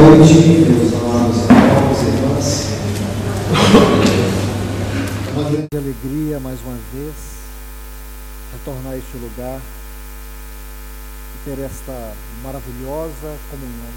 noite, 0.00 0.32
meus 0.66 0.94
amados 0.94 1.44
irmãos 1.44 2.00
e 2.00 2.06
irmãs. 2.06 2.66
Uma 5.34 5.50
grande 5.50 5.76
alegria, 5.76 6.40
mais 6.40 6.58
uma 6.62 6.78
vez, 6.94 7.14
retornar 8.52 8.94
a 8.94 8.96
este 8.96 9.16
lugar 9.18 9.60
e 11.34 11.44
ter 11.44 11.60
esta 11.62 12.14
maravilhosa 12.42 13.36
comunhão. 13.50 13.92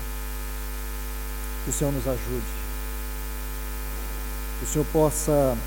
Que 1.64 1.70
o 1.70 1.74
Senhor 1.74 1.94
nos 1.94 2.06
ajude. 2.06 2.54
Que 4.60 4.66
o 4.66 4.68
Senhor 4.68 4.86
possa 4.92 5.58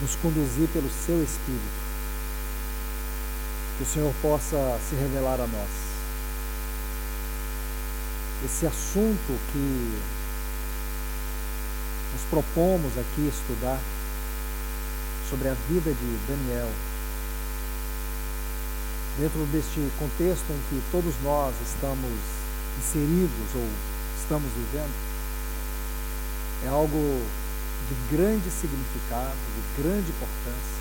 nos 0.00 0.16
conduzir 0.16 0.68
pelo 0.68 0.88
seu 0.88 1.22
Espírito. 1.22 1.86
Que 3.76 3.82
o 3.82 3.86
Senhor 3.86 4.12
possa 4.22 4.78
se 4.88 4.96
revelar 4.96 5.34
a 5.34 5.46
nós 5.46 5.85
esse 8.44 8.66
assunto 8.66 9.38
que 9.52 9.98
nos 12.12 12.22
propomos 12.30 12.92
aqui 12.98 13.28
estudar 13.28 13.78
sobre 15.28 15.48
a 15.48 15.54
vida 15.68 15.90
de 15.92 16.18
Daniel, 16.28 16.70
dentro 19.18 19.44
deste 19.46 19.80
contexto 19.98 20.44
em 20.50 20.60
que 20.68 20.82
todos 20.92 21.14
nós 21.22 21.54
estamos 21.64 22.12
inseridos 22.78 23.54
ou 23.54 23.68
estamos 24.20 24.50
vivendo, 24.52 24.94
é 26.64 26.68
algo 26.68 27.22
de 27.88 28.16
grande 28.16 28.50
significado, 28.50 29.36
de 29.54 29.82
grande 29.82 30.10
importância. 30.10 30.76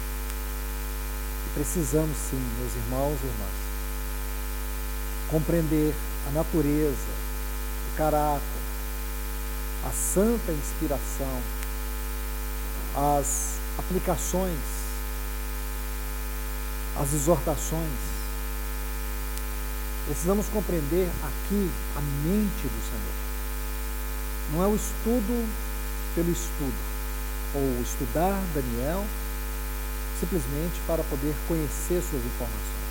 E 1.46 1.54
precisamos 1.54 2.18
sim, 2.30 2.42
meus 2.60 2.76
irmãos 2.76 3.18
e 3.24 3.28
irmãs, 3.28 3.58
compreender 5.30 5.94
a 6.28 6.32
natureza, 6.32 7.25
caráter, 7.96 8.42
a 9.86 9.92
santa 9.92 10.52
inspiração, 10.52 11.42
as 12.96 13.56
aplicações, 13.78 14.60
as 16.98 17.14
exortações. 17.14 18.16
Precisamos 20.06 20.46
compreender 20.48 21.10
aqui 21.24 21.72
a 21.96 22.02
mente 22.02 22.68
do 22.68 22.82
Senhor. 22.90 23.16
Não 24.54 24.64
é 24.64 24.68
o 24.68 24.76
estudo 24.76 25.50
pelo 26.14 26.32
estudo, 26.32 26.78
ou 27.56 27.82
estudar 27.82 28.40
Daniel 28.54 29.04
simplesmente 30.20 30.80
para 30.88 31.04
poder 31.04 31.36
conhecer 31.48 32.02
suas 32.02 32.24
informações. 32.24 32.86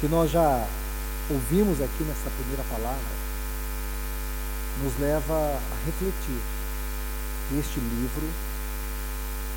Que 0.00 0.08
nós 0.08 0.30
já 0.30 0.66
ouvimos 1.30 1.80
aqui 1.80 2.02
nessa 2.02 2.30
primeira 2.30 2.64
palavra 2.64 3.19
nos 4.82 4.98
leva 4.98 5.34
a 5.34 5.76
refletir 5.84 6.40
que 7.48 7.58
este 7.58 7.80
livro 7.80 8.28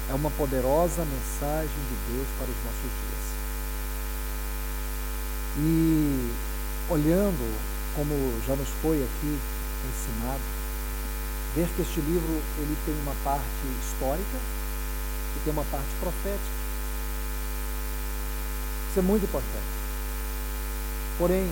é 0.10 0.14
uma 0.14 0.30
poderosa 0.32 1.06
mensagem 1.06 1.70
de 1.70 2.14
Deus 2.14 2.28
para 2.38 2.48
os 2.48 2.58
nossos 2.66 2.82
dias. 2.82 3.24
E 5.60 6.34
olhando 6.90 7.74
como 7.96 8.42
já 8.46 8.56
nos 8.56 8.68
foi 8.82 8.98
aqui 8.98 9.40
ensinado, 9.88 10.42
ver 11.56 11.68
que 11.76 11.82
este 11.84 12.02
livro 12.02 12.42
ele 12.58 12.78
tem 12.86 12.96
uma 13.04 13.16
parte 13.24 13.46
histórica 13.86 14.38
e 15.38 15.40
tem 15.44 15.54
uma 15.54 15.66
parte 15.66 15.90
profética. 16.00 16.64
Isso 18.90 19.00
é 19.00 19.02
muito 19.02 19.24
importante. 19.24 19.74
Porém, 21.18 21.50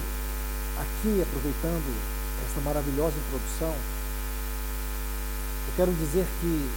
aqui 0.77 1.21
aproveitando 1.21 2.20
essa 2.51 2.61
maravilhosa 2.61 3.15
introdução, 3.15 3.73
eu 5.67 5.73
quero 5.77 5.93
dizer 5.93 6.27
que 6.41 6.69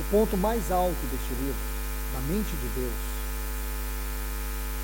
o 0.00 0.04
ponto 0.12 0.36
mais 0.36 0.70
alto 0.70 1.00
deste 1.10 1.34
livro, 1.42 1.58
na 2.14 2.20
mente 2.32 2.50
de 2.50 2.68
Deus, 2.80 2.92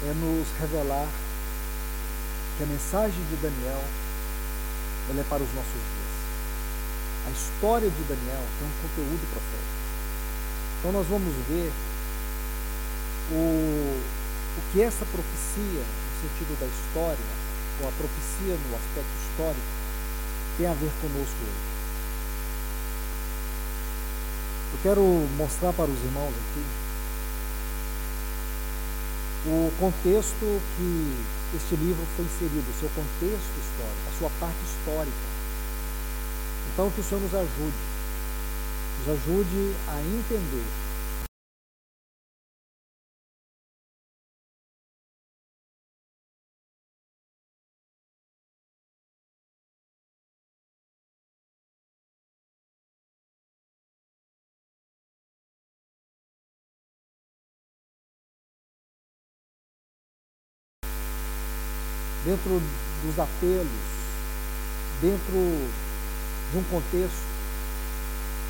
é 0.03 0.15
nos 0.15 0.49
revelar 0.59 1.07
que 2.59 2.65
a 2.65 2.67
mensagem 2.67 3.25
de 3.31 3.37
Daniel 3.37 3.83
ela 5.11 5.21
é 5.21 5.25
para 5.25 5.43
os 5.43 5.55
nossos 5.55 5.73
dias. 5.73 6.15
A 7.27 7.31
história 7.31 7.89
de 7.89 8.03
Daniel 8.05 8.43
tem 8.59 8.67
um 8.67 8.89
conteúdo 8.89 9.25
profético. 9.31 9.85
Então 10.79 10.93
nós 10.93 11.07
vamos 11.07 11.33
ver 11.49 11.73
o, 13.31 14.01
o 14.59 14.73
que 14.73 14.83
essa 14.83 15.07
profecia, 15.07 15.81
no 15.81 16.29
sentido 16.29 16.59
da 16.59 16.67
história, 16.67 17.44
ou 17.81 17.89
a 17.89 17.93
profecia 17.93 18.55
no 18.55 18.77
aspecto 18.77 19.15
histórico, 19.31 19.67
tem 20.57 20.67
a 20.67 20.75
ver 20.75 20.91
conosco 21.01 21.37
hoje. 21.43 21.75
Eu 24.75 24.79
quero 24.83 25.03
mostrar 25.37 25.73
para 25.73 25.91
os 25.91 25.99
irmãos 26.05 26.33
aqui 26.35 26.65
o 29.47 29.73
contexto 29.79 30.61
que 30.77 31.57
este 31.57 31.77
livro 31.77 32.05
foi 32.17 32.25
inserido, 32.25 32.65
o 32.69 32.81
seu 32.81 32.89
contexto 32.91 33.55
histórico, 33.61 34.09
a 34.09 34.19
sua 34.19 34.31
parte 34.41 34.59
histórica. 34.65 35.27
Então, 36.73 36.91
que 36.91 37.01
o 37.01 37.05
Senhor 37.05 37.21
nos 37.21 37.35
ajude, 37.35 37.83
nos 38.99 39.09
ajude 39.15 39.75
a 39.89 40.01
entender 40.01 40.84
dentro 62.25 62.61
dos 63.05 63.19
apelos, 63.19 63.67
dentro 65.01 65.69
de 66.53 66.59
um 66.59 66.63
contexto 66.65 67.25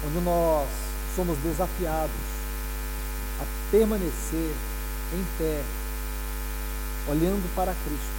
onde 0.06 0.20
nós 0.24 0.68
somos 1.16 1.36
desafiados 1.38 2.10
a 3.40 3.70
permanecer 3.70 4.54
em 5.12 5.24
pé, 5.38 5.62
olhando 7.08 7.54
para 7.54 7.74
Cristo, 7.84 8.14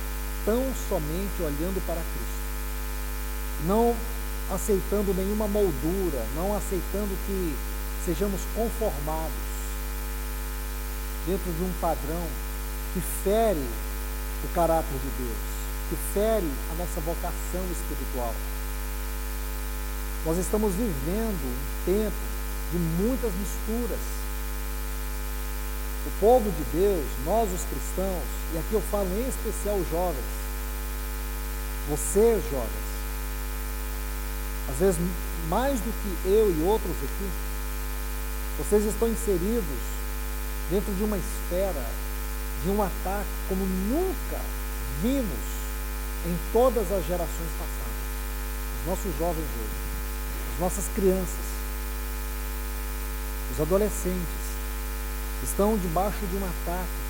tão 0.45 0.63
somente 0.89 1.41
olhando 1.41 1.81
para 1.85 1.95
Cristo, 1.95 3.66
não 3.66 3.95
aceitando 4.53 5.13
nenhuma 5.13 5.47
moldura, 5.47 6.25
não 6.35 6.55
aceitando 6.55 7.16
que 7.25 7.55
sejamos 8.05 8.41
conformados 8.55 9.55
dentro 11.25 11.51
de 11.51 11.63
um 11.63 11.73
padrão 11.81 12.27
que 12.93 13.01
fere 13.23 13.66
o 14.45 14.53
caráter 14.53 14.94
de 14.94 15.23
Deus, 15.23 15.38
que 15.89 15.97
fere 16.13 16.51
a 16.72 16.75
nossa 16.75 17.01
vocação 17.01 17.66
espiritual. 17.72 18.33
Nós 20.25 20.38
estamos 20.38 20.73
vivendo 20.73 21.45
um 21.45 21.85
tempo 21.85 22.16
de 22.72 22.78
muitas 22.78 23.31
misturas. 23.34 24.00
O 26.05 26.19
povo 26.19 26.51
de 26.51 26.63
Deus, 26.78 27.05
nós 27.25 27.51
os 27.51 27.61
cristãos, 27.61 28.23
e 28.53 28.57
aqui 28.59 28.73
eu 28.73 28.81
falo 28.91 29.07
em 29.17 29.28
especial 29.28 29.75
os 29.75 29.89
jovens, 29.89 30.25
vocês 31.89 32.44
jovens, 32.51 32.85
às 34.69 34.78
vezes 34.78 35.00
mais 35.50 35.79
do 35.79 35.91
que 36.01 36.28
eu 36.28 36.51
e 36.51 36.63
outros 36.63 36.91
aqui, 36.91 37.29
vocês 38.57 38.85
estão 38.85 39.07
inseridos 39.07 39.66
dentro 40.69 40.94
de 40.94 41.03
uma 41.03 41.17
esfera 41.17 41.85
de 42.66 42.72
um 42.72 42.81
ataque 42.81 43.30
como 43.48 43.64
nunca 43.64 44.42
vimos 45.02 45.46
em 46.26 46.36
todas 46.52 46.91
as 46.91 47.06
gerações 47.06 47.52
passadas. 47.59 48.02
Os 48.82 48.88
nossos 48.88 49.20
jovens 49.20 49.46
hoje, 49.46 49.78
as 50.53 50.59
nossas 50.59 50.85
crianças, 50.96 51.46
os 53.53 53.62
adolescentes 53.62 54.46
estão 55.44 55.78
debaixo 55.78 56.26
de 56.26 56.38
um 56.38 56.44
ataque 56.44 57.06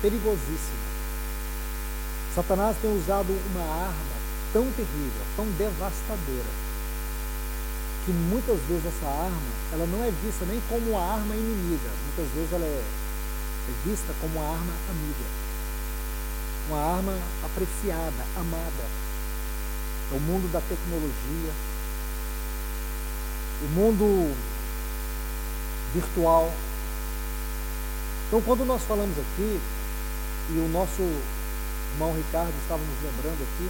perigosíssimo. 0.00 0.86
Satanás 2.34 2.76
tem 2.80 2.90
usado 2.96 3.28
uma 3.52 3.64
arma 3.84 4.16
tão 4.54 4.64
terrível, 4.72 5.22
tão 5.36 5.44
devastadora, 5.58 6.52
que 8.06 8.12
muitas 8.12 8.58
vezes 8.68 8.86
essa 8.86 9.06
arma 9.06 9.52
ela 9.72 9.86
não 9.86 10.02
é 10.02 10.10
vista 10.24 10.46
nem 10.46 10.60
como 10.70 10.90
uma 10.92 11.12
arma 11.12 11.34
inimiga, 11.34 11.90
muitas 12.06 12.32
vezes 12.34 12.52
ela 12.52 12.64
é 12.64 13.05
é 13.68 13.88
vista 13.88 14.14
como 14.20 14.38
uma 14.38 14.48
arma 14.48 14.72
amiga, 14.90 15.26
uma 16.68 16.96
arma 16.96 17.18
apreciada, 17.44 18.24
amada. 18.36 18.84
É 20.12 20.14
o 20.14 20.20
mundo 20.20 20.50
da 20.52 20.60
tecnologia, 20.60 21.52
o 23.62 23.68
mundo 23.74 24.36
virtual. 25.92 26.52
Então, 28.28 28.40
quando 28.42 28.64
nós 28.64 28.82
falamos 28.82 29.16
aqui, 29.18 29.60
e 30.50 30.58
o 30.58 30.68
nosso 30.68 31.02
irmão 31.92 32.14
Ricardo 32.14 32.54
estava 32.62 32.82
nos 32.82 33.02
lembrando 33.02 33.42
aqui, 33.42 33.68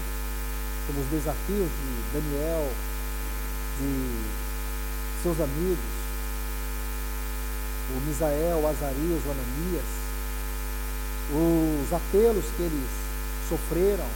pelos 0.86 1.06
desafios 1.10 1.68
de 1.68 2.20
Daniel, 2.20 2.70
de 3.80 5.22
seus 5.22 5.40
amigos, 5.40 6.05
o 7.90 8.00
Misael, 8.06 8.58
o 8.58 8.68
Azarias, 8.68 9.22
o 9.24 9.30
Ananias, 9.30 9.84
os 11.32 11.92
apelos 11.92 12.44
que 12.56 12.62
eles 12.62 12.88
sofreram, 13.48 14.06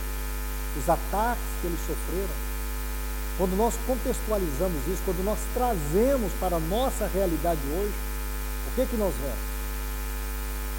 os 0.76 0.88
ataques 0.88 1.42
que 1.60 1.66
eles 1.66 1.80
sofreram. 1.80 2.50
Quando 3.38 3.56
nós 3.56 3.74
contextualizamos 3.86 4.86
isso, 4.88 5.02
quando 5.04 5.24
nós 5.24 5.38
trazemos 5.54 6.32
para 6.40 6.56
a 6.56 6.60
nossa 6.60 7.08
realidade 7.12 7.60
hoje, 7.72 7.94
o 8.68 8.74
que 8.74 8.86
que 8.86 8.96
nós 8.96 9.14
vemos? 9.14 9.50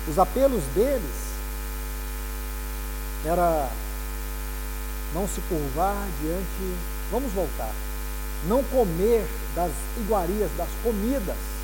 Os 0.07 0.19
apelos 0.19 0.63
deles 0.75 1.31
era 3.25 3.69
não 5.13 5.27
se 5.27 5.41
curvar 5.41 6.07
diante, 6.21 6.77
vamos 7.11 7.31
voltar, 7.33 7.73
não 8.47 8.63
comer 8.65 9.27
das 9.55 9.71
iguarias, 9.97 10.49
das 10.57 10.69
comidas 10.83 11.60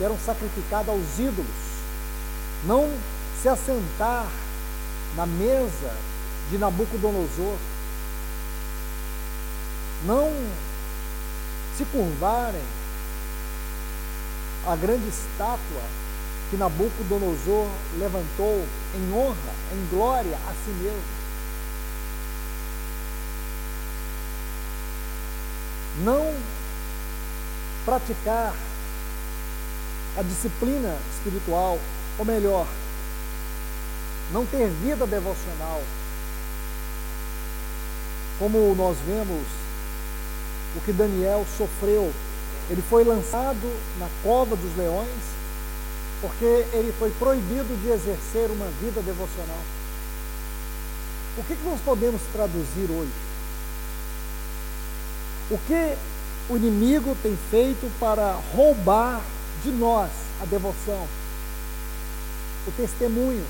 que 0.00 0.04
eram 0.04 0.16
aos 0.92 1.18
ídolos, 1.18 1.46
não 2.64 2.90
se 3.42 3.50
assentar 3.50 4.26
na 5.14 5.26
mesa 5.26 5.94
de 6.50 6.56
Nabucodonosor, 6.56 7.58
não 10.06 10.32
se 11.76 11.84
curvarem 11.84 12.62
à 14.66 14.74
grande 14.74 15.06
estátua 15.06 15.82
que 16.48 16.56
Nabucodonosor 16.56 17.68
levantou 17.98 18.66
em 18.94 19.12
honra, 19.12 19.52
em 19.74 19.86
glória 19.94 20.38
a 20.48 20.52
si 20.64 20.70
mesmo. 20.70 21.20
Não 26.02 26.34
praticar 27.84 28.54
a 30.16 30.22
disciplina 30.22 30.96
espiritual, 31.14 31.78
ou 32.18 32.24
melhor, 32.24 32.66
não 34.32 34.46
ter 34.46 34.68
vida 34.68 35.06
devocional, 35.06 35.82
como 38.38 38.74
nós 38.74 38.96
vemos 39.06 39.44
o 40.76 40.80
que 40.80 40.92
Daniel 40.92 41.44
sofreu. 41.56 42.12
Ele 42.68 42.82
foi 42.88 43.04
lançado 43.04 43.80
na 43.98 44.08
cova 44.22 44.54
dos 44.54 44.76
leões, 44.76 45.08
porque 46.20 46.66
ele 46.72 46.94
foi 46.98 47.10
proibido 47.12 47.76
de 47.82 47.90
exercer 47.90 48.50
uma 48.50 48.66
vida 48.80 49.00
devocional. 49.02 49.58
O 51.38 51.44
que, 51.44 51.56
que 51.56 51.64
nós 51.64 51.80
podemos 51.80 52.20
traduzir 52.32 52.90
hoje? 52.90 53.12
O 55.50 55.58
que 55.66 55.96
o 56.48 56.56
inimigo 56.56 57.16
tem 57.22 57.36
feito 57.50 57.90
para 57.98 58.38
roubar 58.54 59.20
de 59.62 59.70
nós 59.70 60.10
a 60.42 60.44
devoção, 60.44 61.06
o 62.66 62.70
testemunho? 62.72 63.44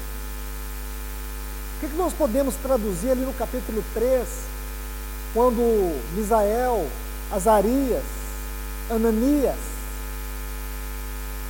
O 1.77 1.81
que, 1.81 1.89
que 1.89 1.97
nós 1.97 2.12
podemos 2.12 2.55
traduzir 2.57 3.11
ali 3.11 3.23
no 3.23 3.33
capítulo 3.33 3.83
3, 3.95 4.29
quando 5.33 5.99
Misael, 6.15 6.87
Azarias, 7.33 8.05
Ananias, 8.91 9.57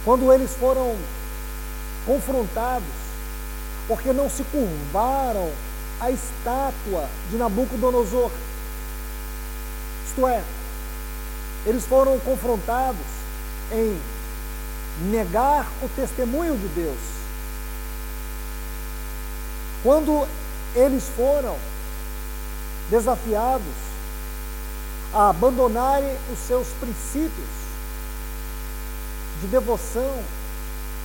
quando 0.04 0.32
eles 0.32 0.50
foram 0.54 0.96
confrontados, 2.06 2.88
porque 3.88 4.12
não 4.12 4.30
se 4.30 4.44
curvaram 4.44 5.50
à 6.00 6.10
estátua 6.10 7.08
de 7.30 7.36
Nabucodonosor. 7.36 8.30
Isto 10.06 10.26
é, 10.26 10.42
eles 11.66 11.84
foram 11.86 12.18
confrontados 12.20 13.06
em 13.72 14.00
negar 15.00 15.66
o 15.82 15.88
testemunho 15.88 16.56
de 16.56 16.68
Deus. 16.68 16.98
Quando 19.82 20.26
eles 20.74 21.04
foram 21.16 21.56
desafiados 22.90 23.90
a 25.12 25.30
abandonarem 25.30 26.16
os 26.32 26.38
seus 26.38 26.68
princípios, 26.80 27.60
de 29.40 29.46
devoção, 29.46 30.22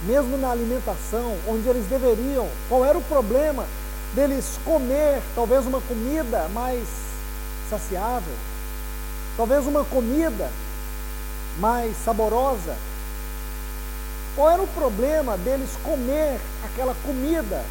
mesmo 0.05 0.37
na 0.37 0.51
alimentação, 0.51 1.37
onde 1.47 1.67
eles 1.67 1.85
deveriam. 1.87 2.47
Qual 2.67 2.85
era 2.85 2.97
o 2.97 3.03
problema 3.03 3.65
deles 4.13 4.59
comer 4.63 5.21
talvez 5.33 5.65
uma 5.65 5.81
comida 5.81 6.47
mais 6.49 6.85
saciável, 7.69 8.33
talvez 9.37 9.65
uma 9.65 9.83
comida 9.85 10.49
mais 11.59 11.95
saborosa? 12.03 12.75
Qual 14.35 14.51
era 14.51 14.61
o 14.61 14.67
problema 14.67 15.37
deles 15.37 15.69
comer 15.81 16.39
aquela 16.65 16.93
comida 17.05 17.63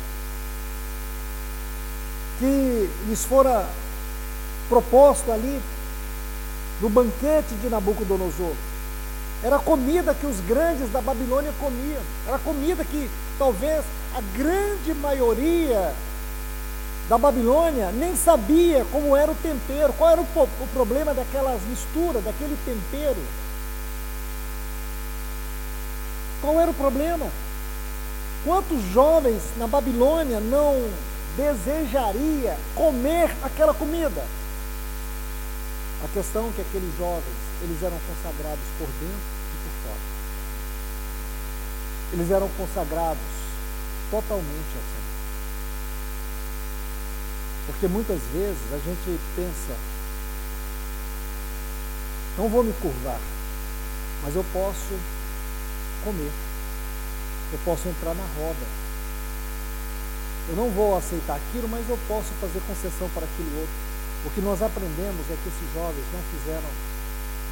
que 2.39 2.91
lhes 3.07 3.25
fora 3.25 3.67
proposto 4.69 5.31
ali 5.31 5.61
no 6.81 6.89
banquete 6.89 7.55
de 7.61 7.69
Nabucodonosor? 7.69 8.55
Era 9.43 9.59
comida 9.59 10.15
que 10.15 10.27
os 10.27 10.41
grandes 10.41 10.91
da 10.91 11.03
Babilônia 11.03 11.53
comiam. 11.61 12.01
Era 12.27 12.39
comida 12.39 12.83
que 12.83 13.11
talvez 13.39 13.85
a 14.17 14.23
grande 14.39 14.95
maioria 14.95 15.93
da 17.11 17.19
Babilônia 17.19 17.91
nem 17.93 18.17
sabia 18.17 18.87
como 18.91 19.15
era 19.15 19.31
o 19.31 19.35
tempero, 19.35 19.93
qual 19.93 20.13
era 20.13 20.21
o, 20.23 20.25
o 20.25 20.69
problema 20.73 21.13
daquelas 21.13 21.61
misturas, 21.69 22.25
daquele 22.25 22.57
tempero. 22.65 23.21
Qual 26.45 26.61
era 26.61 26.71
o 26.71 26.75
problema? 26.75 27.27
Quantos 28.45 28.83
jovens 28.93 29.43
na 29.57 29.67
Babilônia 29.67 30.41
não 30.41 30.75
desejaria 31.37 32.59
comer 32.75 33.35
aquela 33.43 33.73
comida? 33.73 34.23
A 36.05 36.09
questão 36.13 36.49
é 36.49 36.53
que 36.53 36.61
aqueles 36.61 36.95
jovens, 36.99 37.25
eles 37.63 37.83
eram 37.83 37.97
consagrados 38.07 38.65
por 38.79 38.87
dentro 39.01 39.35
eles 42.15 42.31
eram 42.31 42.49
consagrados 42.57 43.19
totalmente 44.11 44.45
ao 44.47 44.85
Senhor. 44.87 45.15
Porque 47.67 47.89
muitas 47.89 48.21
vezes 48.33 48.73
a 48.73 48.79
gente 48.79 49.21
pensa, 49.35 49.77
não 52.39 52.49
vou 52.49 52.63
me 52.63 52.73
curvar, 52.75 53.19
mas 54.23 54.37
eu 54.37 54.45
posso 54.53 54.95
comer, 56.05 56.33
eu 57.53 57.59
posso 57.65 57.89
entrar 57.89 58.15
na 58.15 58.27
roda. 58.37 58.67
Eu 60.49 60.57
não 60.57 60.71
vou 60.71 60.97
aceitar 60.97 61.37
aquilo, 61.37 61.69
mas 61.69 61.89
eu 61.89 61.99
posso 62.07 62.29
fazer 62.41 62.61
concessão 62.69 63.09
para 63.15 63.25
aquilo 63.25 63.61
outro. 63.61 63.81
O 64.27 64.31
que 64.31 64.41
nós 64.41 64.61
aprendemos 64.63 65.25
é 65.33 65.37
que 65.41 65.49
esses 65.49 65.69
jovens 65.73 66.05
não 66.13 66.23
fizeram 66.37 66.71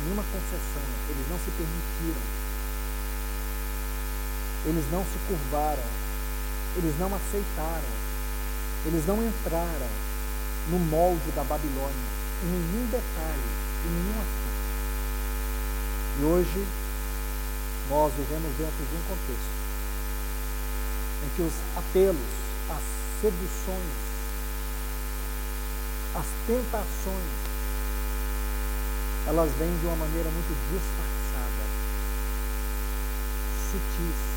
nenhuma 0.05 0.23
concessão, 0.23 0.85
eles 1.09 1.27
não 1.29 1.39
se 1.39 1.51
permitiram 1.57 2.43
eles 4.65 4.85
não 4.93 5.03
se 5.03 5.19
curvaram, 5.27 5.83
eles 6.77 6.95
não 6.99 7.09
aceitaram, 7.09 7.93
eles 8.87 9.07
não 9.07 9.17
entraram 9.17 9.91
no 10.71 10.79
molde 10.79 11.31
da 11.35 11.43
Babilônia, 11.43 12.13
em 12.45 12.47
nenhum 12.47 12.87
detalhe, 12.87 13.51
em 13.85 13.91
nenhum 13.91 14.21
aspecto. 14.21 14.53
E 16.21 16.25
hoje, 16.25 16.67
nós 17.93 18.11
vivemos 18.15 18.51
dentro 18.57 18.85
de 18.89 18.97
um 18.97 19.03
contexto 19.03 19.53
em 21.25 21.29
que 21.37 21.43
os 21.43 21.53
apelos, 21.77 22.33
as 22.71 22.83
seduções, 23.21 23.93
as 26.15 26.27
tentações, 26.47 27.33
elas 29.27 29.51
vêm 29.59 29.77
de 29.79 29.87
uma 29.87 29.97
maneira 29.97 30.31
muito 30.31 30.57
disfarçada, 30.73 31.65
sutis, 33.71 34.33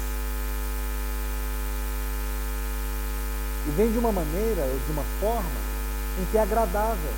E 3.68 3.72
vem 3.72 3.92
de 3.92 3.98
uma 3.98 4.12
maneira, 4.12 4.62
ou 4.62 4.80
de 4.86 4.92
uma 4.92 5.04
forma, 5.20 5.50
em 6.20 6.26
que 6.26 6.38
é 6.38 6.42
agradável. 6.42 7.14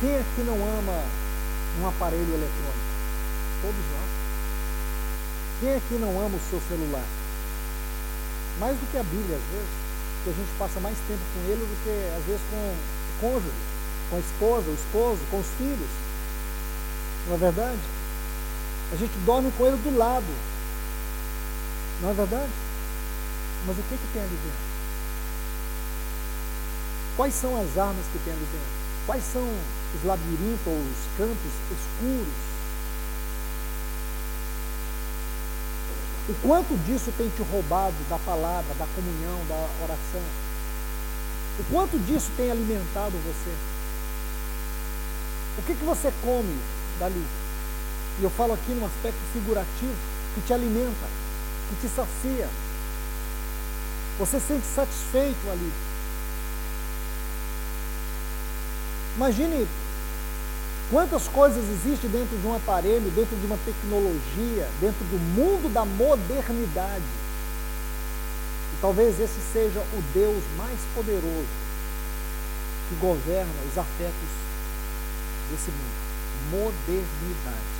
Quem 0.00 0.16
aqui 0.16 0.40
não 0.46 0.54
ama 0.54 1.04
um 1.78 1.86
aparelho 1.86 2.22
eletrônico? 2.22 2.93
Todos 3.64 3.86
nós. 3.96 4.10
Quem 5.60 5.74
aqui 5.76 5.94
não 5.94 6.20
ama 6.20 6.36
o 6.36 6.50
seu 6.50 6.60
celular? 6.68 7.06
Mais 8.60 8.76
do 8.76 8.92
que 8.92 8.98
a 8.98 9.02
Bíblia, 9.02 9.40
às 9.40 9.48
vezes, 9.56 9.72
que 10.22 10.28
a 10.28 10.32
gente 10.34 10.58
passa 10.58 10.80
mais 10.80 10.98
tempo 11.08 11.24
com 11.32 11.50
ele 11.50 11.64
do 11.64 11.76
que, 11.82 11.96
às 12.12 12.24
vezes, 12.26 12.42
com 12.50 12.60
o 12.60 13.20
cônjuge, 13.22 13.64
com 14.10 14.16
a 14.16 14.20
esposa, 14.20 14.68
o 14.68 14.74
esposo, 14.74 15.20
com 15.30 15.40
os 15.40 15.46
filhos. 15.56 15.88
Não 17.26 17.36
é 17.36 17.38
verdade? 17.38 17.80
A 18.92 18.96
gente 18.96 19.16
dorme 19.24 19.50
com 19.56 19.66
ele 19.66 19.78
do 19.78 19.96
lado. 19.96 20.28
Não 22.02 22.10
é 22.10 22.12
verdade? 22.12 22.52
Mas 23.66 23.78
o 23.78 23.82
que, 23.82 23.96
que 23.96 24.12
tem 24.12 24.20
ali 24.20 24.36
dentro? 24.44 24.64
Quais 27.16 27.32
são 27.32 27.56
as 27.56 27.78
armas 27.78 28.04
que 28.12 28.18
tem 28.18 28.34
ali 28.34 28.44
dentro? 28.44 28.84
Quais 29.06 29.24
são 29.24 29.40
os 29.96 30.04
labirintos 30.04 30.66
ou 30.66 30.76
os 30.76 31.16
campos 31.16 31.52
escuros? 31.72 32.53
O 36.26 36.34
quanto 36.42 36.74
disso 36.86 37.12
tem 37.18 37.28
te 37.28 37.42
roubado 37.42 37.96
da 38.08 38.18
palavra, 38.18 38.74
da 38.78 38.86
comunhão, 38.94 39.44
da 39.46 39.84
oração? 39.84 40.22
O 41.58 41.64
quanto 41.70 41.98
disso 41.98 42.30
tem 42.36 42.50
alimentado 42.50 43.12
você? 43.12 43.54
O 45.58 45.62
que, 45.62 45.74
que 45.74 45.84
você 45.84 46.10
come 46.22 46.58
dali? 46.98 47.24
E 48.20 48.24
eu 48.24 48.30
falo 48.30 48.54
aqui 48.54 48.72
num 48.72 48.86
aspecto 48.86 49.20
figurativo, 49.32 49.94
que 50.34 50.40
te 50.40 50.54
alimenta, 50.54 51.06
que 51.68 51.86
te 51.86 51.94
sacia. 51.94 52.48
Você 54.18 54.40
se 54.40 54.46
sente 54.46 54.66
satisfeito 54.66 55.50
ali. 55.50 55.72
Imagine 59.16 59.68
quantas 60.90 61.28
coisas 61.28 61.64
existem 61.64 62.10
dentro 62.10 62.36
de 62.36 62.46
um 62.46 62.54
aparelho, 62.54 63.10
dentro 63.10 63.36
de 63.36 63.46
uma 63.46 63.58
tecnologia, 63.64 64.68
dentro 64.80 65.04
do 65.06 65.18
mundo 65.18 65.72
da 65.72 65.84
modernidade. 65.84 67.02
E 68.72 68.80
talvez 68.80 69.18
esse 69.20 69.40
seja 69.52 69.80
o 69.80 70.02
Deus 70.12 70.42
mais 70.56 70.78
poderoso 70.94 71.64
que 72.88 72.94
governa 72.96 73.52
os 73.70 73.78
afetos 73.78 74.30
desse 75.50 75.70
mundo. 75.70 76.04
Modernidade. 76.50 77.74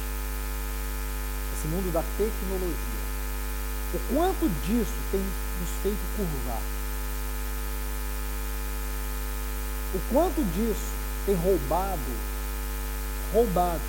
Esse 1.58 1.68
mundo 1.68 1.92
da 1.92 2.02
tecnologia. 2.16 3.04
O 3.94 4.14
quanto 4.14 4.49
disso 4.66 4.94
tem 5.12 5.20
nos 5.20 5.70
feito 5.82 5.99
curvar? 6.16 6.62
O 9.94 10.00
quanto 10.12 10.42
disso 10.52 10.90
tem 11.26 11.34
roubado, 11.37 12.34
roubado 13.35 13.81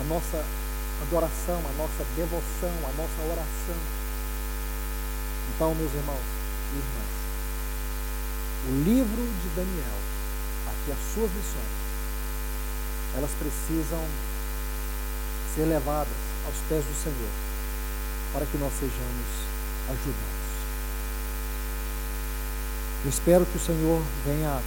a 0.00 0.04
nossa 0.04 0.44
adoração, 1.02 1.58
a 1.58 1.72
nossa 1.78 2.04
devoção, 2.16 2.74
a 2.82 2.92
nossa 2.98 3.22
oração. 3.30 3.80
Então, 5.54 5.74
meus 5.76 5.94
irmãos 5.94 6.26
e 6.72 6.76
irmãs, 6.76 7.12
o 8.68 8.82
livro 8.82 9.22
de 9.42 9.48
Daniel, 9.54 9.98
aqui 10.66 10.90
as 10.90 11.14
suas 11.14 11.30
lições, 11.30 11.82
elas 13.16 13.30
precisam 13.38 14.04
ser 15.54 15.66
levadas 15.66 16.12
aos 16.46 16.56
pés 16.68 16.84
do 16.84 16.94
Senhor, 17.00 17.30
para 18.32 18.46
que 18.46 18.58
nós 18.58 18.72
sejamos 18.72 19.26
ajudados. 19.86 20.42
Eu 23.04 23.10
espero 23.10 23.46
que 23.46 23.56
o 23.56 23.60
Senhor 23.60 24.02
venha 24.24 24.60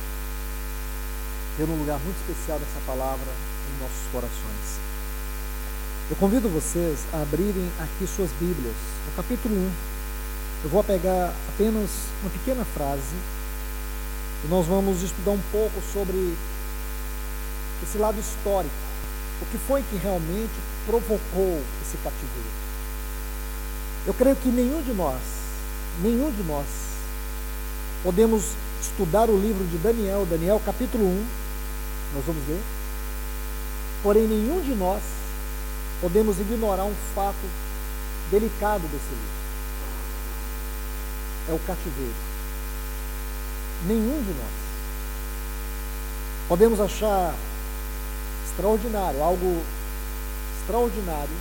ter 1.58 1.64
um 1.64 1.80
lugar 1.80 2.00
muito 2.00 2.18
especial 2.20 2.60
dessa 2.60 2.80
palavra 2.86 3.55
em 3.70 3.82
nossos 3.82 4.08
corações. 4.12 4.80
Eu 6.10 6.16
convido 6.18 6.48
vocês 6.50 7.00
a 7.14 7.22
abrirem 7.22 7.68
aqui 7.80 8.06
suas 8.06 8.30
Bíblias, 8.40 8.76
no 9.08 9.16
capítulo 9.16 9.56
1. 9.56 9.72
Eu 10.66 10.70
vou 10.70 10.84
pegar 10.84 11.34
apenas 11.50 11.90
uma 12.22 12.30
pequena 12.30 12.64
frase 12.64 13.16
e 14.44 14.48
nós 14.48 14.68
vamos 14.68 15.02
estudar 15.02 15.32
um 15.32 15.42
pouco 15.52 15.82
sobre 15.92 16.36
esse 17.84 17.98
lado 17.98 18.20
histórico. 18.20 18.74
O 19.42 19.46
que 19.48 19.58
foi 19.58 19.84
que 19.90 19.98
realmente 19.98 20.54
provocou 20.86 21.62
esse 21.82 21.98
cativeiro? 21.98 22.66
Eu 24.06 24.14
creio 24.14 24.36
que 24.36 24.50
nenhum 24.50 24.84
de 24.84 24.94
nós, 24.94 25.20
nenhum 26.04 26.32
de 26.32 26.44
nós, 26.44 26.68
podemos 28.04 28.44
estudar 28.80 29.30
o 29.30 29.40
livro 29.40 29.64
de 29.66 29.78
Daniel, 29.80 30.28
Daniel 30.30 30.62
capítulo 30.64 31.04
1, 31.04 31.26
nós 32.14 32.26
vamos 32.26 32.48
ler. 32.48 32.62
Porém, 34.06 34.28
nenhum 34.28 34.62
de 34.62 34.76
nós 34.76 35.02
podemos 36.00 36.40
ignorar 36.40 36.84
um 36.84 36.94
fato 37.16 37.50
delicado 38.30 38.84
desse 38.84 39.10
livro. 39.10 39.36
É 41.50 41.54
o 41.54 41.60
cativeiro. 41.66 42.14
Nenhum 43.88 44.22
de 44.22 44.30
nós. 44.30 44.54
Podemos 46.48 46.80
achar 46.80 47.34
extraordinário, 48.48 49.24
algo 49.24 49.64
extraordinário 50.60 51.38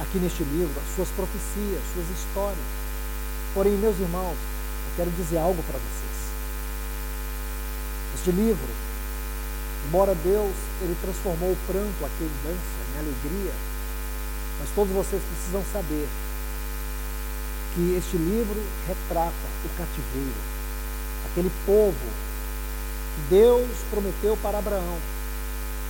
aqui 0.00 0.18
neste 0.18 0.42
livro, 0.42 0.74
as 0.84 0.96
suas 0.96 1.08
profecias, 1.10 1.82
suas 1.94 2.18
histórias. 2.18 2.66
Porém, 3.54 3.74
meus 3.74 3.96
irmãos, 4.00 4.34
eu 4.34 4.96
quero 4.96 5.10
dizer 5.12 5.38
algo 5.38 5.62
para 5.62 5.78
vocês. 5.78 6.32
Este 8.16 8.32
livro 8.32 8.81
Embora 9.86 10.14
Deus 10.14 10.54
ele 10.80 10.96
transformou 11.02 11.52
o 11.52 11.58
pranto, 11.66 12.04
aquele 12.04 12.32
dança, 12.44 12.82
em 12.94 12.98
alegria, 12.98 13.52
mas 14.60 14.68
todos 14.74 14.92
vocês 14.92 15.22
precisam 15.22 15.62
saber 15.72 16.08
que 17.74 17.96
este 17.96 18.16
livro 18.16 18.60
retrata 18.86 19.32
o 19.64 19.68
cativeiro, 19.76 20.40
aquele 21.30 21.50
povo 21.66 21.96
que 23.14 23.34
Deus 23.34 23.68
prometeu 23.90 24.36
para 24.42 24.58
Abraão, 24.58 24.98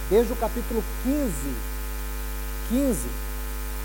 desde 0.09 0.33
o 0.33 0.37
capítulo 0.37 0.83
15, 1.05 1.31
15 2.71 2.99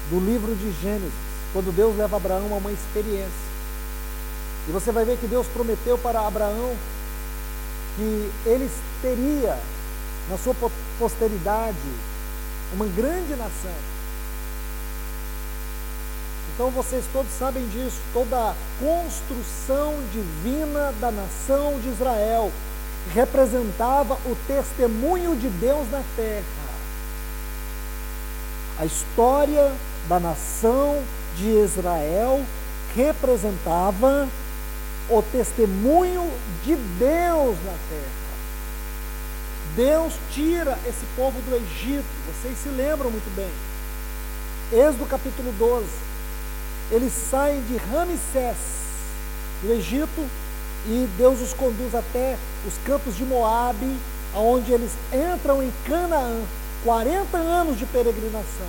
do 0.09 0.19
livro 0.19 0.55
de 0.55 0.71
Gênesis, 0.81 1.11
quando 1.51 1.75
Deus 1.75 1.97
leva 1.97 2.17
Abraão 2.17 2.53
a 2.53 2.57
uma 2.57 2.71
experiência. 2.71 3.47
E 4.67 4.71
você 4.71 4.91
vai 4.91 5.05
ver 5.05 5.17
que 5.17 5.27
Deus 5.27 5.47
prometeu 5.47 5.97
para 5.97 6.25
Abraão 6.25 6.75
que 7.95 8.31
ele 8.45 8.69
teria 9.01 9.57
na 10.29 10.37
sua 10.37 10.55
posteridade, 10.99 11.77
uma 12.73 12.85
grande 12.85 13.35
nação. 13.35 13.71
Então 16.53 16.71
vocês 16.71 17.05
todos 17.13 17.31
sabem 17.37 17.67
disso, 17.69 17.97
toda 18.13 18.35
a 18.35 18.55
construção 18.79 19.93
divina 20.11 20.91
da 20.99 21.11
nação 21.11 21.79
de 21.79 21.89
Israel 21.89 22.51
representava 23.13 24.15
o 24.25 24.35
testemunho 24.47 25.35
de 25.35 25.49
Deus 25.49 25.89
na 25.91 26.03
terra. 26.15 26.43
A 28.79 28.85
história 28.85 29.71
da 30.09 30.19
nação 30.19 31.01
de 31.35 31.47
Israel 31.47 32.43
representava 32.95 34.27
o 35.09 35.21
testemunho 35.21 36.29
de 36.63 36.75
Deus 36.75 37.55
na 37.63 37.75
terra. 37.89 38.26
Deus 39.77 40.13
tira 40.33 40.75
esse 40.87 41.05
povo 41.15 41.39
do 41.41 41.55
Egito, 41.55 42.03
vocês 42.25 42.57
se 42.57 42.69
lembram 42.69 43.11
muito 43.11 43.31
bem. 43.35 43.51
Êxodo 44.73 45.05
capítulo 45.05 45.51
12. 45.51 45.85
Eles 46.89 47.13
saem 47.13 47.61
de 47.61 47.77
Ramsés, 47.77 48.57
do 49.61 49.71
Egito, 49.73 50.27
e 50.87 51.07
Deus 51.15 51.39
os 51.41 51.53
conduz 51.53 51.93
até 51.93 52.35
os 52.65 52.73
campos 52.87 53.15
de 53.15 53.23
Moabe, 53.23 53.95
aonde 54.33 54.71
eles 54.71 54.93
entram 55.13 55.61
em 55.61 55.71
Canaã. 55.85 56.41
40 56.83 57.37
anos 57.37 57.77
de 57.77 57.85
peregrinação. 57.85 58.67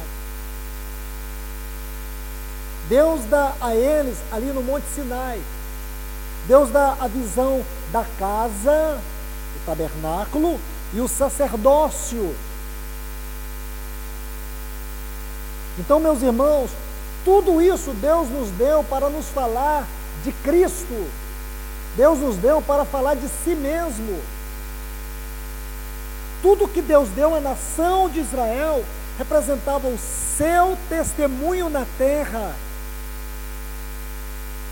Deus 2.86 3.24
dá 3.30 3.54
a 3.62 3.74
eles 3.74 4.18
ali 4.30 4.46
no 4.46 4.62
Monte 4.62 4.84
Sinai. 4.94 5.40
Deus 6.46 6.68
dá 6.70 6.98
a 7.00 7.06
visão 7.06 7.64
da 7.92 8.04
casa, 8.18 9.00
do 9.54 9.66
tabernáculo, 9.66 10.60
e 10.94 11.00
o 11.00 11.08
sacerdócio. 11.08 12.34
Então, 15.78 16.00
meus 16.00 16.22
irmãos, 16.22 16.70
tudo 17.24 17.60
isso 17.62 17.92
Deus 17.92 18.28
nos 18.28 18.50
deu 18.50 18.82
para 18.84 19.08
nos 19.08 19.26
falar 19.26 19.86
de 20.24 20.32
Cristo. 20.32 21.06
Deus 21.96 22.18
nos 22.18 22.36
deu 22.36 22.60
para 22.62 22.84
falar 22.84 23.14
de 23.14 23.28
si 23.28 23.54
mesmo. 23.54 24.20
Tudo 26.42 26.68
que 26.68 26.80
Deus 26.80 27.08
deu 27.10 27.34
à 27.34 27.40
nação 27.40 28.08
de 28.08 28.20
Israel 28.20 28.84
representava 29.18 29.88
o 29.88 29.98
seu 29.98 30.78
testemunho 30.88 31.68
na 31.68 31.84
terra. 31.96 32.54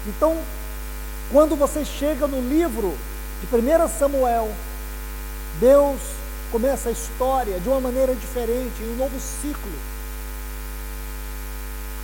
Então, 0.07 0.37
quando 1.33 1.57
você 1.57 1.85
chega 1.85 2.29
no 2.29 2.41
livro 2.41 2.97
de 3.41 3.57
1 3.57 3.89
Samuel, 3.99 4.49
Deus 5.61 6.01
começa 6.51 6.89
a 6.89 6.93
história 6.93 7.59
de 7.59 7.69
uma 7.69 7.81
maneira 7.81 8.15
diferente, 8.15 8.83
em 8.83 8.93
um 8.93 8.97
novo 8.97 9.19
ciclo. 9.19 9.73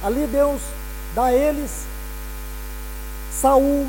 Ali 0.03 0.27
Deus 0.27 0.61
dá 1.15 1.27
a 1.27 1.33
eles 1.33 1.71
Saul, 3.41 3.89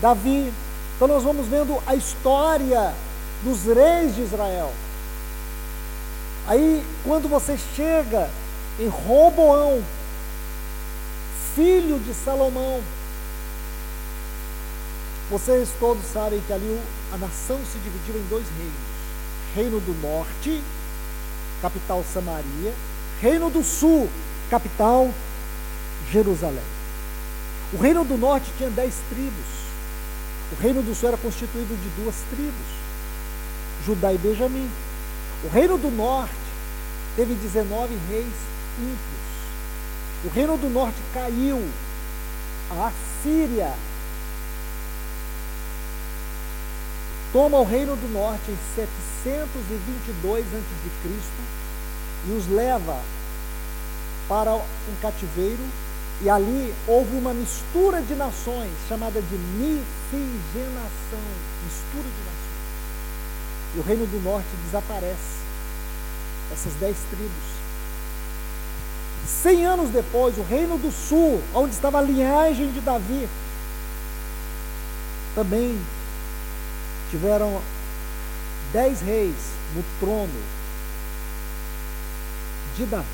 Davi. 0.00 0.52
Então 0.96 1.08
nós 1.08 1.22
vamos 1.22 1.46
vendo 1.46 1.82
a 1.86 1.94
história 1.94 2.94
dos 3.42 3.64
reis 3.64 4.14
de 4.14 4.22
Israel. 4.22 4.72
Aí 6.46 6.84
quando 7.04 7.28
você 7.28 7.58
chega 7.76 8.28
em 8.78 8.88
Roboão, 8.88 9.82
filho 11.54 11.98
de 11.98 12.14
Salomão, 12.14 12.80
Vocês 15.30 15.68
todos 15.78 16.04
sabem 16.12 16.40
que 16.44 16.52
ali 16.52 16.80
a 17.12 17.16
nação 17.16 17.56
se 17.64 17.78
dividiu 17.78 18.16
em 18.16 18.26
dois 18.28 18.44
reinos: 18.58 18.89
Reino 19.54 19.80
do 19.80 19.92
Norte, 20.00 20.62
capital 21.60 22.04
Samaria, 22.12 22.72
Reino 23.20 23.50
do 23.50 23.64
Sul, 23.64 24.08
capital 24.48 25.10
Jerusalém. 26.10 26.62
O 27.72 27.78
Reino 27.78 28.04
do 28.04 28.16
Norte 28.16 28.50
tinha 28.56 28.70
dez 28.70 28.94
tribos. 29.08 29.60
O 30.52 30.62
Reino 30.62 30.82
do 30.82 30.94
Sul 30.94 31.08
era 31.08 31.18
constituído 31.18 31.76
de 31.76 32.02
duas 32.02 32.16
tribos, 32.30 32.66
Judá 33.86 34.12
e 34.12 34.18
Benjamim. 34.18 34.68
O 35.44 35.48
Reino 35.48 35.78
do 35.78 35.90
Norte 35.90 36.34
teve 37.16 37.34
19 37.34 37.96
reis 38.08 38.32
ímpios. 38.78 39.30
O 40.24 40.28
Reino 40.28 40.56
do 40.56 40.68
Norte 40.68 40.98
caiu. 41.14 41.62
A 42.70 42.92
Síria 43.22 43.74
toma 47.32 47.58
o 47.58 47.64
Reino 47.64 47.94
do 47.96 48.12
Norte 48.12 48.50
em 48.50 48.58
722 48.74 50.44
a.C. 50.46 51.18
e 52.26 52.32
os 52.32 52.48
leva 52.48 52.96
para 54.28 54.54
um 54.54 54.62
cativeiro 55.00 55.64
e 56.22 56.28
ali 56.28 56.74
houve 56.86 57.16
uma 57.16 57.32
mistura 57.32 58.02
de 58.02 58.14
nações 58.14 58.70
chamada 58.88 59.20
de 59.22 59.34
miscigenação, 59.36 61.18
mistura 61.64 62.04
de 62.04 62.20
nações. 62.24 62.40
E 63.74 63.78
o 63.78 63.82
reino 63.82 64.06
do 64.06 64.22
norte 64.22 64.48
desaparece. 64.66 65.40
Essas 66.52 66.74
dez 66.74 66.96
tribos. 67.08 67.60
Cem 69.26 69.64
anos 69.64 69.90
depois, 69.90 70.36
o 70.36 70.42
reino 70.42 70.76
do 70.76 70.90
sul, 70.90 71.40
onde 71.54 71.72
estava 71.72 71.98
a 71.98 72.02
linhagem 72.02 72.70
de 72.72 72.80
Davi, 72.80 73.28
também 75.34 75.80
tiveram 77.10 77.60
dez 78.72 79.00
reis 79.00 79.34
no 79.74 79.84
trono 79.98 80.42
de 82.76 82.86
Davi. 82.86 83.06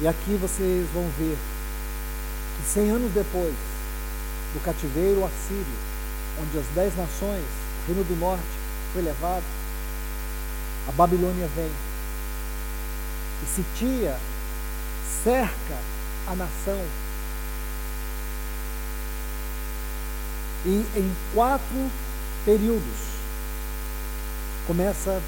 E 0.00 0.08
aqui 0.08 0.38
vocês 0.40 0.88
vão 0.92 1.08
ver 1.18 1.36
que 2.56 2.68
cem 2.68 2.90
anos 2.90 3.12
depois 3.12 3.54
do 4.54 4.64
cativeiro 4.64 5.24
assírio, 5.24 5.66
onde 6.40 6.58
as 6.58 6.66
dez 6.74 6.96
nações, 6.96 7.44
o 7.44 7.86
reino 7.86 8.04
do 8.04 8.18
norte, 8.18 8.42
foi 8.92 9.02
levado, 9.02 9.44
a 10.88 10.92
Babilônia 10.92 11.48
vem 11.54 11.70
e 13.42 13.46
Sitia 13.46 14.16
cerca 15.24 15.76
a 16.26 16.34
nação. 16.34 16.80
E 20.64 20.86
em 20.96 21.16
quatro 21.34 21.90
períodos 22.44 23.12
começa 24.66 25.20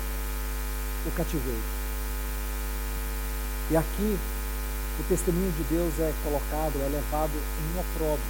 o 1.06 1.10
cativeiro. 1.10 1.74
E 3.70 3.76
aqui 3.76 4.18
o 5.00 5.02
testemunho 5.08 5.52
de 5.52 5.64
Deus 5.64 5.92
é 5.98 6.12
colocado, 6.22 6.80
é 6.80 6.88
levado 6.88 7.32
em 7.32 7.80
opróbrio, 7.80 8.24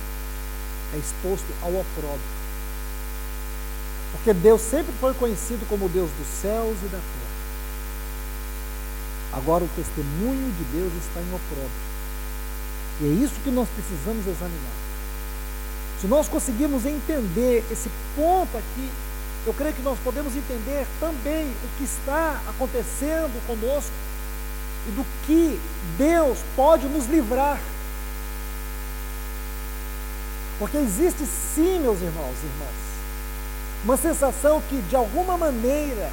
é 0.95 0.97
exposto 0.97 1.47
ao 1.63 1.71
opróbrio. 1.71 2.45
Porque 4.13 4.33
Deus 4.33 4.61
sempre 4.61 4.93
foi 5.01 5.13
conhecido 5.15 5.69
como 5.69 5.89
Deus 5.89 6.11
dos 6.13 6.29
céus 6.41 6.77
e 6.83 6.87
da 6.87 6.99
terra. 6.99 7.35
Agora 9.33 9.65
o 9.65 9.69
testemunho 9.77 10.53
de 10.53 10.65
Deus 10.79 10.93
está 11.05 11.21
em 11.21 11.35
opróbrio. 11.35 11.85
E 13.01 13.05
é 13.07 13.25
isso 13.25 13.35
que 13.43 13.51
nós 13.51 13.69
precisamos 13.69 14.25
examinar. 14.27 14.94
Se 16.05 16.09
nós 16.09 16.29
conseguirmos 16.29 16.85
entender 16.85 17.65
esse 17.73 17.91
ponto 18.15 18.59
aqui, 18.59 18.91
eu 19.47 19.55
creio 19.55 19.73
que 19.73 19.81
nós 19.81 19.99
podemos 20.05 20.37
entender 20.37 20.87
também 21.01 21.47
o 21.47 21.79
que 21.79 21.85
está 21.85 22.43
acontecendo 22.47 23.41
conosco 23.47 23.91
e 24.87 24.91
do 24.91 25.07
que 25.25 25.59
Deus 25.97 26.37
pode 26.55 26.87
nos 26.89 27.07
livrar. 27.07 27.59
Porque 30.59 30.77
existe 30.77 31.25
sim, 31.25 31.81
meus 31.81 32.03
irmãos 32.03 32.37
e 32.43 32.47
irmãs, 32.49 32.75
uma 33.83 33.97
sensação 33.97 34.63
que 34.69 34.83
de 34.83 34.95
alguma 34.95 35.39
maneira, 35.39 36.11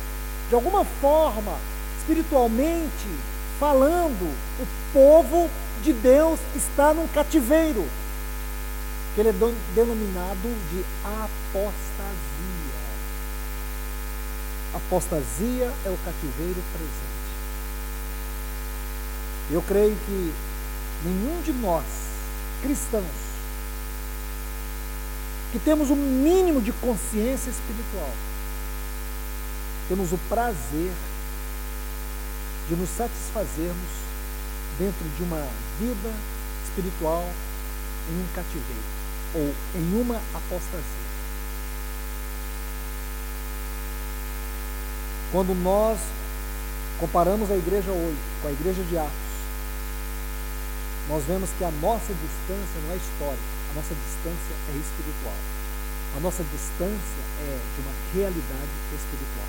de 0.47 0.55
alguma 0.55 0.85
forma, 1.01 1.57
espiritualmente 1.99 3.09
falando, 3.59 4.33
o 4.57 4.67
povo 4.93 5.49
de 5.83 5.91
Deus 5.91 6.39
está 6.55 6.93
num 6.93 7.09
cativeiro, 7.09 7.85
que 9.13 9.19
ele 9.19 9.29
é 9.29 9.33
denominado 9.75 10.47
de 10.71 10.85
apostasia. 11.03 12.11
Apostasia 14.73 15.73
é 15.85 15.89
o 15.89 15.97
cativeiro 16.05 16.61
presente. 16.71 17.11
Eu 19.51 19.61
creio 19.63 19.97
que 20.05 20.33
nenhum 21.03 21.41
de 21.41 21.51
nós, 21.51 21.83
cristãos, 22.61 23.05
que 25.51 25.59
temos 25.59 25.89
um 25.89 25.95
mínimo 25.95 26.61
de 26.61 26.71
consciência 26.71 27.49
espiritual, 27.49 28.13
temos 29.89 30.13
o 30.13 30.17
prazer 30.29 30.93
de 32.69 32.75
nos 32.77 32.89
satisfazermos 32.91 33.89
dentro 34.79 35.03
de 35.17 35.23
uma 35.23 35.45
vida 35.77 36.13
espiritual 36.63 37.29
em 38.09 38.13
um 38.13 38.27
cativeiro 38.33 39.00
ou 39.33 39.53
em 39.75 40.01
uma 40.01 40.15
apostasia. 40.33 41.01
Quando 45.31 45.55
nós 45.55 45.97
comparamos 46.99 47.49
a 47.49 47.55
igreja 47.55 47.91
hoje 47.91 48.17
com 48.41 48.47
a 48.49 48.51
igreja 48.51 48.83
de 48.83 48.97
Atos, 48.97 49.31
nós 51.07 51.23
vemos 51.23 51.49
que 51.57 51.63
a 51.63 51.71
nossa 51.81 52.13
distância 52.13 52.77
não 52.85 52.93
é 52.93 52.97
histórica, 52.97 53.51
a 53.71 53.73
nossa 53.75 53.95
distância 53.95 54.55
é 54.69 54.77
espiritual. 54.77 55.35
A 56.15 56.19
nossa 56.19 56.43
distância 56.43 57.21
é 57.39 57.57
de 57.75 57.81
uma 57.81 57.93
realidade 58.13 58.75
espiritual. 58.91 59.47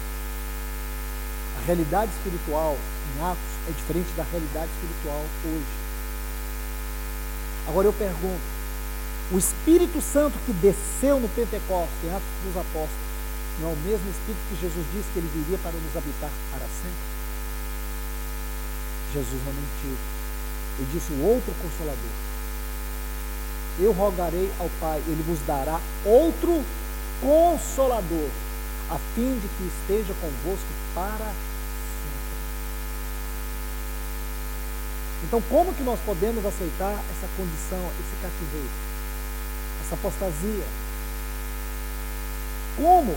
A 1.59 1.67
realidade 1.67 2.11
espiritual 2.13 2.77
em 2.77 3.23
Atos 3.25 3.53
é 3.69 3.73
diferente 3.73 4.11
da 4.17 4.23
realidade 4.23 4.71
espiritual 4.71 5.25
hoje. 5.45 5.75
Agora 7.67 7.89
eu 7.89 7.93
pergunto: 7.93 8.52
o 9.33 9.39
Espírito 9.39 10.01
Santo 10.03 10.37
que 10.45 10.53
desceu 10.53 11.19
no 11.19 11.29
Pentecostes, 11.31 11.97
em 12.05 12.11
Atos 12.11 12.29
dos 12.45 12.57
Apóstolos, 12.57 13.13
não 13.61 13.71
é 13.71 13.73
o 13.73 13.77
mesmo 13.77 14.11
Espírito 14.11 14.45
que 14.51 14.61
Jesus 14.61 14.87
disse 14.93 15.09
que 15.13 15.19
ele 15.19 15.31
viria 15.33 15.59
para 15.59 15.73
nos 15.73 15.97
habitar 15.97 16.31
para 16.53 16.67
sempre? 16.69 17.13
Jesus 19.15 19.41
não 19.45 19.53
mentiu. 19.53 19.97
Ele 20.79 20.89
disse: 20.93 21.13
o 21.13 21.25
outro 21.25 21.53
consolador. 21.61 22.13
Eu 23.81 23.93
rogarei 23.93 24.53
ao 24.61 24.69
Pai, 24.81 25.03
ele 25.07 25.23
vos 25.27 25.39
dará 25.47 25.81
outro 26.05 26.63
consolador, 27.21 28.29
a 28.91 28.99
fim 29.15 29.39
de 29.41 29.49
que 29.49 29.65
esteja 29.81 30.13
convosco 30.21 30.67
para 30.95 31.25
sempre. 31.25 32.37
Então, 35.25 35.43
como 35.49 35.73
que 35.73 35.83
nós 35.83 35.99
podemos 36.05 36.45
aceitar 36.45 36.93
essa 36.93 37.29
condição, 37.37 37.81
esse 37.97 38.17
cativeiro, 38.21 38.92
essa 39.93 39.95
apostasia? 39.95 40.65
Como? 42.77 43.17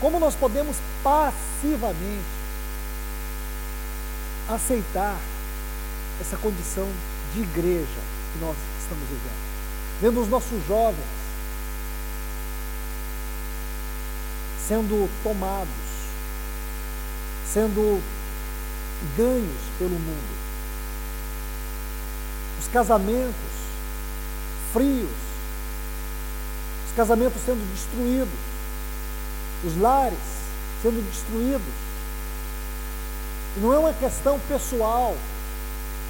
Como 0.00 0.20
nós 0.20 0.34
podemos 0.34 0.76
passivamente 1.02 2.24
aceitar 4.48 5.18
essa 6.20 6.36
condição 6.36 6.88
de 7.34 7.42
igreja 7.42 8.00
que 8.32 8.38
nós 8.40 8.56
estamos 8.80 9.08
vivendo. 9.08 9.46
Vendo 10.00 10.20
os 10.20 10.28
nossos 10.28 10.64
jovens 10.66 11.16
sendo 14.68 15.08
tomados, 15.22 15.68
sendo 17.52 18.02
ganhos 19.16 19.62
pelo 19.78 19.90
mundo. 19.90 20.36
Os 22.60 22.68
casamentos 22.68 23.65
frios, 24.76 25.08
os 26.86 26.94
casamentos 26.94 27.40
sendo 27.46 27.72
destruídos, 27.72 28.38
os 29.64 29.80
lares 29.80 30.18
sendo 30.82 31.02
destruídos. 31.10 31.74
E 33.56 33.60
não 33.60 33.72
é 33.72 33.78
uma 33.78 33.94
questão 33.94 34.38
pessoal, 34.40 35.16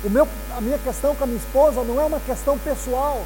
o 0.02 0.10
meu, 0.10 0.26
a 0.56 0.60
minha 0.60 0.78
questão 0.78 1.14
com 1.14 1.22
a 1.22 1.26
minha 1.28 1.38
esposa 1.38 1.82
não 1.84 2.00
é 2.00 2.04
uma 2.04 2.18
questão 2.18 2.58
pessoal. 2.58 3.24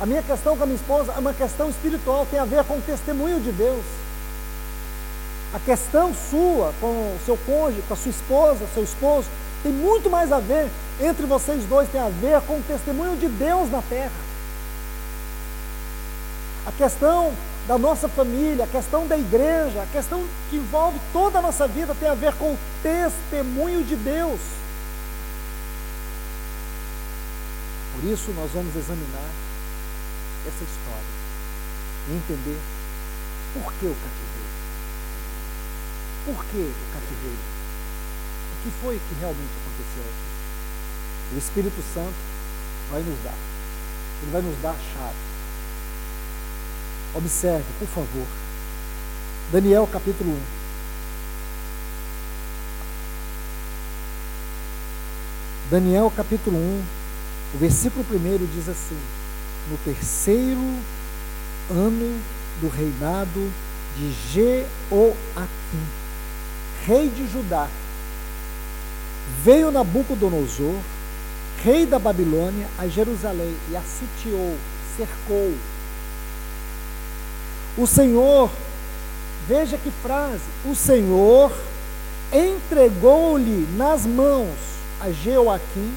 A 0.00 0.06
minha 0.06 0.22
questão 0.22 0.56
com 0.56 0.64
a 0.64 0.66
minha 0.66 0.76
esposa 0.76 1.12
é 1.12 1.18
uma 1.20 1.32
questão 1.32 1.70
espiritual, 1.70 2.26
tem 2.28 2.40
a 2.40 2.44
ver 2.44 2.64
com 2.64 2.74
o 2.74 2.82
testemunho 2.82 3.38
de 3.38 3.52
Deus. 3.52 3.84
A 5.54 5.60
questão 5.60 6.12
sua 6.12 6.74
com 6.80 6.88
o 6.88 7.18
seu 7.24 7.36
cônjuge, 7.46 7.82
com 7.86 7.94
a 7.94 7.96
sua 7.96 8.10
esposa, 8.10 8.66
seu 8.74 8.82
esposo, 8.82 9.28
tem 9.62 9.70
muito 9.70 10.10
mais 10.10 10.32
a 10.32 10.40
ver 10.40 10.68
entre 11.00 11.26
vocês 11.26 11.64
dois, 11.64 11.88
tem 11.88 12.00
a 12.00 12.08
ver 12.08 12.40
com 12.42 12.58
o 12.58 12.62
testemunho 12.62 13.16
de 13.16 13.28
Deus 13.28 13.70
na 13.70 13.82
terra. 13.82 14.24
a 16.66 16.72
questão 16.72 17.32
da 17.66 17.78
nossa 17.78 18.08
família, 18.08 18.64
a 18.64 18.68
questão 18.68 19.06
da 19.06 19.16
igreja, 19.16 19.82
a 19.82 19.86
questão 19.86 20.24
que 20.50 20.56
envolve 20.56 20.98
toda 21.12 21.38
a 21.38 21.42
nossa 21.42 21.66
vida 21.66 21.94
tem 21.94 22.08
a 22.08 22.14
ver 22.14 22.34
com 22.34 22.52
o 22.52 22.58
testemunho 22.82 23.82
de 23.84 23.96
Deus. 23.96 24.40
Por 27.94 28.04
isso, 28.10 28.30
nós 28.32 28.50
vamos 28.52 28.74
examinar 28.74 29.30
essa 30.46 30.64
história 30.64 31.14
e 32.08 32.16
entender 32.16 32.58
por 33.54 33.72
que 33.74 33.86
o 33.86 33.94
cativeiro. 33.94 34.54
Por 36.26 36.44
que 36.46 36.58
o 36.58 36.74
cativeiro? 36.92 37.38
O 38.52 38.62
que 38.62 38.70
foi 38.82 39.00
que 39.08 39.20
realmente 39.20 39.52
aconteceu 39.62 40.02
aqui? 40.02 40.33
O 41.32 41.38
Espírito 41.38 41.82
Santo 41.94 42.14
vai 42.90 43.02
nos 43.02 43.22
dar. 43.24 43.34
Ele 44.22 44.32
vai 44.32 44.42
nos 44.42 44.60
dar 44.60 44.70
a 44.70 44.74
chave. 44.74 45.16
Observe, 47.14 47.64
por 47.78 47.88
favor. 47.88 48.26
Daniel 49.52 49.86
capítulo 49.86 50.30
1. 50.30 50.64
Daniel 55.70 56.12
capítulo 56.14 56.56
1, 56.56 56.82
o 57.54 57.58
versículo 57.58 58.04
1 58.10 58.46
diz 58.54 58.68
assim: 58.68 58.98
No 59.70 59.78
terceiro 59.78 60.60
ano 61.70 62.20
do 62.60 62.68
reinado 62.68 63.50
de 63.96 64.12
Jeoaquim, 64.30 65.86
rei 66.86 67.08
de 67.08 67.26
Judá, 67.32 67.68
veio 69.42 69.70
Nabucodonosor, 69.70 70.80
rei 71.64 71.86
da 71.86 71.98
Babilônia, 71.98 72.68
a 72.78 72.86
Jerusalém 72.86 73.56
e 73.70 73.76
a 73.76 73.80
sitiou, 73.80 74.54
cercou. 74.98 75.54
O 77.78 77.86
Senhor, 77.86 78.50
veja 79.48 79.78
que 79.78 79.90
frase, 80.02 80.42
o 80.66 80.74
Senhor 80.74 81.50
entregou-lhe 82.30 83.66
nas 83.78 84.04
mãos 84.04 84.54
a 85.00 85.10
Jeoaquim, 85.10 85.94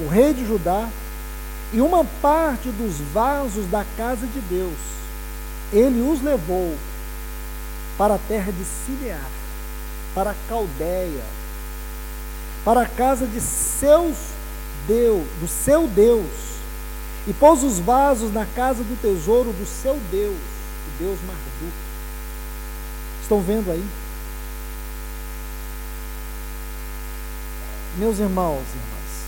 o 0.00 0.08
rei 0.08 0.32
de 0.32 0.46
Judá, 0.46 0.88
e 1.70 1.80
uma 1.82 2.04
parte 2.22 2.70
dos 2.70 2.98
vasos 3.12 3.66
da 3.66 3.84
casa 3.96 4.26
de 4.26 4.40
Deus. 4.40 4.78
Ele 5.70 6.00
os 6.00 6.22
levou 6.22 6.74
para 7.98 8.14
a 8.14 8.18
terra 8.26 8.50
de 8.50 8.64
Sinear, 8.64 9.30
para 10.14 10.30
a 10.30 10.34
Caldeia, 10.48 11.24
para 12.64 12.82
a 12.82 12.86
casa 12.86 13.26
de 13.26 13.40
seus 13.40 14.31
Deus, 14.86 15.26
do 15.40 15.48
seu 15.48 15.86
Deus, 15.86 16.52
e 17.26 17.32
pôs 17.32 17.62
os 17.62 17.78
vasos 17.78 18.32
na 18.32 18.44
casa 18.46 18.82
do 18.82 19.00
tesouro 19.00 19.52
do 19.52 19.66
seu 19.66 19.94
Deus, 20.10 20.34
o 20.34 20.98
Deus 20.98 21.18
Marduk. 21.26 21.72
Estão 23.22 23.40
vendo 23.40 23.70
aí? 23.70 23.84
Meus 27.98 28.18
irmãos 28.18 28.64
e 28.74 28.78
irmãs, 28.78 29.26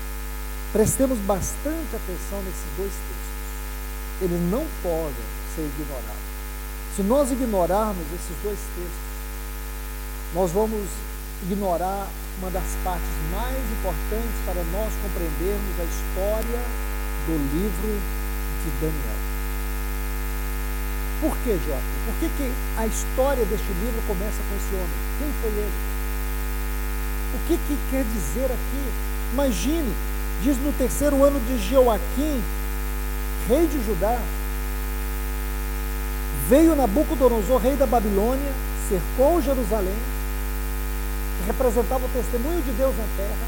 prestemos 0.73 1.19
bastante 1.19 1.95
atenção 1.95 2.43
nesses 2.43 2.65
dois 2.77 2.91
textos. 2.91 4.23
Eles 4.23 4.41
não 4.51 4.67
podem 4.83 5.25
ser 5.55 5.63
ignorados. 5.63 6.25
Se 6.97 7.03
nós 7.03 7.31
ignorarmos 7.31 8.07
esses 8.07 8.43
dois 8.43 8.59
textos, 8.59 9.15
nós 10.35 10.51
vamos 10.51 10.89
ignorar 11.43 12.09
uma 12.39 12.51
das 12.51 12.77
partes 12.83 13.09
mais 13.31 13.57
importantes 13.57 14.37
para 14.45 14.63
nós 14.73 14.93
compreendermos 15.03 15.75
a 15.81 15.85
história 15.85 16.61
do 17.27 17.35
livro 17.55 18.01
de 18.65 18.71
Daniel. 18.81 19.21
Por 21.21 21.37
que, 21.39 21.53
Jota? 21.53 21.83
Por 22.07 22.15
que, 22.21 22.29
que 22.37 22.53
a 22.77 22.87
história 22.87 23.45
deste 23.45 23.73
livro 23.81 24.03
começa 24.07 24.43
com 24.49 24.57
esse 24.57 24.75
homem? 24.75 24.99
Quem 25.19 25.33
foi 25.41 25.51
ele? 25.51 25.73
O 27.35 27.47
que, 27.47 27.57
que 27.57 27.79
quer 27.91 28.05
dizer 28.05 28.47
aqui? 28.47 28.93
Imagine, 29.33 29.93
diz 30.43 30.57
no 30.59 30.73
terceiro 30.73 31.25
ano 31.25 31.41
de 31.41 31.59
Joaquim, 31.59 32.43
rei 33.49 33.67
de 33.67 33.85
Judá, 33.85 34.19
veio 36.49 36.77
Nabucodonosor, 36.77 37.59
rei 37.59 37.75
da 37.75 37.87
Babilônia, 37.87 38.53
cercou 38.89 39.41
Jerusalém, 39.41 39.97
representava 41.47 42.05
o 42.05 42.09
testemunho 42.09 42.63
de 42.63 42.73
Deus 42.73 42.95
na 42.97 43.05
terra, 43.17 43.47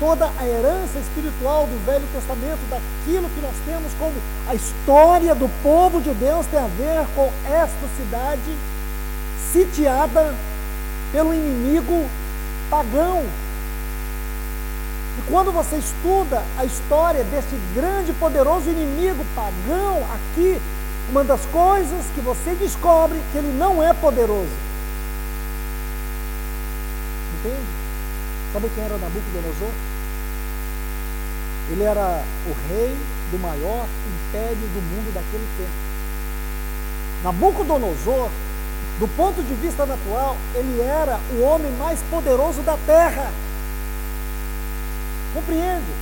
toda 0.00 0.30
a 0.38 0.46
herança 0.46 0.98
espiritual 0.98 1.66
do 1.66 1.86
Velho 1.86 2.04
Testamento, 2.12 2.58
daquilo 2.68 3.28
que 3.30 3.40
nós 3.40 3.54
temos 3.64 3.92
como 3.98 4.12
a 4.48 4.54
história 4.54 5.34
do 5.34 5.48
povo 5.62 6.00
de 6.00 6.12
Deus 6.14 6.46
tem 6.46 6.58
a 6.58 6.66
ver 6.66 7.06
com 7.14 7.30
esta 7.46 7.86
cidade 7.96 8.56
sitiada 9.52 10.34
pelo 11.12 11.32
inimigo 11.34 12.08
pagão. 12.70 13.22
E 15.18 15.30
quando 15.30 15.52
você 15.52 15.76
estuda 15.76 16.42
a 16.56 16.64
história 16.64 17.22
desse 17.24 17.54
grande, 17.74 18.14
poderoso 18.14 18.70
inimigo 18.70 19.24
pagão 19.34 19.98
aqui, 20.14 20.58
uma 21.10 21.22
das 21.22 21.44
coisas 21.46 22.06
que 22.14 22.20
você 22.22 22.54
descobre 22.54 23.20
que 23.30 23.38
ele 23.38 23.54
não 23.58 23.82
é 23.82 23.92
poderoso. 23.92 24.71
Entende? 27.44 27.66
Sabe 28.52 28.70
quem 28.72 28.84
era 28.84 28.96
Nabucodonosor? 28.98 29.70
Ele 31.70 31.82
era 31.82 32.22
o 32.46 32.68
rei 32.68 32.96
do 33.32 33.38
maior 33.38 33.86
império 34.06 34.56
do 34.56 34.80
mundo 34.80 35.12
daquele 35.12 35.46
tempo. 35.58 35.92
Nabucodonosor, 37.24 38.28
do 39.00 39.08
ponto 39.16 39.42
de 39.42 39.54
vista 39.54 39.84
natural, 39.84 40.36
ele 40.54 40.80
era 40.82 41.18
o 41.32 41.42
homem 41.42 41.72
mais 41.72 42.00
poderoso 42.10 42.62
da 42.62 42.76
terra. 42.86 43.32
Compreende? 45.34 45.92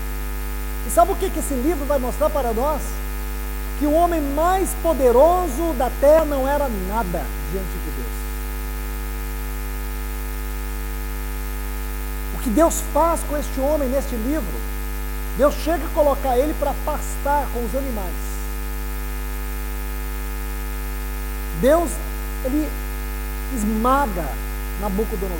E 0.86 0.90
sabe 0.90 1.12
o 1.12 1.16
que, 1.16 1.26
esse 1.38 1.54
livro 1.54 1.86
vai 1.86 1.98
mostrar 1.98 2.28
para 2.28 2.52
nós? 2.52 2.82
Que 3.78 3.86
o 3.86 3.92
homem 3.92 4.20
mais 4.20 4.70
poderoso 4.82 5.72
da 5.78 5.90
terra 6.00 6.24
não 6.26 6.46
era 6.46 6.68
nada 6.88 7.22
diante 7.50 7.70
de 7.70 7.90
Deus. 7.96 7.99
O 12.40 12.42
que 12.42 12.48
Deus 12.48 12.82
faz 12.94 13.20
com 13.28 13.36
este 13.36 13.60
homem 13.60 13.86
neste 13.90 14.16
livro? 14.16 14.54
Deus 15.36 15.54
chega 15.56 15.84
a 15.84 15.88
colocar 15.90 16.38
ele 16.38 16.54
para 16.54 16.72
pastar 16.86 17.46
com 17.52 17.62
os 17.62 17.76
animais. 17.76 18.14
Deus, 21.60 21.90
ele 22.46 22.66
esmaga 23.54 24.26
Nabucodonosor. 24.80 25.38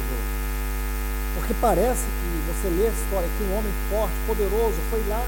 Porque 1.36 1.54
parece 1.58 2.04
que 2.04 2.52
você 2.52 2.68
lê 2.68 2.88
a 2.88 2.90
história 2.90 3.28
que 3.38 3.44
um 3.44 3.56
homem 3.56 3.72
forte, 3.88 4.12
poderoso, 4.26 4.76
foi 4.90 5.02
lá 5.08 5.24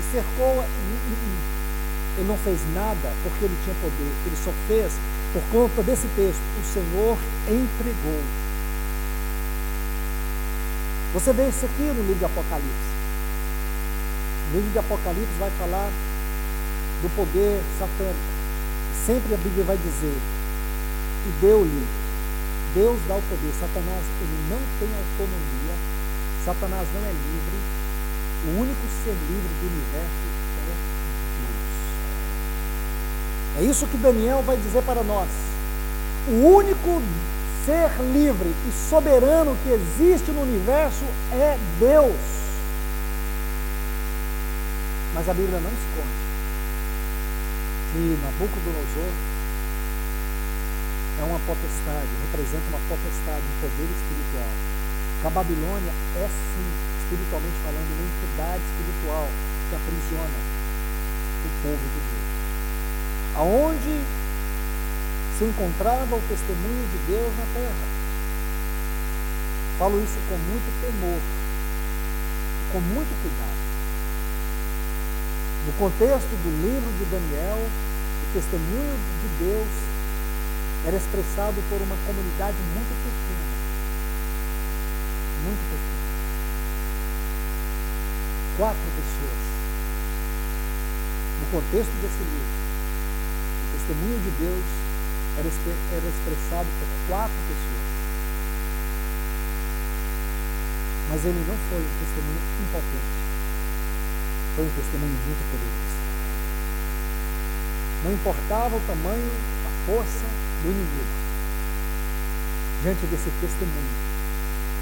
e 0.00 0.10
cercou. 0.10 0.64
Ele 2.16 2.26
não 2.26 2.38
fez 2.38 2.60
nada 2.74 3.12
porque 3.22 3.44
ele 3.44 3.56
tinha 3.62 3.76
poder. 3.82 4.12
Ele 4.24 4.36
só 4.42 4.52
fez 4.66 4.94
por 5.34 5.42
conta 5.52 5.82
desse 5.82 6.06
texto. 6.16 6.40
O 6.58 6.64
Senhor 6.64 7.18
entregou. 7.46 8.43
Você 11.14 11.32
vê 11.32 11.48
isso 11.48 11.64
aqui 11.64 11.82
no 11.82 12.02
livro 12.02 12.18
de 12.18 12.24
Apocalipse. 12.24 12.92
O 14.50 14.56
livro 14.56 14.70
de 14.70 14.78
Apocalipse 14.78 15.38
vai 15.38 15.50
falar 15.58 15.88
do 17.02 17.16
poder 17.16 17.62
satânico. 17.78 18.34
Sempre 19.06 19.34
a 19.34 19.38
Bíblia 19.38 19.64
vai 19.64 19.76
dizer: 19.78 20.18
e 21.26 21.40
deu-lhe 21.40 22.04
Deus 22.74 22.98
dá 23.06 23.14
o 23.14 23.22
poder. 23.22 23.52
Satanás, 23.60 24.02
ele 24.20 24.36
não 24.50 24.58
tem 24.80 24.88
autonomia. 24.90 25.74
Satanás 26.44 26.88
não 26.92 27.00
é 27.06 27.12
livre. 27.12 27.58
O 28.46 28.60
único 28.60 28.80
ser 29.04 29.14
livre 29.30 29.54
do 29.60 29.66
universo 29.70 30.26
é 30.58 30.74
Deus. 31.46 31.62
É 33.56 33.70
isso 33.70 33.86
que 33.86 33.96
Daniel 33.96 34.42
vai 34.42 34.56
dizer 34.56 34.82
para 34.82 35.04
nós. 35.04 35.28
O 36.26 36.32
único 36.32 37.00
ser 37.64 37.90
livre 38.12 38.54
e 38.68 38.72
soberano 38.90 39.56
que 39.62 39.70
existe 39.70 40.30
no 40.30 40.42
universo 40.42 41.04
é 41.32 41.56
Deus. 41.80 42.14
Mas 45.14 45.28
a 45.28 45.34
Bíblia 45.34 45.60
não 45.60 45.70
esconde 45.70 46.24
que 47.94 48.18
Nabucodonosor 48.26 49.12
é 51.20 51.22
uma 51.22 51.38
potestade, 51.46 52.10
representa 52.26 52.66
uma 52.74 52.82
potestade, 52.90 53.38
um 53.38 53.56
poder 53.62 53.86
espiritual. 53.86 54.50
Que 55.22 55.26
a 55.26 55.30
Babilônia 55.30 55.92
é 56.18 56.26
sim, 56.26 56.68
espiritualmente 57.06 57.54
falando, 57.62 57.86
uma 57.86 58.06
entidade 58.10 58.62
espiritual 58.66 59.28
que 59.70 59.76
aprisiona 59.78 60.38
o 61.46 61.50
povo 61.62 61.84
de 61.86 62.00
Deus. 62.02 62.28
Aonde 63.38 63.94
se 65.38 65.44
encontrava 65.44 66.14
o 66.14 66.22
testemunho 66.28 66.86
de 66.92 66.98
Deus 67.10 67.32
na 67.36 67.46
terra. 67.54 67.86
Falo 69.78 69.98
isso 69.98 70.18
com 70.28 70.38
muito 70.38 70.70
temor, 70.80 71.20
com 72.72 72.80
muito 72.80 73.10
cuidado. 73.20 73.64
No 75.66 75.72
contexto 75.72 76.30
do 76.30 76.50
livro 76.62 76.86
de 76.98 77.04
Daniel, 77.10 77.58
o 77.58 78.32
testemunho 78.32 78.94
de 78.94 79.44
Deus 79.44 79.66
era 80.86 80.96
expressado 80.96 81.56
por 81.68 81.82
uma 81.82 81.96
comunidade 82.06 82.56
muito 82.70 82.94
pequena. 83.02 83.46
Muito 85.42 85.64
pequena. 85.66 86.04
Quatro 88.56 88.86
pessoas. 88.94 89.42
No 91.40 91.46
contexto 91.50 91.90
desse 91.98 92.22
livro, 92.22 92.54
o 93.64 93.78
testemunho 93.78 94.20
de 94.20 94.30
Deus 94.38 94.83
era, 95.38 95.48
era 95.48 96.06
expressado 96.06 96.68
por 96.78 96.88
quatro 97.08 97.36
pessoas. 97.48 97.84
Mas 101.10 101.24
ele 101.24 101.44
não 101.46 101.56
foi 101.68 101.82
um 101.82 101.94
testemunho 102.00 102.42
impotente. 102.62 103.14
Foi 104.56 104.64
um 104.64 104.74
testemunho 104.78 105.18
muito 105.26 105.42
poderoso. 105.50 105.94
Não 108.04 108.12
importava 108.12 108.76
o 108.76 108.82
tamanho, 108.86 109.30
a 109.66 109.86
força 109.86 110.26
do 110.62 110.68
inimigo. 110.70 111.14
Diante 112.82 113.06
desse 113.06 113.30
testemunho, 113.40 113.94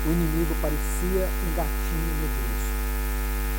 o 0.06 0.10
inimigo 0.10 0.54
parecia 0.60 1.24
um 1.26 1.50
gatinho 1.54 2.12
medroso. 2.18 2.66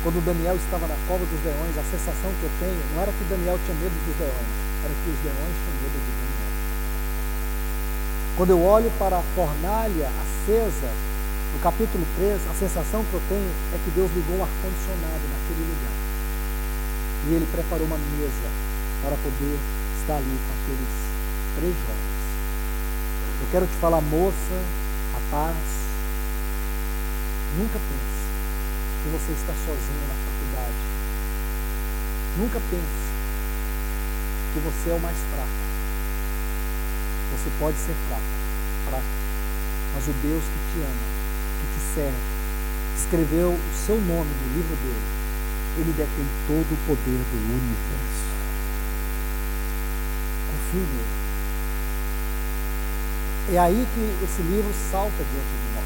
Quando 0.04 0.24
Daniel 0.24 0.56
estava 0.56 0.86
na 0.86 0.96
cova 1.08 1.24
dos 1.24 1.40
leões, 1.44 1.78
a 1.80 1.84
sensação 1.88 2.28
que 2.36 2.44
eu 2.44 2.52
tenho 2.60 2.76
não 2.92 3.00
era 3.00 3.12
que 3.12 3.24
Daniel 3.24 3.58
tinha 3.64 3.72
medo 3.80 3.96
dos 4.04 4.16
leões, 4.20 4.52
era 4.84 4.92
que 4.92 5.08
os 5.08 5.20
leões 5.24 5.56
tinham 5.64 5.76
medo 5.80 5.96
de 5.96 6.12
Daniel. 6.12 6.33
Quando 8.36 8.50
eu 8.50 8.60
olho 8.60 8.90
para 8.98 9.18
a 9.18 9.22
fornalha 9.36 10.10
acesa, 10.10 10.90
no 11.54 11.60
capítulo 11.60 12.04
3, 12.16 12.34
a 12.50 12.54
sensação 12.54 13.04
que 13.04 13.14
eu 13.14 13.22
tenho 13.28 13.46
é 13.72 13.78
que 13.78 13.90
Deus 13.94 14.10
ligou 14.10 14.38
um 14.38 14.42
ar-condicionado 14.42 15.22
naquele 15.30 15.62
lugar. 15.70 15.94
E 17.28 17.34
ele 17.34 17.46
preparou 17.46 17.86
uma 17.86 17.96
mesa 17.96 18.50
para 19.06 19.14
poder 19.22 19.54
estar 20.02 20.16
ali 20.16 20.34
com 20.34 20.50
aqueles 20.50 20.94
três 21.62 21.74
jovens. 21.78 22.24
Eu 23.38 23.46
quero 23.52 23.66
te 23.68 23.76
falar, 23.78 24.00
moça, 24.00 24.58
rapaz, 25.14 25.54
nunca 27.54 27.78
pense 27.78 28.18
que 28.98 29.08
você 29.14 29.30
está 29.30 29.54
sozinho 29.62 30.06
na 30.10 30.16
faculdade. 30.26 30.80
Nunca 32.36 32.58
pense 32.68 33.06
que 34.54 34.58
você 34.58 34.90
é 34.90 34.94
o 34.94 34.98
mais 34.98 35.16
fraco. 35.30 35.63
Você 37.34 37.50
pode 37.58 37.76
ser 37.76 37.94
fraco, 38.08 38.22
fraco, 38.88 39.04
mas 39.94 40.06
o 40.06 40.12
Deus 40.22 40.42
que 40.44 40.60
te 40.70 40.78
ama, 40.86 41.04
que 41.60 41.66
te 41.74 41.80
serve, 41.94 42.22
escreveu 42.96 43.50
o 43.50 43.74
seu 43.74 43.96
nome 43.96 44.30
no 44.30 44.54
livro 44.54 44.76
dele, 44.76 45.02
ele 45.78 45.92
detém 45.92 46.26
todo 46.46 46.70
o 46.70 46.78
poder 46.86 47.18
do 47.18 47.36
universo. 47.42 48.24
Confie 50.46 50.86
nele. 50.94 51.24
É 53.52 53.58
aí 53.58 53.86
que 53.94 54.24
esse 54.24 54.42
livro 54.42 54.72
salta 54.90 55.18
diante 55.18 55.54
de 55.58 55.74
nós. 55.74 55.84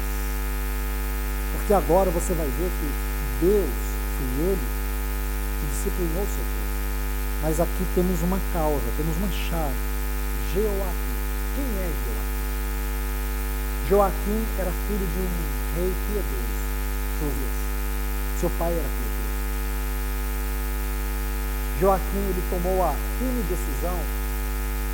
Porque 1.57 1.73
agora 1.73 2.11
você 2.11 2.33
vai 2.33 2.47
ver 2.47 2.69
que 2.79 3.45
Deus 3.45 3.69
foi 4.17 4.45
Ele 4.45 4.67
que 5.59 5.67
disciplinou 5.75 6.23
o 6.23 6.27
seu 6.27 6.45
povo. 6.45 6.69
Mas 7.41 7.59
aqui 7.59 7.85
temos 7.95 8.21
uma 8.21 8.39
causa, 8.53 8.85
temos 8.95 9.17
uma 9.17 9.31
chave. 9.31 9.75
Joaquim. 10.53 11.08
Quem 11.59 11.67
é 11.83 11.91
Joaquim? 11.91 12.39
Joaquim 13.89 14.45
era 14.57 14.71
filho 14.87 15.05
de 15.05 15.19
um 15.19 15.27
rei 15.75 15.93
piedoso, 16.07 16.55
Josias. 17.19 17.55
Seu 18.39 18.49
pai 18.51 18.71
era 18.71 18.81
piedoso. 18.81 19.19
Joaquim 21.81 22.29
ele 22.29 22.43
tomou 22.49 22.81
a 22.83 22.95
firme 23.17 23.43
decisão 23.43 23.99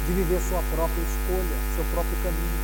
de 0.07 0.13
viver 0.13 0.41
sua 0.41 0.63
própria 0.73 1.01
escolha, 1.01 1.55
seu 1.75 1.85
próprio 1.93 2.17
caminho. 2.23 2.59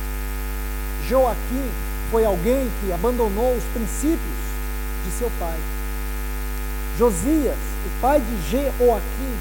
Joaquim 1.08 1.70
foi 2.10 2.24
alguém 2.24 2.68
que 2.80 2.92
abandonou 2.92 3.54
os 3.56 3.64
princípios 3.72 4.38
de 5.04 5.12
seu 5.12 5.30
pai. 5.38 5.60
Josias, 6.98 7.58
o 7.86 8.00
pai 8.00 8.20
de 8.20 8.50
Joaquim, 8.50 9.36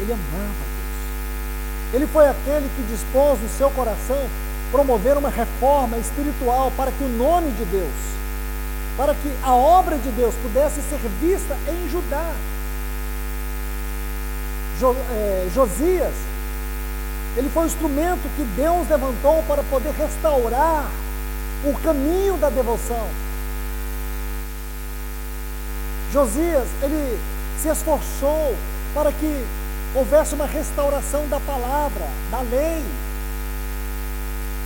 ele 0.00 0.12
amava. 0.12 0.69
Ele 1.92 2.06
foi 2.06 2.28
aquele 2.28 2.70
que 2.76 2.82
dispôs 2.82 3.40
no 3.40 3.48
seu 3.48 3.70
coração 3.70 4.28
promover 4.70 5.16
uma 5.16 5.30
reforma 5.30 5.98
espiritual 5.98 6.72
para 6.76 6.92
que 6.92 7.02
o 7.02 7.08
nome 7.08 7.50
de 7.52 7.64
Deus, 7.64 7.92
para 8.96 9.14
que 9.14 9.32
a 9.42 9.54
obra 9.54 9.98
de 9.98 10.10
Deus 10.10 10.34
pudesse 10.42 10.80
ser 10.82 11.00
vista 11.20 11.56
em 11.68 11.90
Judá. 11.90 12.32
Eh, 14.82 15.48
Josias 15.54 16.14
ele 17.36 17.48
foi 17.48 17.64
o 17.64 17.66
instrumento 17.66 18.28
que 18.36 18.42
Deus 18.56 18.88
levantou 18.88 19.42
para 19.46 19.62
poder 19.64 19.92
restaurar 19.92 20.90
o 21.64 21.72
caminho 21.80 22.36
da 22.36 22.50
devoção. 22.50 23.06
Josias, 26.12 26.66
ele 26.82 27.18
se 27.62 27.68
esforçou 27.68 28.56
para 28.92 29.12
que 29.12 29.46
houvesse 29.94 30.34
uma 30.34 30.46
restauração 30.46 31.26
da 31.28 31.40
palavra, 31.40 32.06
da 32.30 32.40
lei, 32.40 32.84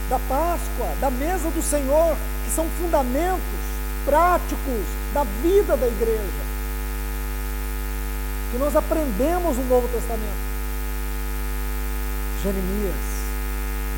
da 0.08 0.18
Páscoa, 0.28 0.94
da 1.00 1.10
mesa 1.10 1.50
do 1.50 1.62
Senhor, 1.62 2.16
que 2.44 2.50
são 2.50 2.66
fundamentos 2.80 3.40
práticos 4.04 4.84
da 5.14 5.24
vida 5.42 5.76
da 5.76 5.86
igreja, 5.86 6.44
que 8.52 8.58
nós 8.58 8.76
aprendemos 8.76 9.56
no 9.56 9.64
Novo 9.64 9.88
Testamento. 9.88 10.54
Jeremias 12.42 13.14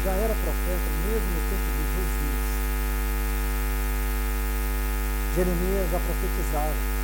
já 0.05 0.13
era 0.13 0.35
profeta 0.35 0.89
mesmo 1.09 1.27
no 1.35 1.41
tempo 1.51 1.67
de 1.75 1.83
Josias. 1.97 2.47
Jeremias 5.35 5.91
já 5.91 5.99
profetizava. 5.99 6.97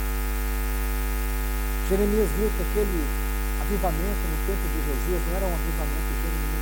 Jeremias 1.89 2.29
viu 2.39 2.49
que 2.57 2.63
aquele 2.63 3.05
avivamento 3.73 4.23
no 4.29 4.39
tempo 4.45 4.65
de 4.69 4.79
Josias 4.85 5.23
não 5.29 5.37
era 5.37 5.47
um 5.49 5.55
avivamento 5.57 6.13
genuíno. 6.21 6.61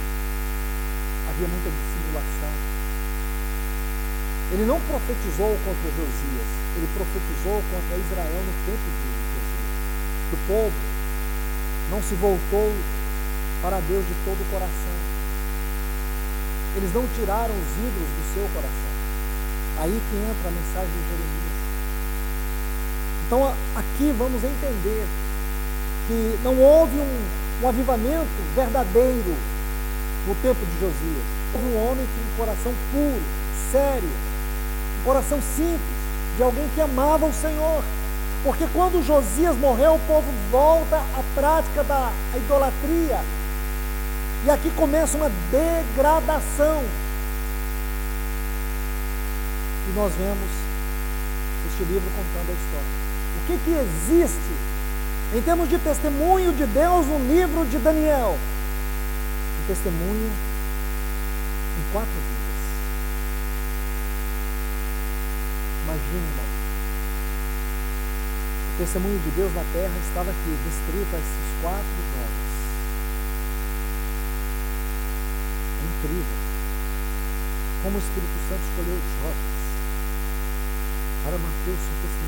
Havia 1.27 1.49
muita 1.51 1.71
dissimulação. 1.75 2.55
Ele 4.55 4.65
não 4.65 4.79
profetizou 4.87 5.59
contra 5.67 5.91
Josias, 5.91 6.49
ele 6.79 6.89
profetizou 6.95 7.59
contra 7.67 7.99
Israel 7.99 8.41
no 8.47 8.55
tempo 8.63 8.87
de 8.95 9.07
Josias. 9.11 9.71
O 10.31 10.39
povo 10.47 10.81
não 11.91 12.01
se 12.03 12.15
voltou 12.15 12.71
para 13.63 13.83
Deus 13.91 14.07
de 14.07 14.15
todo 14.23 14.39
o 14.39 14.51
coração. 14.55 14.97
Eles 16.77 16.95
não 16.95 17.03
tiraram 17.19 17.55
os 17.55 17.71
ídolos 17.75 18.07
do 18.07 18.25
seu 18.35 18.47
coração. 18.55 18.91
Aí 19.83 19.99
que 19.99 20.15
entra 20.15 20.47
a 20.47 20.55
mensagem 20.55 20.95
de 20.95 21.03
Jeremias. 21.11 21.59
Então 23.27 23.51
aqui 23.75 24.15
vamos 24.15 24.45
entender 24.45 25.07
que 26.07 26.39
não 26.43 26.59
houve 26.59 26.97
um, 26.97 27.65
um 27.65 27.69
avivamento 27.69 28.29
verdadeiro 28.55 29.35
no 30.27 30.35
tempo 30.37 30.61
de 30.65 30.81
Josias. 30.81 31.25
Houve 31.55 31.67
um 31.67 31.91
homem 31.91 32.07
com 32.07 32.33
um 32.33 32.37
coração 32.37 32.73
puro, 32.93 33.23
sério, 33.73 34.11
um 35.01 35.05
coração 35.05 35.39
simples, 35.43 36.01
de 36.37 36.43
alguém 36.43 36.69
que 36.75 36.81
amava 36.81 37.27
o 37.27 37.33
Senhor. 37.33 37.83
Porque 38.43 38.67
quando 38.73 39.05
Josias 39.05 39.57
morreu, 39.57 39.95
o 39.95 40.01
povo 40.07 40.27
volta 40.51 40.97
à 40.97 41.23
prática 41.35 41.85
da 41.85 42.11
idolatria, 42.35 43.21
e 44.45 44.51
aqui 44.51 44.71
começa 44.71 45.17
uma 45.17 45.31
degradação. 45.51 46.83
E 49.89 49.93
nós 49.95 50.13
vemos 50.15 50.49
este 51.71 51.85
livro 51.85 52.09
contando 52.17 52.49
a 52.49 52.53
história. 52.53 53.01
O 53.37 53.47
que, 53.47 53.59
que 53.65 53.71
existe 53.73 54.70
em 55.35 55.43
termos 55.43 55.69
de 55.69 55.79
testemunho 55.79 56.53
de 56.53 56.67
Deus 56.67 57.07
no 57.07 57.19
livro 57.19 57.65
de 57.67 57.79
Daniel? 57.79 58.39
Um 59.63 59.67
testemunho 59.67 60.31
em 61.79 61.93
quatro 61.93 62.13
vidas. 62.13 62.61
Imagine, 65.85 66.29
irmão. 66.31 66.51
O 68.75 68.79
testemunho 68.79 69.19
de 69.21 69.31
Deus 69.31 69.55
na 69.55 69.65
terra 69.73 69.93
estava 70.09 70.31
aqui, 70.31 70.59
restrito 70.65 71.15
a 71.15 71.19
esses 71.19 71.63
quatro 71.63 71.85
jovens. 72.15 72.51
incrível 76.01 76.51
como 77.83 77.97
o 77.97 77.99
Espírito 77.99 78.39
Santo 78.49 78.61
escolheu 78.71 78.97
os 78.97 79.05
jovens 79.21 79.61
para 81.25 81.39
manter 81.39 81.71
o 81.71 81.77
seu 81.77 81.95
testemunho. 82.03 82.20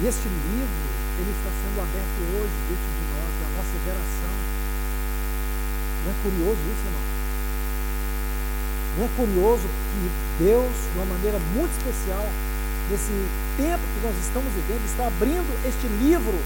E 0.00 0.06
este 0.06 0.26
livro, 0.26 0.84
ele 1.18 1.30
está 1.30 1.50
sendo 1.54 1.78
aberto 1.78 2.18
hoje 2.34 2.54
diante 2.66 2.88
de 2.98 3.04
nós, 3.14 3.30
da 3.38 3.48
nossa 3.54 3.76
geração. 3.84 4.34
Não 6.04 6.10
é 6.10 6.16
curioso 6.22 6.60
isso, 6.66 6.84
irmão? 6.84 7.06
Não 8.98 9.04
é 9.04 9.08
curioso 9.16 9.66
que 9.66 10.44
Deus, 10.44 10.74
de 10.92 10.98
uma 10.98 11.06
maneira 11.06 11.38
muito 11.54 11.72
especial, 11.78 12.26
nesse 12.90 13.14
tempo 13.56 13.82
que 13.82 14.06
nós 14.06 14.16
estamos 14.18 14.52
vivendo, 14.52 14.84
está 14.84 15.06
abrindo 15.06 15.50
este 15.66 15.86
livro 15.86 16.38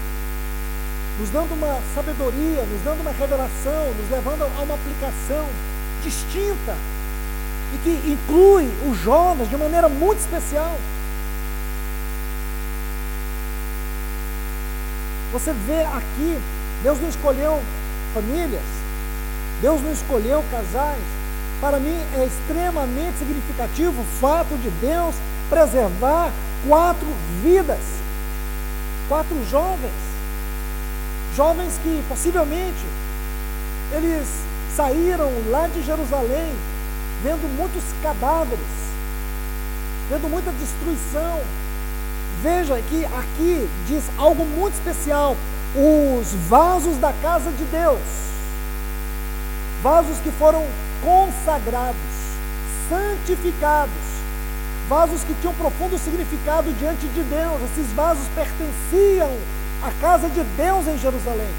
nos 1.19 1.31
dando 1.31 1.53
uma 1.53 1.81
sabedoria, 1.95 2.63
nos 2.63 2.83
dando 2.83 3.01
uma 3.01 3.11
revelação, 3.11 3.93
nos 3.95 4.11
levando 4.11 4.43
a 4.43 4.63
uma 4.63 4.75
aplicação 4.75 5.49
distinta 6.05 6.77
e 7.75 7.79
que 7.83 8.13
inclui 8.13 8.65
o 8.87 8.95
Jonas 8.95 9.49
de 9.51 9.57
maneira 9.57 9.89
muito 9.89 10.21
especial. 10.21 10.79
Você 15.33 15.53
vê 15.53 15.83
aqui, 15.83 16.39
Deus 16.83 17.01
não 17.01 17.09
escolheu 17.09 17.61
famílias, 18.15 18.63
Deus 19.61 19.81
não 19.83 19.93
escolheu 19.93 20.43
casais. 20.51 21.03
Para 21.61 21.79
mim 21.79 21.97
é 22.17 22.25
extremamente 22.25 23.19
significativo 23.19 24.01
o 24.01 24.21
fato 24.21 24.57
de 24.59 24.71
Deus 24.81 25.15
preservar 25.51 26.31
quatro 26.67 27.07
vidas, 27.43 27.81
quatro 29.09 29.37
jovens, 29.51 29.93
jovens 31.37 31.79
que 31.83 32.03
possivelmente 32.09 32.87
eles 33.93 34.27
saíram 34.77 35.31
lá 35.51 35.67
de 35.67 35.83
Jerusalém 35.83 36.53
vendo 37.23 37.49
muitos 37.57 37.83
cadáveres, 38.03 38.59
vendo 40.09 40.29
muita 40.31 40.53
destruição. 40.53 41.41
Veja 42.43 42.81
que 42.89 43.05
aqui 43.05 43.69
diz 43.87 44.05
algo 44.17 44.45
muito 44.45 44.75
especial: 44.75 45.37
os 45.75 46.33
vasos 46.49 46.97
da 46.99 47.13
casa 47.21 47.51
de 47.51 47.65
Deus, 47.65 47.99
vasos 49.83 50.19
que 50.19 50.31
foram 50.33 50.65
consagrados, 51.03 51.97
santificados, 52.89 53.93
vasos 54.89 55.25
que 55.25 55.35
tinham 55.41 55.55
profundo 55.55 55.99
significado 55.99 56.73
diante 56.75 57.09
de 57.09 57.23
Deus. 57.25 57.61
Esses 57.73 57.93
vasos 57.93 58.27
pertenciam 58.35 59.37
à 59.83 59.91
casa 60.01 60.29
de 60.29 60.43
Deus 60.43 60.87
em 60.87 60.99
Jerusalém. 60.99 61.53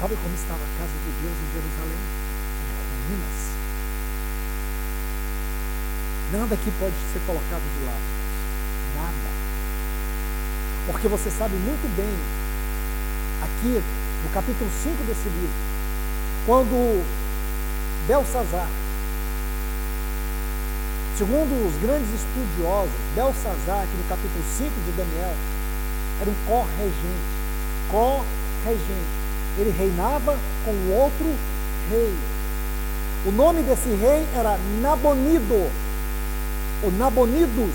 Sabe 0.00 0.16
como 0.16 0.34
estava 0.34 0.58
a 0.58 0.78
casa 0.80 0.98
de 1.04 1.12
Deus 1.22 1.36
em 1.38 1.52
Jerusalém? 1.54 1.98
Em. 3.12 3.42
Nada 6.38 6.54
aqui 6.54 6.72
pode 6.80 6.94
ser 7.12 7.20
colocado 7.26 7.62
de 7.78 7.84
lado. 7.84 8.21
Nada. 8.96 9.32
Porque 10.86 11.08
você 11.08 11.30
sabe 11.30 11.54
muito 11.54 11.88
bem, 11.96 12.12
aqui 13.42 13.82
no 14.24 14.30
capítulo 14.30 14.70
5 14.82 15.04
desse 15.04 15.28
livro, 15.28 15.54
quando 16.46 17.04
Belsazar, 18.06 18.68
segundo 21.16 21.68
os 21.68 21.80
grandes 21.80 22.08
estudiosos, 22.14 22.92
Belsazar, 23.14 23.82
aqui 23.82 23.96
no 23.96 24.08
capítulo 24.08 24.44
5 24.58 24.70
de 24.86 24.92
Daniel, 24.92 25.34
era 26.20 26.30
um 26.30 26.34
corregente. 26.46 27.32
Corregente. 27.90 29.22
Ele 29.58 29.70
reinava 29.76 30.36
com 30.64 30.92
outro 30.92 31.26
rei. 31.90 32.14
O 33.24 33.30
nome 33.30 33.62
desse 33.62 33.88
rei 33.88 34.26
era 34.34 34.58
Nabonido 34.80 35.70
o 36.82 36.90
Nabonidos, 36.90 37.74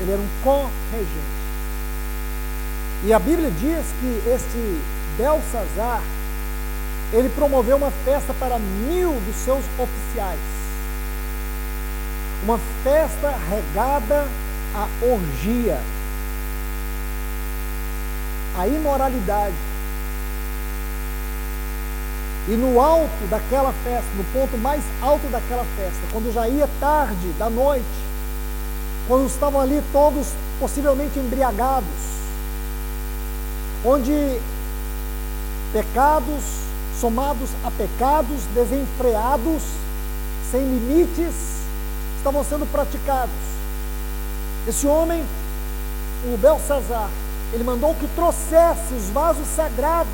ele 0.00 0.12
era 0.12 0.20
um 0.20 0.28
corregente. 0.42 1.40
E 3.04 3.12
a 3.12 3.18
Bíblia 3.18 3.50
diz 3.50 3.84
que 4.00 4.22
este 4.28 4.80
Belsazar, 5.16 6.02
ele 7.12 7.28
promoveu 7.30 7.76
uma 7.76 7.90
festa 7.90 8.32
para 8.34 8.58
mil 8.58 9.12
dos 9.12 9.36
seus 9.36 9.64
oficiais. 9.78 10.38
Uma 12.44 12.58
festa 12.82 13.34
regada 13.50 14.26
à 14.74 14.88
orgia, 15.02 15.78
à 18.56 18.66
imoralidade. 18.66 19.54
E 22.48 22.52
no 22.52 22.80
alto 22.80 23.26
daquela 23.28 23.72
festa, 23.84 24.08
no 24.16 24.24
ponto 24.24 24.56
mais 24.56 24.82
alto 25.02 25.26
daquela 25.28 25.64
festa, 25.76 26.00
quando 26.10 26.32
já 26.32 26.48
ia 26.48 26.68
tarde 26.80 27.32
da 27.38 27.50
noite, 27.50 28.09
quando 29.10 29.26
estavam 29.26 29.60
ali 29.60 29.82
todos 29.92 30.28
possivelmente 30.60 31.18
embriagados, 31.18 31.88
onde 33.84 34.40
pecados 35.72 36.44
somados 37.00 37.50
a 37.64 37.72
pecados 37.72 38.44
desenfreados, 38.54 39.62
sem 40.52 40.60
limites, 40.60 41.34
estavam 42.18 42.44
sendo 42.44 42.70
praticados. 42.70 43.34
Esse 44.68 44.86
homem, 44.86 45.24
o 46.32 46.36
Belsazar, 46.36 47.10
ele 47.52 47.64
mandou 47.64 47.96
que 47.96 48.06
trouxesse 48.14 48.94
os 48.94 49.10
vasos 49.10 49.48
sagrados 49.56 50.06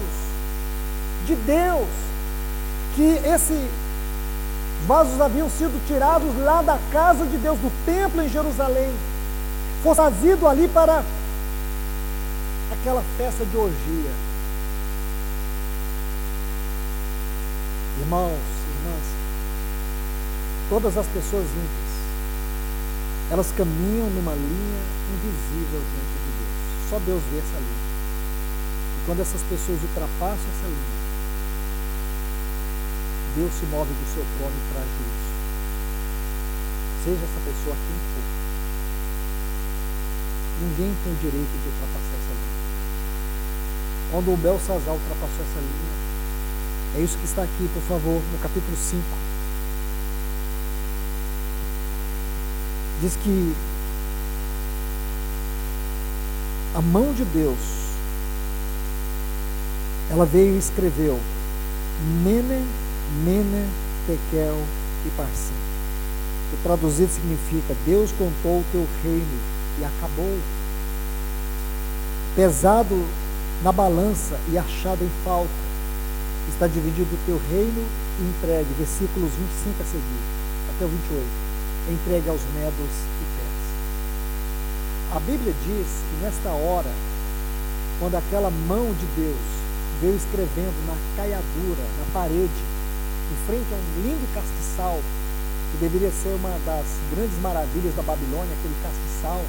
de 1.26 1.34
Deus 1.34 1.86
que 2.94 3.20
esses 3.28 3.68
vasos 4.84 5.20
haviam 5.20 5.48
sido 5.48 5.80
tirados 5.86 6.36
lá 6.38 6.62
da 6.62 6.78
casa 6.92 7.24
de 7.24 7.36
Deus, 7.38 7.58
do 7.58 7.72
templo 7.84 8.22
em 8.22 8.28
Jerusalém, 8.28 8.92
fosse 9.82 9.96
trazido 9.96 10.46
ali 10.46 10.68
para 10.68 11.02
aquela 12.72 13.02
festa 13.16 13.44
de 13.44 13.56
orgia. 13.56 14.10
Irmãos, 18.00 18.32
irmãs, 18.32 19.04
todas 20.68 20.98
as 20.98 21.06
pessoas 21.06 21.44
ímpias, 21.44 21.86
elas 23.30 23.52
caminham 23.56 24.10
numa 24.10 24.32
linha 24.34 24.82
invisível 25.14 25.80
diante 25.80 26.16
de 26.22 26.30
Deus. 26.36 26.90
Só 26.90 26.98
Deus 26.98 27.22
vê 27.30 27.38
essa 27.38 27.56
linha. 27.56 27.86
E 28.96 29.06
quando 29.06 29.20
essas 29.20 29.40
pessoas 29.42 29.82
ultrapassam 29.82 30.46
essa 30.54 30.66
linha, 30.66 30.95
Deus 33.36 33.52
se 33.52 33.66
move 33.66 33.92
do 33.92 34.14
seu 34.14 34.24
trono 34.38 34.56
e 34.56 34.72
traz 34.72 34.88
juízo. 34.96 35.28
Seja 37.04 37.20
essa 37.20 37.40
pessoa 37.44 37.76
quem 37.76 37.98
for. 38.16 38.24
Ninguém 40.62 40.96
tem 41.04 41.12
o 41.12 41.16
direito 41.16 41.52
de 41.52 41.68
ultrapassar 41.68 42.16
essa 42.16 42.32
linha. 42.32 42.56
Quando 44.10 44.32
o 44.32 44.36
Belsazar 44.38 44.94
ultrapassou 44.94 45.44
essa 45.44 45.60
linha, 45.60 45.96
é 46.96 47.00
isso 47.00 47.18
que 47.18 47.26
está 47.26 47.42
aqui, 47.42 47.68
por 47.74 47.82
favor, 47.82 48.22
no 48.32 48.38
capítulo 48.38 48.74
5. 48.74 49.04
Diz 53.02 53.16
que 53.16 53.54
a 56.74 56.80
mão 56.80 57.12
de 57.12 57.24
Deus, 57.26 57.58
ela 60.08 60.24
veio 60.24 60.54
e 60.54 60.58
escreveu 60.58 61.20
Mene 62.24 62.85
Mene, 63.24 63.68
Tekel 64.06 64.62
e 65.06 65.10
Parsim. 65.16 65.54
Que 66.50 66.56
traduzido 66.62 67.10
significa 67.10 67.74
Deus 67.84 68.10
contou 68.12 68.60
o 68.60 68.64
teu 68.72 68.86
reino 69.02 69.40
e 69.80 69.84
acabou. 69.84 70.38
Pesado 72.34 73.06
na 73.62 73.72
balança 73.72 74.38
e 74.50 74.58
achado 74.58 75.02
em 75.02 75.10
falta. 75.24 75.66
Está 76.48 76.66
dividido 76.66 77.14
o 77.14 77.26
teu 77.26 77.40
reino 77.50 77.84
e 78.20 78.22
entregue. 78.22 78.68
Versículos 78.78 79.30
25 79.64 79.82
a 79.82 79.84
seguir, 79.84 80.22
até 80.74 80.84
o 80.84 80.88
28. 80.88 81.24
Entregue 81.90 82.28
aos 82.28 82.40
medos 82.54 82.94
e 83.20 83.24
pés. 83.36 83.56
A 85.16 85.20
Bíblia 85.20 85.54
diz 85.64 85.86
que 85.86 86.24
nesta 86.24 86.50
hora, 86.50 86.90
quando 87.98 88.16
aquela 88.16 88.50
mão 88.50 88.86
de 88.92 89.06
Deus 89.16 89.56
veio 90.00 90.16
escrevendo 90.16 90.86
na 90.86 90.94
caiadura, 91.16 91.82
na 91.98 92.12
parede, 92.12 92.75
em 93.32 93.46
frente 93.46 93.66
a 93.72 93.76
um 93.76 94.02
lindo 94.02 94.34
castiçal, 94.34 95.00
que 95.72 95.78
deveria 95.78 96.10
ser 96.10 96.34
uma 96.34 96.50
das 96.64 96.86
grandes 97.14 97.38
maravilhas 97.40 97.94
da 97.94 98.02
Babilônia, 98.02 98.52
aquele 98.58 98.74
castiçal, 98.82 99.42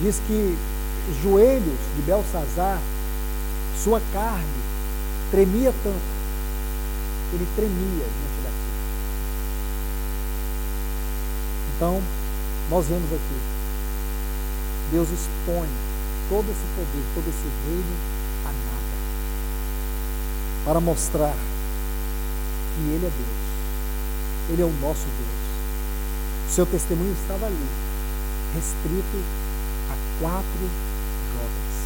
diz 0.00 0.20
que 0.26 0.56
os 1.10 1.22
joelhos 1.22 1.78
de 1.94 2.02
Belsazar, 2.02 2.80
sua 3.82 4.00
carne, 4.12 4.60
tremia 5.30 5.72
tanto, 5.82 6.16
ele 7.32 7.46
tremia 7.54 8.04
diante 8.04 8.40
daquilo. 8.42 8.76
Então, 11.76 12.02
nós 12.70 12.86
vemos 12.86 13.12
aqui, 13.12 13.40
Deus 14.90 15.08
expõe 15.10 15.68
todo 16.28 16.44
esse 16.50 16.66
poder, 16.74 17.04
todo 17.14 17.28
esse 17.28 17.48
reino 17.66 17.96
a 18.44 18.48
nada, 18.48 18.96
para 20.64 20.80
mostrar 20.80 21.34
que 22.76 22.80
Ele 22.90 23.06
é 23.06 23.10
Deus. 23.10 24.50
Ele 24.50 24.62
é 24.62 24.64
o 24.64 24.72
nosso 24.80 25.04
Deus. 25.04 26.54
Seu 26.54 26.66
testemunho 26.66 27.12
estava 27.12 27.46
ali, 27.46 27.66
restrito 28.54 29.24
a 29.90 30.20
quatro 30.20 30.60
jovens. 31.32 31.76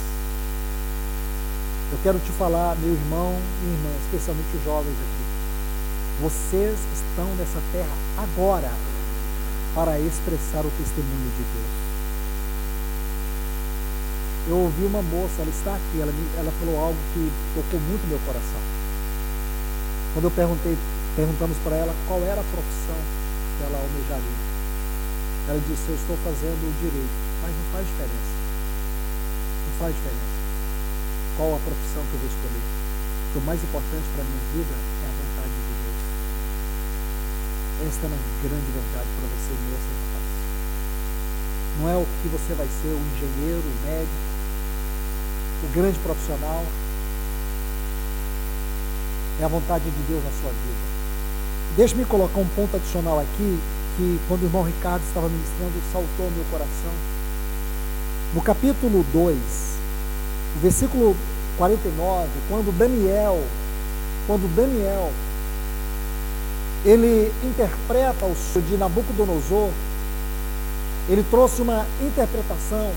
Eu 1.93 1.99
quero 2.03 2.19
te 2.19 2.33
falar, 2.33 2.77
meu 2.77 2.93
irmão 2.93 3.35
e 3.63 3.67
irmã, 3.67 3.91
especialmente 4.05 4.57
os 4.57 4.65
jovens 4.65 4.93
aqui. 4.93 6.23
Vocês 6.23 6.79
estão 6.93 7.27
nessa 7.37 7.63
terra 7.73 7.97
agora 8.19 8.71
para 9.75 9.99
expressar 9.99 10.67
o 10.67 10.71
testemunho 10.77 11.31
de 11.37 11.45
Deus. 11.55 11.91
eu 14.51 14.57
ouvi 14.57 14.85
uma 14.85 15.03
moça, 15.03 15.43
ela 15.43 15.51
está 15.51 15.75
aqui, 15.75 16.01
ela, 16.01 16.13
ela 16.37 16.53
falou 16.59 16.77
algo 16.81 16.99
que 17.15 17.31
tocou 17.55 17.79
muito 17.81 18.09
meu 18.09 18.19
coração. 18.27 18.80
Quando 20.13 20.25
eu 20.27 20.31
perguntei, 20.35 20.77
perguntamos 21.15 21.57
para 21.63 21.77
ela 21.77 21.95
qual 22.09 22.19
era 22.27 22.41
a 22.41 22.51
profissão 22.51 22.99
que 22.99 23.63
ela 23.63 23.79
almejaria. 23.79 24.39
Ela 25.47 25.63
disse, 25.71 25.87
eu 25.87 25.95
estou 25.95 26.17
fazendo 26.27 26.59
o 26.67 26.73
direito, 26.83 27.15
mas 27.43 27.55
não 27.55 27.67
faz 27.71 27.87
diferença. 27.87 28.35
Não 29.71 29.75
faz 29.79 29.95
diferença. 29.95 30.35
Qual 31.39 31.55
a 31.55 31.61
profissão 31.63 32.03
que 32.11 32.15
eu 32.19 32.21
vou 32.27 32.31
escolher? 32.31 32.67
Porque 33.31 33.39
o 33.39 33.47
mais 33.47 33.63
importante 33.63 34.07
para 34.11 34.23
a 34.23 34.29
minha 34.29 34.47
vida 34.51 34.75
é 34.75 35.07
a 35.07 35.15
vontade 35.15 35.55
de 35.55 35.73
Deus. 35.79 36.01
Esta 37.87 38.03
é 38.03 38.09
uma 38.11 38.23
grande 38.43 38.71
verdade 38.75 39.11
para 39.15 39.27
você, 39.31 39.53
e 39.55 39.71
rapaz. 39.71 40.27
Não 41.79 41.87
é 41.87 41.97
o 41.97 42.07
que 42.19 42.29
você 42.35 42.53
vai 42.59 42.67
ser, 42.83 42.93
o 42.99 43.03
engenheiro, 43.15 43.63
o 43.63 43.77
médico, 43.87 44.21
o 45.65 45.69
grande 45.71 45.99
profissional. 46.03 46.67
É 49.41 49.45
a 49.45 49.49
vontade 49.49 49.85
de 49.85 50.03
Deus 50.07 50.23
na 50.23 50.31
sua 50.43 50.51
vida. 50.51 50.91
Deixe-me 51.77 52.05
colocar 52.05 52.39
um 52.39 52.47
ponto 52.49 52.77
adicional 52.77 53.19
aqui, 53.19 53.59
que 53.97 54.21
quando 54.29 54.43
o 54.43 54.45
irmão 54.45 54.63
Ricardo 54.63 55.03
estava 55.03 55.29
ministrando, 55.29 55.73
saltou 55.91 56.27
ao 56.27 56.31
meu 56.33 56.45
coração. 56.51 56.93
No 58.35 58.43
capítulo 58.43 59.05
2, 59.13 59.37
no 60.57 60.61
versículo 60.61 61.17
49, 61.57 62.29
quando 62.49 62.77
Daniel, 62.77 63.43
quando 64.27 64.55
Daniel, 64.55 65.11
ele 66.85 67.33
interpreta 67.43 68.27
o 68.27 68.37
sonho 68.37 68.67
de 68.67 68.77
Nabucodonosor, 68.77 69.71
ele 71.09 71.25
trouxe 71.31 71.63
uma 71.63 71.87
interpretação, 72.03 72.93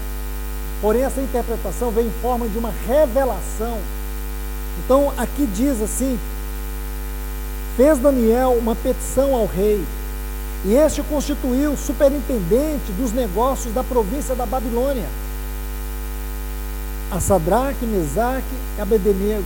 porém 0.82 1.04
essa 1.04 1.22
interpretação 1.22 1.90
vem 1.90 2.08
em 2.08 2.14
forma 2.22 2.50
de 2.50 2.58
uma 2.58 2.74
revelação. 2.86 3.80
Então 4.84 5.14
aqui 5.18 5.46
diz 5.46 5.82
assim: 5.82 6.20
fez 7.76 7.98
Daniel 7.98 8.52
uma 8.52 8.76
petição 8.76 9.36
ao 9.36 9.46
rei, 9.46 9.84
e 10.66 10.74
este 10.76 11.02
constituiu 11.04 11.76
superintendente 11.76 12.92
dos 12.94 13.12
negócios 13.12 13.74
da 13.74 13.84
província 13.84 14.34
da 14.36 14.46
Babilônia, 14.46 15.08
a 17.12 17.20
Sadraque, 17.20 17.86
Mesaque 17.86 18.56
e 18.78 18.82
Abednego. 18.82 19.44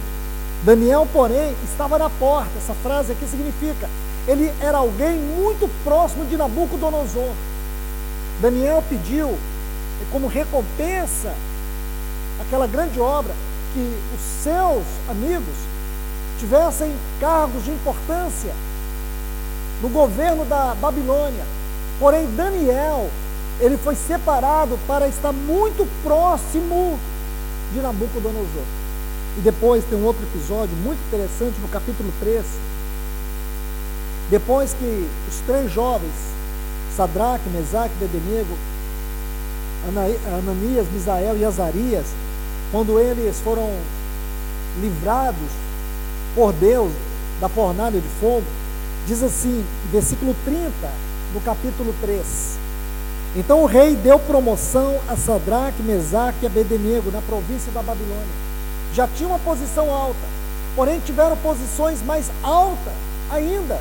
Daniel, 0.63 1.07
porém, 1.11 1.55
estava 1.63 1.97
na 1.99 2.09
porta. 2.09 2.51
Essa 2.57 2.73
frase 2.75 3.11
aqui 3.11 3.25
significa, 3.27 3.89
ele 4.27 4.51
era 4.61 4.77
alguém 4.77 5.17
muito 5.17 5.69
próximo 5.83 6.25
de 6.25 6.37
Nabucodonosor. 6.37 7.33
Daniel 8.41 8.83
pediu, 8.87 9.37
como 10.11 10.27
recompensa, 10.27 11.33
aquela 12.39 12.67
grande 12.67 12.99
obra, 12.99 13.33
que 13.73 13.97
os 14.15 14.21
seus 14.43 14.83
amigos 15.09 15.55
tivessem 16.39 16.95
cargos 17.19 17.63
de 17.63 17.71
importância 17.71 18.53
no 19.81 19.89
governo 19.89 20.45
da 20.45 20.75
Babilônia. 20.75 21.43
Porém, 21.99 22.27
Daniel, 22.35 23.09
ele 23.59 23.77
foi 23.77 23.95
separado 23.95 24.77
para 24.87 25.07
estar 25.07 25.31
muito 25.31 25.87
próximo 26.03 26.99
de 27.73 27.79
Nabucodonosor. 27.79 28.63
E 29.37 29.41
depois 29.41 29.83
tem 29.85 29.97
um 29.97 30.05
outro 30.05 30.23
episódio 30.23 30.75
muito 30.77 30.99
interessante 31.07 31.59
no 31.59 31.67
capítulo 31.67 32.11
3. 32.19 32.43
Depois 34.29 34.73
que 34.73 35.07
os 35.29 35.39
três 35.45 35.71
jovens, 35.71 36.13
Sadraque, 36.95 37.49
Mesaque 37.49 37.93
e 38.01 38.05
Bedenego, 38.05 38.57
Ananias, 39.87 40.87
Misael 40.91 41.37
e 41.37 41.45
Azarias, 41.45 42.05
quando 42.71 42.99
eles 42.99 43.39
foram 43.39 43.71
livrados 44.81 45.66
por 46.37 46.53
Deus 46.53 46.91
da 47.41 47.49
fornalha 47.49 47.99
de 47.99 48.07
fogo, 48.21 48.45
diz 49.07 49.23
assim, 49.23 49.65
versículo 49.91 50.35
30 50.45 50.69
do 51.33 51.43
capítulo 51.43 51.95
3. 51.99 52.59
Então 53.35 53.63
o 53.63 53.65
rei 53.65 53.95
deu 53.95 54.19
promoção 54.19 54.99
a 55.07 55.15
Sadraque, 55.15 55.81
Mesaque 55.81 56.43
e 56.43 56.45
Abednego 56.45 57.09
na 57.09 57.21
província 57.23 57.71
da 57.71 57.81
Babilônia. 57.81 58.47
Já 58.93 59.07
tinha 59.07 59.27
uma 59.27 59.39
posição 59.39 59.91
alta, 59.91 60.27
porém 60.75 60.99
tiveram 60.99 61.35
posições 61.37 62.03
mais 62.03 62.29
altas 62.43 62.93
ainda. 63.31 63.79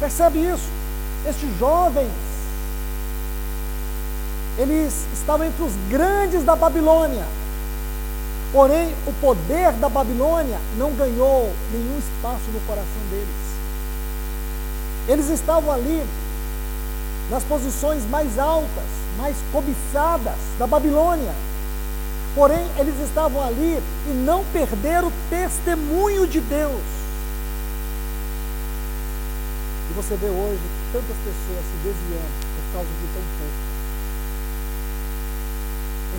Percebe 0.00 0.40
isso? 0.40 0.68
Estes 1.24 1.56
jovens, 1.56 2.10
eles 4.58 5.06
estavam 5.14 5.46
entre 5.46 5.62
os 5.62 5.72
grandes 5.88 6.42
da 6.42 6.56
Babilônia. 6.56 7.24
Porém, 8.52 8.94
o 9.06 9.12
poder 9.20 9.72
da 9.72 9.88
Babilônia 9.88 10.58
não 10.78 10.92
ganhou 10.92 11.52
nenhum 11.70 11.98
espaço 11.98 12.50
no 12.52 12.60
coração 12.60 13.02
deles. 13.10 13.48
Eles 15.06 15.28
estavam 15.28 15.72
ali 15.72 16.02
nas 17.30 17.42
posições 17.44 18.08
mais 18.08 18.38
altas, 18.38 18.84
mais 19.18 19.36
cobiçadas 19.52 20.38
da 20.58 20.66
Babilônia. 20.66 21.32
Porém, 22.34 22.66
eles 22.78 22.94
estavam 23.00 23.42
ali 23.42 23.82
e 24.06 24.10
não 24.24 24.44
perderam 24.46 25.08
o 25.08 25.12
testemunho 25.28 26.26
de 26.26 26.40
Deus. 26.40 26.82
E 29.90 29.94
você 29.94 30.14
vê 30.16 30.28
hoje 30.28 30.60
tantas 30.92 31.16
pessoas 31.16 31.64
se 31.64 31.76
desviando 31.82 32.48
por 32.56 32.72
causa 32.74 32.88
de 32.88 33.06
tão 33.12 33.22
pouco. 33.38 33.57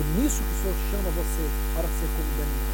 É 0.00 0.04
nisso 0.16 0.40
que 0.40 0.48
o 0.48 0.58
Senhor 0.64 0.76
chama 0.88 1.12
você 1.12 1.44
para 1.76 1.84
ser 1.84 2.08
como 2.16 2.30
Daniel. 2.40 2.72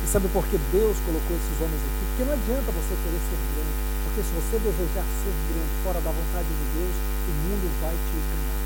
E 0.00 0.06
sabe 0.08 0.28
por 0.32 0.46
que 0.48 0.56
Deus 0.72 0.96
colocou 1.04 1.36
esses 1.36 1.56
homens 1.60 1.76
aqui? 1.84 2.04
Porque 2.08 2.24
não 2.24 2.32
adianta 2.32 2.72
você 2.72 2.96
querer 3.04 3.20
ser 3.28 3.36
grande. 3.52 3.76
Porque 4.08 4.20
se 4.24 4.32
você 4.32 4.56
desejar 4.64 5.04
ser 5.20 5.34
grande 5.52 5.74
fora 5.84 6.00
da 6.00 6.08
vontade 6.08 6.48
de 6.48 6.66
Deus, 6.72 6.96
o 6.96 7.32
mundo 7.36 7.68
vai 7.84 7.92
te 7.92 8.16
enganar. 8.16 8.58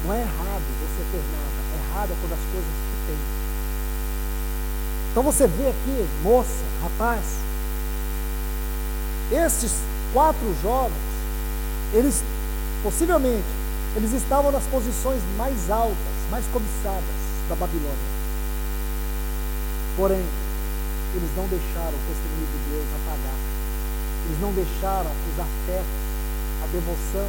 Não 0.00 0.14
é 0.16 0.20
errado 0.24 0.64
você 0.80 1.02
ter 1.12 1.24
nada, 1.36 1.58
é 1.60 1.76
errado 1.76 2.08
é 2.08 2.16
quando 2.24 2.32
as 2.32 2.46
coisas 2.56 2.72
que 2.72 2.96
tem. 3.04 3.20
Então 5.12 5.22
você 5.22 5.46
vê 5.46 5.68
aqui, 5.68 6.08
moça, 6.22 6.64
rapaz, 6.80 7.36
esses 9.30 9.72
quatro 10.14 10.56
jovens, 10.62 10.96
eles 11.92 12.24
possivelmente, 12.82 13.46
eles 13.94 14.12
estavam 14.12 14.50
nas 14.50 14.64
posições 14.64 15.20
mais 15.36 15.70
altas, 15.70 15.96
mais 16.30 16.44
cobiçadas 16.52 17.14
da 17.48 17.54
Babilônia. 17.54 18.10
Porém, 19.96 20.24
eles 21.14 21.30
não 21.36 21.46
deixaram 21.46 21.92
o 21.92 22.04
testemunho 22.08 22.48
de 22.48 22.58
Deus 22.72 22.86
apagar. 23.04 23.38
Eles 24.26 24.40
não 24.40 24.52
deixaram 24.52 25.10
os 25.10 25.36
afetos, 25.38 26.00
a 26.62 26.66
devoção 26.72 27.28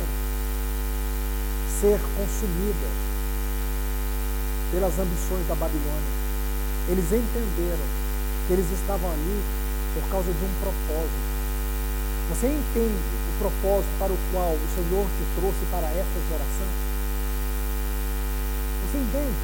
ser 1.81 1.99
consumida 2.15 2.87
pelas 4.71 4.97
ambições 4.97 5.45
da 5.47 5.55
Babilônia. 5.55 6.13
Eles 6.87 7.05
entenderam 7.05 7.87
que 8.47 8.53
eles 8.53 8.71
estavam 8.71 9.11
ali 9.11 9.43
por 9.93 10.09
causa 10.09 10.31
de 10.31 10.45
um 10.45 10.53
propósito. 10.61 11.33
Você 12.29 12.47
entende 12.47 13.03
propósito 13.43 13.91
para 13.99 14.13
o 14.13 14.17
qual 14.31 14.55
o 14.55 14.67
Senhor 14.75 15.03
te 15.03 15.23
trouxe 15.35 15.65
para 15.69 15.87
esta 15.87 16.17
geração? 16.31 16.69
Você 18.87 18.97
entende? 18.97 19.35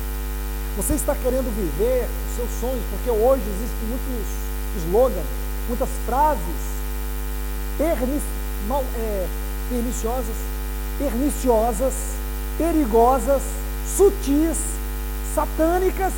Você 0.77 0.93
está 0.93 1.13
querendo 1.15 1.53
viver 1.53 2.07
os 2.07 2.35
seus 2.37 2.49
sonhos, 2.61 2.83
porque 2.91 3.09
hoje 3.11 3.43
existem 3.43 3.89
muitos 3.89 4.87
slogans, 4.87 5.27
muitas 5.67 5.89
frases 6.05 6.79
pernic, 7.77 8.23
mal, 8.67 8.83
é, 8.95 9.27
perniciosas, 9.69 10.35
perniciosas, 10.97 11.93
perigosas, 12.57 13.41
sutis, 13.97 14.57
satânicas, 15.35 16.13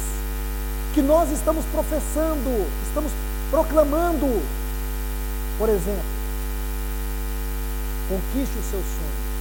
que 0.93 1.01
nós 1.01 1.31
estamos 1.31 1.63
professando, 1.65 2.67
estamos 2.87 3.11
proclamando. 3.49 4.27
Por 5.57 5.69
exemplo, 5.69 6.10
conquiste 8.11 8.59
o 8.59 8.63
seu 8.63 8.83
sonho. 8.83 9.31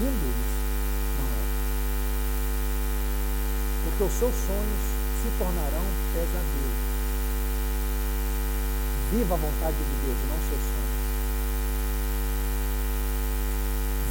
Lindo 0.00 0.26
isso. 0.26 0.54
porque 3.84 4.04
os 4.04 4.12
seus 4.12 4.34
sonhos 4.46 4.80
se 5.22 5.28
tornarão 5.38 5.84
pesadelos. 6.14 6.80
Viva 9.12 9.34
a 9.34 9.36
vontade 9.36 9.76
de 9.76 10.06
Deus 10.06 10.16
não 10.28 10.38
seus 10.48 10.64
sonhos. 10.72 10.94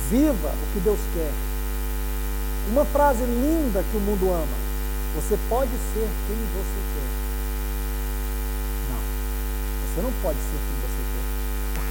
Viva 0.09 0.49
o 0.49 0.73
que 0.73 0.79
Deus 0.79 0.99
quer. 1.15 1.33
Uma 2.71 2.85
frase 2.85 3.23
linda 3.23 3.83
que 3.83 3.97
o 3.97 3.99
mundo 3.99 4.31
ama. 4.31 4.57
Você 5.15 5.37
pode 5.49 5.71
ser 5.71 6.07
quem 6.27 6.37
você 6.37 6.79
quer. 6.93 7.09
Não. 8.91 9.95
Você 9.95 10.01
não 10.01 10.13
pode 10.21 10.37
ser 10.37 10.59
quem. 10.69 10.82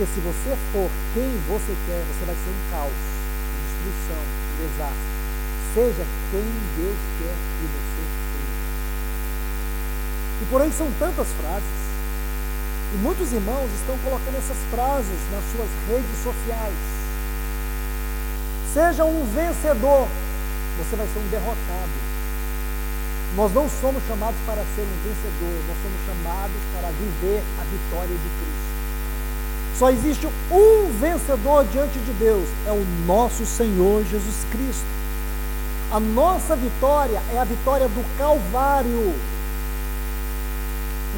Porque 0.02 0.14
se 0.14 0.26
você 0.26 0.56
for 0.72 0.90
quem 1.14 1.30
você 1.46 1.76
quer, 1.86 2.02
você 2.10 2.24
vai 2.26 2.34
ser 2.34 2.50
um 2.50 2.62
caos, 2.74 2.90
um 2.90 3.58
destruição, 3.62 4.18
desastre. 4.58 5.14
Seja 5.74 6.04
quem 6.32 6.42
Deus 6.74 6.98
quer 7.22 7.36
que 7.38 7.66
você 7.70 8.02
seja. 8.02 8.50
E 10.42 10.44
por 10.50 10.60
aí 10.60 10.72
são 10.72 10.90
tantas 10.98 11.28
frases. 11.38 11.78
E 12.94 12.96
muitos 12.96 13.32
irmãos 13.32 13.70
estão 13.78 13.96
colocando 14.02 14.36
essas 14.38 14.58
frases 14.74 15.20
nas 15.30 15.44
suas 15.54 15.70
redes 15.86 16.18
sociais. 16.18 16.82
Seja 18.74 19.04
um 19.04 19.22
vencedor, 19.30 20.08
você 20.82 20.96
vai 20.96 21.06
ser 21.06 21.18
um 21.20 21.28
derrotado. 21.30 21.94
Nós 23.36 23.54
não 23.54 23.70
somos 23.70 24.02
chamados 24.08 24.40
para 24.46 24.66
ser 24.74 24.82
um 24.82 24.98
vencedor, 25.06 25.62
nós 25.70 25.78
somos 25.78 26.00
chamados 26.10 26.62
para 26.74 26.90
viver 26.90 27.38
a 27.38 27.64
vitória 27.70 28.18
de 28.18 28.30
Cristo. 28.42 28.61
Só 29.78 29.90
existe 29.90 30.28
um 30.50 30.90
vencedor 31.00 31.64
diante 31.66 31.98
de 31.98 32.12
Deus, 32.12 32.48
é 32.66 32.70
o 32.72 32.84
nosso 33.06 33.44
Senhor 33.46 34.04
Jesus 34.04 34.44
Cristo. 34.50 34.84
A 35.90 35.98
nossa 35.98 36.54
vitória 36.56 37.20
é 37.34 37.38
a 37.38 37.44
vitória 37.44 37.88
do 37.88 38.18
Calvário. 38.18 39.14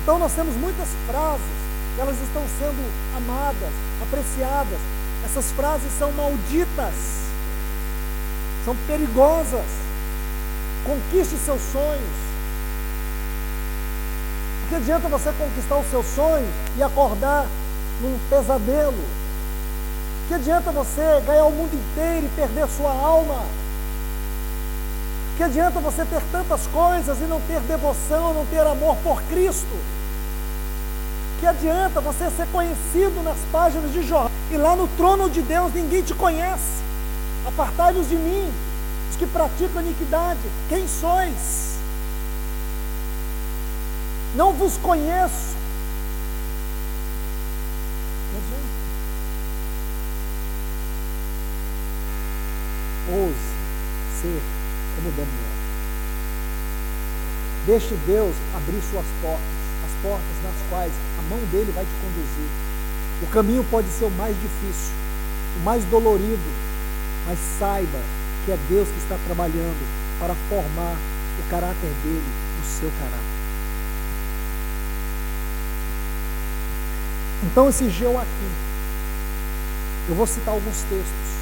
Então 0.03 0.19
nós 0.19 0.33
temos 0.33 0.55
muitas 0.57 0.89
frases, 1.07 1.45
elas 1.99 2.17
estão 2.21 2.43
sendo 2.59 2.91
amadas, 3.17 3.71
apreciadas. 4.03 4.79
Essas 5.25 5.53
frases 5.53 5.91
são 5.99 6.13
malditas, 6.13 6.95
são 8.65 8.77
perigosas. 8.87 9.65
Conquiste 10.85 11.37
seus 11.37 11.63
sonhos. 11.73 12.25
Que 14.69 14.75
adianta 14.75 15.09
você 15.09 15.33
conquistar 15.39 15.77
os 15.77 15.87
seus 15.91 16.07
sonhos 16.07 16.51
e 16.77 16.83
acordar 16.83 17.47
num 18.01 18.19
pesadelo? 18.29 19.05
Que 20.29 20.35
adianta 20.35 20.71
você 20.73 21.23
ganhar 21.27 21.45
o 21.45 21.53
mundo 21.53 21.75
inteiro 21.75 22.27
e 22.27 22.37
perder 22.37 22.67
sua 22.69 22.91
alma? 22.91 23.43
Que 25.37 25.43
adianta 25.43 25.81
você 25.81 26.05
ter 26.05 26.23
tantas 26.31 26.67
coisas 26.69 27.19
e 27.19 27.25
não 27.25 27.41
ter 27.41 27.61
devoção, 27.61 28.33
não 28.33 28.47
ter 28.47 28.61
amor 28.61 28.97
por 29.03 29.21
Cristo? 29.25 29.77
Que 31.41 31.47
adianta 31.47 32.01
você 32.01 32.31
ser 32.31 32.47
conhecido 32.53 33.23
nas 33.23 33.37
páginas 33.51 33.93
de 33.93 34.03
jornal 34.03 34.31
e 34.51 34.57
lá 34.57 34.77
no 34.77 34.89
trono 34.97 35.29
de 35.29 35.43
Deus 35.43 35.75
ninguém 35.75 36.03
te 36.03 36.15
conhece? 36.15 36.83
Apartai-vos 37.47 38.09
de 38.09 38.17
mim, 38.17 38.51
os 39.11 39.17
que 39.17 39.27
praticam 39.27 39.83
iniquidade. 39.83 40.41
Quem 40.69 40.87
sois? 40.89 41.75
Não 44.35 44.53
vos 44.53 44.77
conheço. 44.79 45.54
Ouse 53.15 53.55
ser 54.21 54.43
como 54.97 55.11
Daniel. 55.13 55.55
Deixe 57.67 57.95
Deus 58.07 58.35
abrir 58.55 58.81
suas 58.91 59.07
portas, 59.23 59.55
as 59.85 60.03
portas 60.03 60.37
nas 60.43 60.69
quais 60.69 60.93
a 61.19 61.23
mão 61.31 61.39
dele 61.53 61.73
vai 61.73 61.85
te 61.85 61.93
conduzir. 62.03 62.51
O 63.23 63.27
caminho 63.29 63.65
pode 63.71 63.89
ser 63.89 64.07
o 64.07 64.11
mais 64.11 64.35
difícil, 64.35 64.93
o 65.61 65.65
mais 65.65 65.85
dolorido, 65.85 66.51
mas 67.27 67.39
saiba 67.59 68.01
que 68.45 68.53
é 68.53 68.59
Deus 68.69 68.89
que 68.89 68.99
está 68.99 69.17
trabalhando 69.27 69.89
para 70.19 70.35
formar 70.49 70.97
o 71.39 71.51
caráter 71.51 71.91
dele 72.03 72.33
no 72.59 72.67
seu 72.67 72.91
caráter. 72.99 73.35
Então, 77.45 77.69
esse 77.69 77.89
Joaquim, 77.91 78.53
eu 80.09 80.15
vou 80.15 80.27
citar 80.27 80.55
alguns 80.55 80.83
textos 80.83 81.34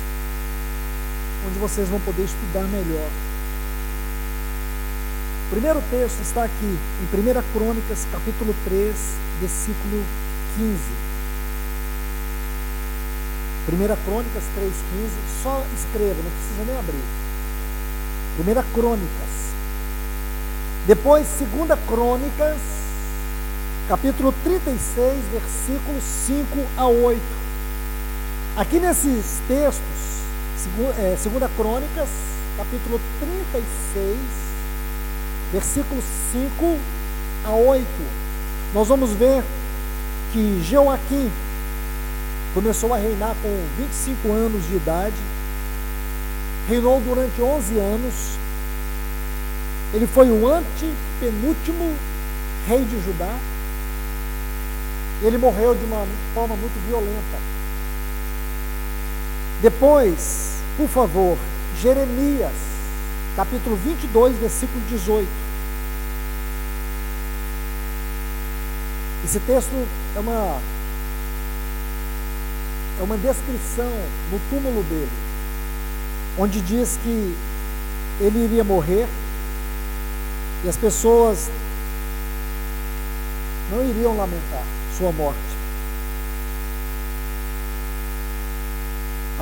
onde 1.47 1.59
vocês 1.59 1.89
vão 1.89 2.01
poder 2.01 2.25
estudar 2.25 2.65
melhor. 2.65 3.09
O 5.47 5.51
primeiro 5.51 5.83
texto 5.91 6.21
está 6.23 6.45
aqui, 6.45 6.79
em 7.01 7.05
1 7.05 7.43
Crônicas, 7.53 8.07
capítulo 8.11 8.55
3, 8.65 8.97
versículo 9.41 10.03
15. 10.57 10.79
1 13.69 14.05
Crônicas 14.05 14.43
3,15, 14.59 14.73
só 15.43 15.65
escreva, 15.75 16.23
não 16.23 16.31
precisa 16.31 16.65
nem 16.67 16.77
abrir. 16.77 17.05
1 18.41 18.73
Crônicas. 18.73 19.53
Depois, 20.87 21.27
2 21.39 21.79
Crônicas, 21.87 22.59
capítulo 23.89 24.35
36, 24.43 25.25
versículos 25.33 26.03
5 26.03 26.47
a 26.77 26.87
8. 26.87 27.21
Aqui 28.57 28.81
nesses 28.81 29.41
textos, 29.47 30.22
é, 30.99 31.17
segunda 31.17 31.49
Crônicas, 31.57 32.09
capítulo 32.57 33.01
36, 33.21 34.17
versículos 35.53 36.05
5 36.33 36.79
a 37.45 37.53
8. 37.53 37.87
Nós 38.75 38.89
vamos 38.89 39.11
ver 39.11 39.43
que 40.33 40.63
Joaquim 40.65 41.31
começou 42.55 42.95
a 42.95 42.99
reinar 42.99 43.35
com 43.43 43.49
25 43.79 44.33
anos 44.33 44.67
de 44.69 44.77
idade, 44.77 45.17
reinou 46.69 47.01
durante 47.01 47.41
11 47.41 47.79
anos. 47.79 48.15
Ele 49.93 50.07
foi 50.07 50.31
o 50.31 50.49
antepenúltimo 50.49 51.95
rei 52.67 52.85
de 52.85 53.05
Judá. 53.05 53.37
Ele 55.23 55.39
morreu 55.39 55.75
de 55.75 55.85
uma 55.85 56.07
forma 56.35 56.57
muito 56.57 56.75
violenta. 56.87 57.39
Depois, 59.61 60.52
por 60.77 60.89
favor, 60.89 61.39
Jeremias, 61.81 62.53
capítulo 63.37 63.77
22, 63.77 64.37
versículo 64.39 64.81
18. 64.89 65.29
Esse 69.25 69.39
texto 69.41 69.87
é 70.17 70.21
uma 70.21 70.59
é 73.01 73.03
uma 73.03 73.17
descrição 73.17 73.91
no 74.31 74.39
túmulo 74.51 74.83
dele, 74.85 75.11
onde 76.39 76.61
diz 76.61 76.99
que 77.03 77.35
ele 78.21 78.45
iria 78.45 78.63
morrer 78.63 79.09
e 80.65 80.69
as 80.69 80.77
pessoas 80.77 81.51
não 83.71 83.83
iriam 83.85 84.17
lamentar 84.17 84.63
sua 84.97 85.11
morte. 85.13 85.52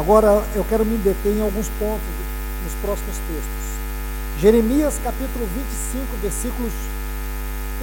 Agora 0.01 0.43
eu 0.55 0.65
quero 0.65 0.83
me 0.83 0.97
deter 0.97 1.37
em 1.37 1.43
alguns 1.43 1.69
pontos 1.79 2.01
nos 2.65 2.73
próximos 2.81 3.17
textos. 3.19 4.41
Jeremias 4.41 4.99
capítulo 5.05 5.47
25, 5.55 6.07
versículos 6.23 6.73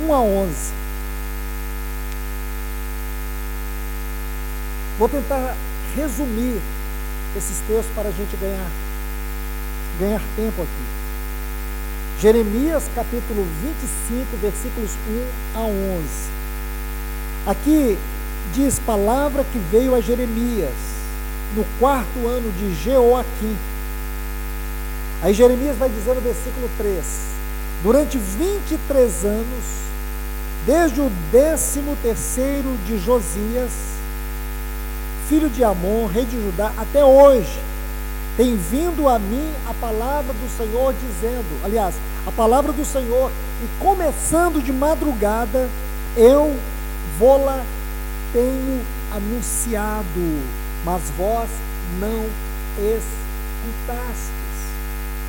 1 0.04 0.12
a 0.12 0.20
11. 0.20 0.56
Vou 4.98 5.08
tentar 5.08 5.56
resumir 5.96 6.60
esses 7.38 7.60
textos 7.68 7.94
para 7.94 8.10
a 8.10 8.12
gente 8.12 8.36
ganhar, 8.38 8.72
ganhar 10.00 10.22
tempo 10.36 10.64
aqui. 10.64 12.20
Jeremias 12.20 12.86
capítulo 12.96 13.46
25, 13.62 14.38
versículos 14.42 14.90
1 15.54 15.60
a 15.60 15.62
11. 15.62 16.08
Aqui 17.46 17.96
diz 18.56 18.80
palavra 18.80 19.44
que 19.44 19.60
veio 19.60 19.94
a 19.94 20.02
Jeremias 20.02 20.97
no 21.56 21.66
quarto 21.80 22.28
ano 22.28 22.52
de 22.52 22.74
Jeoaquim. 22.84 23.58
Aí 25.22 25.34
Jeremias 25.34 25.78
vai 25.78 25.90
dizer 25.90 26.14
no 26.16 26.22
versículo 26.22 26.70
3: 26.78 27.04
Durante 27.84 28.18
23 28.18 29.26
anos, 29.26 29.64
desde 30.66 31.02
o 31.02 31.10
décimo 31.32 31.96
terceiro 32.02 32.78
de 32.86 33.00
Josias, 33.00 33.72
filho 35.28 35.50
de 35.50 35.64
Amon, 35.64 36.08
rei 36.08 36.26
de 36.26 36.42
Judá, 36.42 36.72
até 36.78 37.04
hoje, 37.04 37.60
tem 38.36 38.56
vindo 38.56 39.10
a 39.10 39.18
mim 39.18 39.52
a 39.68 39.74
palavra 39.74 40.34
do 40.34 40.58
Senhor 40.58 40.94
dizendo, 40.94 41.66
aliás, 41.66 41.96
a 42.26 42.32
palavra 42.32 42.72
do 42.72 42.86
Senhor, 42.86 43.32
e 43.64 43.84
começando 43.84 44.64
de 44.64 44.72
madrugada, 44.72 45.68
eu 46.16 46.56
vou-la 47.18 47.64
tenho 48.34 48.82
anunciado 49.12 50.42
mas 50.88 51.02
vós 51.18 51.50
não 52.00 52.24
escutastes. 52.78 54.32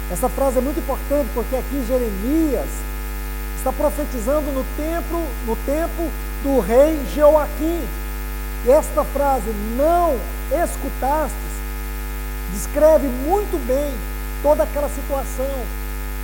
Essa 0.08 0.28
frase 0.28 0.58
é 0.58 0.60
muito 0.60 0.78
importante 0.78 1.28
porque 1.34 1.56
aqui 1.56 1.84
Jeremias 1.88 2.68
está 3.56 3.72
profetizando 3.72 4.52
no 4.52 4.64
tempo, 4.76 5.26
no 5.44 5.56
tempo 5.66 6.08
do 6.44 6.60
rei 6.60 6.96
Joaquim. 7.12 7.82
Esta 8.68 9.02
frase, 9.02 9.50
não 9.76 10.16
escutastes, 10.62 11.52
descreve 12.52 13.08
muito 13.08 13.58
bem 13.66 13.92
toda 14.44 14.62
aquela 14.62 14.88
situação, 14.88 15.64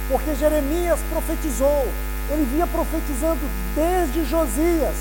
porque 0.09 0.37
Jeremias 0.37 1.01
profetizou, 1.11 1.89
ele 2.30 2.47
vinha 2.53 2.68
profetizando 2.68 3.41
desde 3.74 4.24
Josias, 4.24 4.95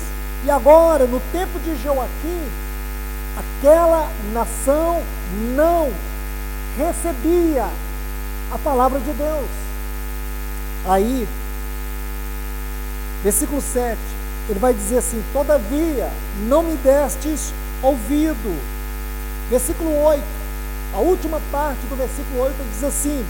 e 0.44 0.50
agora, 0.50 1.06
no 1.06 1.20
tempo 1.32 1.58
de 1.60 1.76
Joaquim, 1.82 2.42
aquela 3.36 4.10
nação 4.32 5.02
não 5.54 5.92
recebia 6.76 7.68
a 8.52 8.58
palavra 8.58 9.00
de 9.00 9.12
Deus. 9.12 9.48
Aí, 10.86 11.26
versículo 13.22 13.60
7, 13.60 13.98
ele 14.48 14.58
vai 14.58 14.74
dizer 14.74 14.98
assim: 14.98 15.22
Todavia 15.32 16.10
não 16.46 16.62
me 16.62 16.76
destes 16.76 17.52
ouvido. 17.82 18.60
Versículo 19.50 20.02
8, 20.02 20.22
a 20.94 20.98
última 20.98 21.40
parte 21.50 21.80
do 21.88 21.96
versículo 21.96 22.40
8 22.42 22.54
diz 22.72 22.84
assim: 22.84 23.24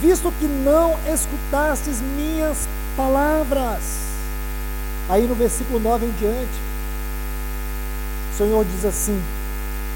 Visto 0.00 0.32
que 0.38 0.46
não 0.46 0.96
escutastes 1.12 2.00
minhas 2.00 2.68
palavras. 2.96 3.80
Aí 5.08 5.26
no 5.26 5.34
versículo 5.34 5.78
9 5.78 6.06
em 6.06 6.10
diante, 6.12 6.73
o 8.34 8.36
Senhor 8.36 8.64
diz 8.64 8.84
assim: 8.84 9.22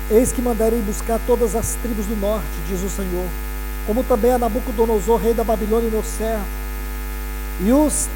Eis 0.09 0.30
que 0.30 0.41
mandarei 0.41 0.80
buscar 0.80 1.20
todas 1.26 1.57
as 1.57 1.74
tribos 1.82 2.07
do 2.07 2.14
norte, 2.16 2.47
diz 2.68 2.80
o 2.82 2.89
Senhor, 2.89 3.26
como 3.84 4.05
também 4.05 4.30
a 4.30 4.39
Nabucodonosor, 4.39 5.20
rei 5.20 5.34
da 5.34 5.43
Babilônia, 5.43 5.91
meu 5.91 6.05
servo, 6.05 6.47
e 7.61 7.72
os 7.72 8.09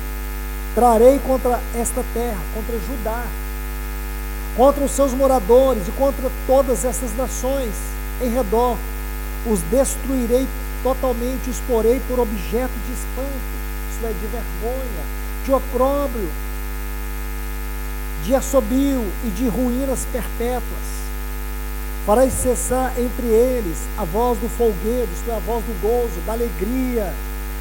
trarei 0.77 1.19
contra 1.19 1.61
esta 1.75 2.05
terra, 2.15 2.39
contra 2.55 2.79
Judá, 2.79 3.27
contra 4.57 4.85
os 4.85 4.93
seus 4.93 5.13
moradores 5.13 5.89
e 5.89 5.91
contra 5.93 6.31
todas 6.47 6.85
essas 6.85 7.17
nações 7.17 7.75
em 8.21 8.29
redor. 8.29 8.77
Os 9.45 9.61
destruirei 9.63 10.47
totalmente, 10.85 11.51
os 11.51 11.59
porei 11.67 12.01
por 12.07 12.21
objeto 12.21 12.73
de 12.87 12.93
espanto, 12.93 13.53
isto 13.91 14.07
é, 14.07 14.13
de 14.13 14.27
vergonha, 14.29 15.05
de 15.45 15.53
opróbrio, 15.53 16.29
de 18.25 18.35
assobio 18.35 19.05
e 19.25 19.31
de 19.31 19.49
ruínas 19.49 20.07
perpétuas. 20.13 21.03
Farei 22.07 22.31
cessar 22.31 22.93
entre 22.99 23.27
eles 23.27 23.79
a 23.97 24.05
voz 24.05 24.39
do 24.39 24.49
folguedo, 24.49 25.09
isto 25.15 25.31
é, 25.31 25.35
a 25.35 25.39
voz 25.39 25.65
do 25.65 25.81
gozo, 25.81 26.21
da 26.27 26.33
alegria, 26.33 27.13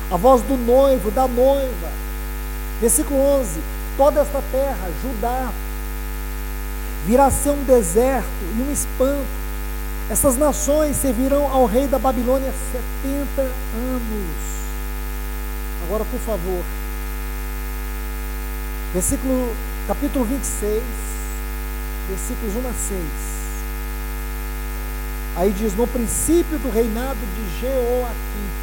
a 0.09 0.17
voz 0.17 0.41
do 0.41 0.57
noivo, 0.57 1.11
da 1.11 1.27
noiva. 1.27 1.89
Versículo 2.79 3.19
11: 3.19 3.59
Toda 3.97 4.21
esta 4.21 4.41
terra, 4.51 4.89
Judá, 5.01 5.51
virá 7.05 7.27
a 7.27 7.31
ser 7.31 7.51
um 7.51 7.63
deserto 7.63 8.27
e 8.57 8.61
um 8.61 8.71
espanto. 8.71 9.41
Essas 10.09 10.35
nações 10.35 10.97
servirão 10.97 11.47
ao 11.47 11.65
rei 11.65 11.87
da 11.87 11.99
Babilônia 11.99 12.51
70 13.03 13.41
anos. 13.41 14.51
Agora, 15.85 16.03
por 16.05 16.19
favor, 16.19 16.63
versículo 18.93 19.53
capítulo 19.87 20.25
26, 20.25 20.83
versículos 22.09 22.55
1 22.55 22.69
a 22.69 22.73
6. 22.73 23.01
Aí 25.37 25.51
diz: 25.51 25.75
No 25.75 25.87
princípio 25.87 26.59
do 26.59 26.69
reinado 26.69 27.19
de 27.19 27.59
Jeoaquim. 27.59 28.61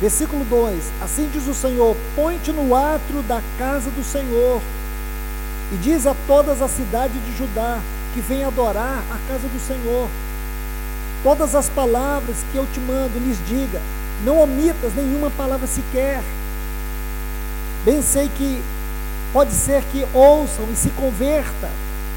Versículo 0.00 0.44
2: 0.44 0.92
Assim 1.00 1.28
diz 1.32 1.46
o 1.46 1.54
Senhor: 1.54 1.96
Põe-te 2.14 2.52
no 2.52 2.74
átrio 2.74 3.22
da 3.22 3.42
casa 3.58 3.90
do 3.90 4.04
Senhor, 4.04 4.60
e 5.72 5.76
diz 5.76 6.06
a 6.06 6.14
todas 6.26 6.62
as 6.62 6.70
cidades 6.70 7.22
de 7.24 7.36
Judá 7.36 7.80
que 8.14 8.20
vem 8.20 8.44
adorar 8.44 9.04
a 9.10 9.18
casa 9.28 9.48
do 9.48 9.60
Senhor. 9.60 10.08
Todas 11.22 11.54
as 11.54 11.68
palavras 11.68 12.36
que 12.52 12.56
eu 12.56 12.66
te 12.72 12.78
mando, 12.78 13.18
lhes 13.18 13.38
diga, 13.46 13.80
não 14.24 14.38
omitas 14.38 14.94
nenhuma 14.94 15.30
palavra 15.30 15.66
sequer. 15.66 16.22
Bem 17.84 18.00
sei 18.00 18.28
que 18.28 18.62
Pode 19.36 19.52
ser 19.52 19.82
que 19.92 20.02
ouçam 20.14 20.64
e 20.72 20.74
se 20.74 20.88
convertam, 20.92 21.68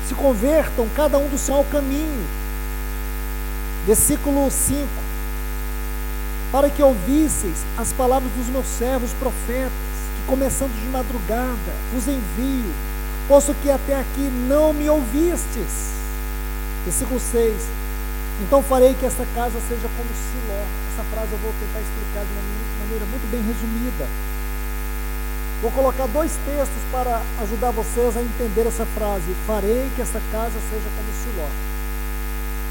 se 0.07 0.15
convertam 0.15 0.87
cada 0.95 1.17
um 1.17 1.27
do 1.27 1.37
seu 1.37 1.65
caminho. 1.65 2.25
Versículo 3.85 4.49
5. 4.49 4.87
Para 6.49 6.69
que 6.69 6.81
ouvisseis 6.81 7.57
as 7.77 7.91
palavras 7.91 8.31
dos 8.31 8.47
meus 8.47 8.65
servos 8.65 9.11
profetas, 9.19 9.69
que 10.15 10.27
começando 10.27 10.71
de 10.71 10.87
madrugada 10.87 11.73
vos 11.93 12.07
envio, 12.07 12.71
posto 13.27 13.53
que 13.55 13.69
até 13.69 13.95
aqui 13.95 14.31
não 14.47 14.71
me 14.71 14.89
ouvistes. 14.89 15.91
Versículo 16.85 17.19
6. 17.19 17.53
Então 18.43 18.63
farei 18.63 18.93
que 18.93 19.05
esta 19.05 19.25
casa 19.35 19.59
seja 19.67 19.89
como 19.97 20.07
Siló. 20.07 20.63
Essa 20.93 21.03
frase 21.11 21.33
eu 21.33 21.39
vou 21.39 21.51
tentar 21.59 21.81
explicar 21.81 22.23
de 22.23 22.31
uma 22.31 22.85
maneira 22.85 23.05
muito 23.07 23.29
bem 23.29 23.41
resumida. 23.41 24.07
Vou 25.61 25.69
colocar 25.71 26.07
dois 26.07 26.31
textos 26.45 26.81
para 26.89 27.21
ajudar 27.41 27.71
vocês 27.71 28.15
a 28.15 28.21
entender 28.21 28.65
essa 28.65 28.85
frase. 28.95 29.35
Farei 29.45 29.91
que 29.93 30.01
essa 30.01 30.21
casa 30.31 30.55
seja 30.71 30.87
como 30.95 31.11
Siló. 31.19 31.49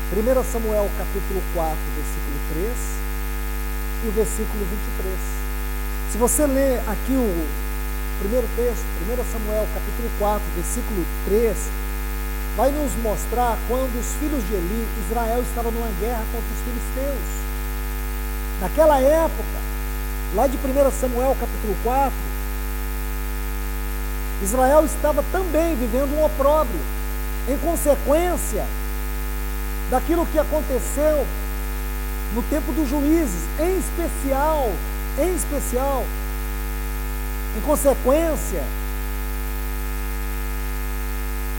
1 0.08 0.44
Samuel 0.50 0.88
capítulo 0.96 1.42
4, 1.52 1.76
versículo 1.94 2.36
3 2.54 2.72
e 4.04 4.08
o 4.08 4.12
versículo 4.12 4.64
23. 4.64 5.18
Se 6.10 6.16
você 6.16 6.46
ler 6.46 6.80
aqui 6.88 7.12
o 7.12 7.46
primeiro 8.20 8.48
texto, 8.56 8.86
1 9.04 9.32
Samuel 9.32 9.68
capítulo 9.74 10.08
4, 10.18 10.42
versículo 10.56 11.04
3, 11.26 11.56
vai 12.56 12.70
nos 12.72 12.96
mostrar 13.02 13.58
quando 13.68 14.00
os 14.00 14.14
filhos 14.14 14.42
de 14.48 14.54
Eli, 14.54 14.88
Israel 15.06 15.42
estava 15.42 15.70
numa 15.70 15.92
guerra 16.00 16.24
contra 16.32 16.48
os 16.56 16.60
filisteus. 16.64 17.28
Naquela 18.62 18.98
época, 18.98 19.58
lá 20.34 20.46
de 20.46 20.56
1 20.56 20.90
Samuel 20.90 21.36
capítulo 21.38 21.76
4, 21.84 22.27
Israel 24.42 24.84
estava 24.84 25.24
também 25.32 25.74
vivendo 25.74 26.16
um 26.16 26.24
opróbrio, 26.24 26.80
em 27.48 27.58
consequência 27.58 28.64
daquilo 29.90 30.26
que 30.26 30.38
aconteceu 30.38 31.26
no 32.34 32.42
tempo 32.44 32.72
dos 32.72 32.88
juízes, 32.88 33.42
em 33.58 33.78
especial, 33.78 34.70
em 35.18 35.34
especial, 35.34 36.04
em 37.56 37.60
consequência 37.62 38.62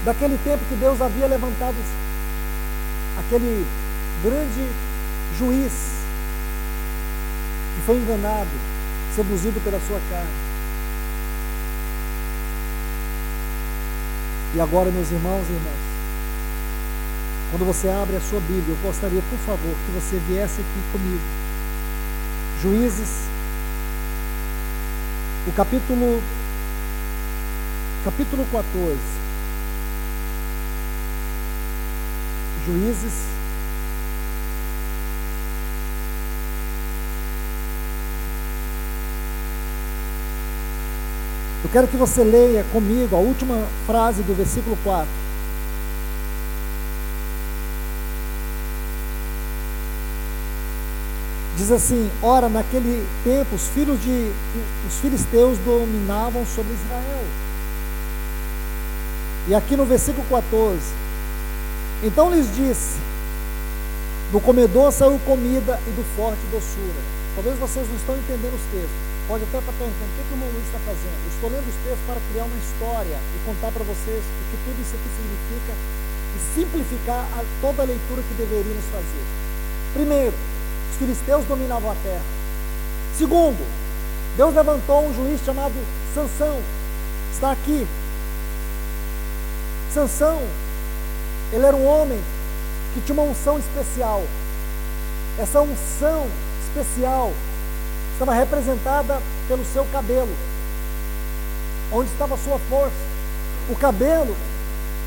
daquele 0.06 0.38
tempo 0.44 0.64
que 0.70 0.76
Deus 0.76 1.02
havia 1.02 1.28
levantado 1.28 1.76
aquele 3.20 3.66
grande 4.24 4.70
juiz 5.38 5.72
que 7.76 7.82
foi 7.86 7.98
enganado, 7.98 8.50
seduzido 9.16 9.60
pela 9.64 9.80
sua 9.88 10.00
carne. 10.10 10.49
E 14.56 14.60
agora, 14.60 14.89
meus 14.89 15.12
irmãos 15.12 15.45
e 15.50 15.54
irmãs, 15.54 15.89
quando 17.52 17.66
você 17.66 17.88
abre 17.89 18.16
a 18.16 18.22
sua 18.22 18.39
Bíblia, 18.39 18.76
eu 18.76 18.78
gostaria, 18.82 19.22
por 19.30 19.39
favor, 19.39 19.76
que 19.86 19.91
você 19.91 20.18
viesse 20.28 20.62
aqui 20.62 20.91
comigo. 20.91 21.22
Juízes, 22.62 23.26
o 25.47 25.52
capítulo 25.54 26.22
capítulo 28.04 28.45
14. 28.52 28.97
Juízes 32.66 33.39
Eu 41.70 41.74
quero 41.74 41.88
que 41.88 41.97
você 41.97 42.24
leia 42.24 42.65
comigo 42.74 43.15
a 43.15 43.20
última 43.20 43.63
frase 43.86 44.24
do 44.24 44.36
versículo 44.36 44.76
4. 44.84 45.07
Diz 51.55 51.70
assim: 51.70 52.09
Ora, 52.24 52.49
naquele 52.49 53.07
tempo 53.24 53.53
os 53.53 53.67
filhos 53.67 54.01
de 54.01 54.32
os 54.88 54.95
filisteus 54.95 55.59
dominavam 55.59 56.43
sobre 56.43 56.74
Israel. 56.74 57.26
E 59.47 59.53
aqui 59.53 59.78
no 59.78 59.86
versículo 59.86 60.26
14: 60.28 60.80
Então 62.01 62.34
lhes 62.34 62.47
disse: 62.55 62.97
Do 64.32 64.41
comedor 64.41 64.91
saiu 64.91 65.20
comida 65.24 65.80
e 65.86 65.91
do 65.91 66.03
forte 66.15 66.41
doçura. 66.51 66.99
Talvez 67.36 67.59
vocês 67.59 67.88
não 67.88 67.95
estão 67.95 68.17
entendendo 68.17 68.55
os 68.55 68.72
textos. 68.72 69.09
Pode 69.30 69.44
até 69.44 69.60
estar 69.60 69.72
perguntando 69.74 70.10
o 70.10 70.16
que, 70.18 70.24
que 70.26 70.34
o 70.34 70.38
irmão 70.42 70.50
Luiz 70.50 70.66
está 70.66 70.80
fazendo. 70.90 71.14
Eu 71.22 71.30
estou 71.30 71.50
lendo 71.54 71.70
os 71.70 71.78
textos 71.86 72.06
para 72.10 72.18
criar 72.34 72.50
uma 72.50 72.58
história 72.58 73.14
e 73.14 73.38
contar 73.46 73.70
para 73.70 73.86
vocês 73.86 74.26
o 74.26 74.44
que 74.50 74.58
tudo 74.66 74.82
isso 74.82 74.98
aqui 74.98 75.06
significa 75.06 75.74
e 76.34 76.38
simplificar 76.58 77.22
a, 77.38 77.46
toda 77.62 77.84
a 77.84 77.86
leitura 77.86 78.26
que 78.26 78.34
deveríamos 78.34 78.86
fazer. 78.90 79.24
Primeiro, 79.94 80.34
os 80.34 80.98
filisteus 80.98 81.46
dominavam 81.46 81.92
a 81.92 81.96
terra. 82.02 82.26
Segundo, 83.20 83.62
Deus 84.36 84.56
levantou 84.56 85.06
um 85.06 85.14
juiz 85.14 85.40
chamado 85.46 85.78
Sansão. 86.16 86.58
Está 87.32 87.52
aqui. 87.52 87.86
Sansão, 89.94 90.42
ele 91.54 91.68
era 91.68 91.76
um 91.78 91.86
homem 91.86 92.20
que 92.96 93.02
tinha 93.02 93.14
uma 93.14 93.30
unção 93.30 93.60
especial. 93.60 94.24
Essa 95.38 95.62
unção 95.62 96.26
especial 96.66 97.32
estava 98.20 98.34
representada 98.34 99.22
pelo 99.47 99.63
seu 99.63 99.86
cabelo, 99.93 100.36
onde 101.89 102.11
estava 102.11 102.36
a 102.36 102.38
sua 102.38 102.59
força. 102.70 103.09
O 103.70 103.76
cabelo 103.78 104.36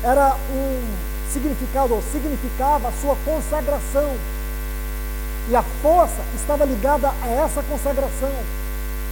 era 0.03 0.35
um 0.51 0.95
significado, 1.31 1.93
ou 1.93 2.01
significava 2.11 2.87
a 2.87 2.91
sua 2.93 3.15
consagração. 3.23 4.15
E 5.47 5.55
a 5.55 5.61
força 5.83 6.21
estava 6.35 6.65
ligada 6.65 7.13
a 7.21 7.27
essa 7.27 7.61
consagração. 7.61 8.33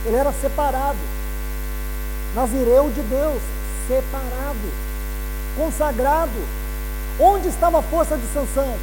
Ele 0.04 0.16
era 0.16 0.34
separado. 0.34 0.98
Nazireu 2.34 2.90
de 2.90 3.02
Deus, 3.04 3.42
separado, 3.88 4.74
consagrado. 5.56 6.48
Onde 7.20 7.50
estava 7.50 7.80
a 7.80 7.84
força 7.84 8.18
de 8.18 8.26
Sansão? 8.34 8.76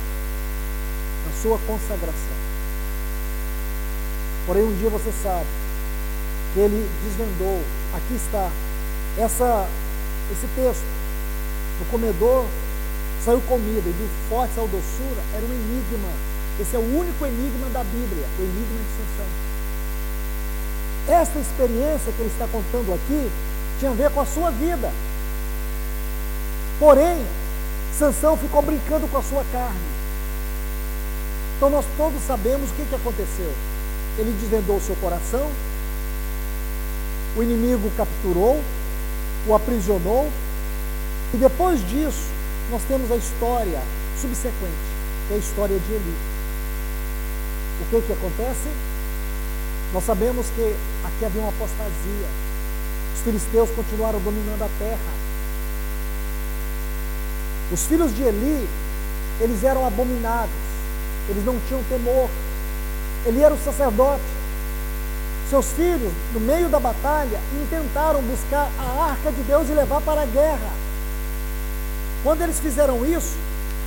Na 1.26 1.42
sua 1.42 1.58
consagração. 1.66 2.27
Porém, 4.48 4.64
um 4.64 4.74
dia 4.78 4.88
você 4.88 5.12
sabe 5.22 5.44
que 6.54 6.60
ele 6.60 6.88
desvendou. 7.04 7.62
Aqui 7.94 8.14
está 8.14 8.50
essa, 9.18 9.68
esse 10.32 10.46
texto. 10.56 10.86
No 11.78 11.84
comedor 11.90 12.46
saiu 13.22 13.42
comida, 13.42 13.86
e 13.86 13.92
do 13.92 14.08
forte 14.30 14.58
ao 14.58 14.66
doçura 14.66 15.20
era 15.34 15.44
um 15.44 15.52
enigma. 15.52 16.08
Esse 16.58 16.76
é 16.76 16.78
o 16.78 16.98
único 16.98 17.26
enigma 17.26 17.68
da 17.68 17.84
Bíblia, 17.84 18.24
o 18.38 18.42
enigma 18.42 18.80
de 18.80 18.90
Sansão. 18.96 19.28
Esta 21.20 21.38
experiência 21.38 22.10
que 22.10 22.22
ele 22.22 22.32
está 22.32 22.48
contando 22.48 22.94
aqui 22.94 23.30
tinha 23.78 23.90
a 23.90 23.94
ver 23.94 24.10
com 24.10 24.22
a 24.22 24.26
sua 24.26 24.50
vida. 24.50 24.90
Porém, 26.80 27.22
Sansão 27.98 28.34
ficou 28.38 28.62
brincando 28.62 29.06
com 29.08 29.18
a 29.18 29.22
sua 29.22 29.44
carne. 29.52 29.98
Então 31.58 31.68
nós 31.68 31.84
todos 31.98 32.22
sabemos 32.22 32.70
o 32.70 32.72
que, 32.72 32.86
que 32.86 32.94
aconteceu. 32.94 33.52
Ele 34.18 34.36
desvendou 34.40 34.80
seu 34.80 34.96
coração, 34.96 35.48
o 37.36 37.42
inimigo 37.42 37.90
capturou, 37.96 38.60
o 39.46 39.54
aprisionou, 39.54 40.28
e 41.32 41.36
depois 41.36 41.80
disso, 41.88 42.26
nós 42.70 42.82
temos 42.88 43.10
a 43.12 43.16
história 43.16 43.80
subsequente, 44.20 44.88
que 45.28 45.34
é 45.34 45.36
a 45.36 45.38
história 45.38 45.78
de 45.78 45.92
Eli. 45.92 46.16
O 47.80 47.90
que, 47.90 48.06
que 48.06 48.12
acontece? 48.12 48.68
Nós 49.92 50.04
sabemos 50.04 50.46
que 50.54 50.74
aqui 51.04 51.24
havia 51.24 51.40
uma 51.40 51.50
apostasia. 51.50 52.28
Os 53.14 53.22
filisteus 53.22 53.70
continuaram 53.70 54.18
dominando 54.20 54.62
a 54.62 54.68
terra. 54.78 55.28
Os 57.70 57.84
filhos 57.84 58.14
de 58.14 58.22
Eli, 58.22 58.68
eles 59.40 59.62
eram 59.62 59.86
abominados. 59.86 60.50
Eles 61.28 61.44
não 61.44 61.58
tinham 61.68 61.82
temor. 61.84 62.28
Ele 63.26 63.42
era 63.42 63.54
o 63.54 63.58
sacerdote. 63.64 64.22
Seus 65.50 65.72
filhos, 65.72 66.12
no 66.34 66.40
meio 66.40 66.68
da 66.68 66.78
batalha, 66.78 67.40
intentaram 67.62 68.20
buscar 68.22 68.70
a 68.78 69.10
arca 69.10 69.32
de 69.32 69.42
Deus 69.42 69.68
e 69.68 69.72
levar 69.72 70.00
para 70.02 70.22
a 70.22 70.26
guerra. 70.26 70.70
Quando 72.22 72.42
eles 72.42 72.58
fizeram 72.60 73.04
isso, 73.06 73.36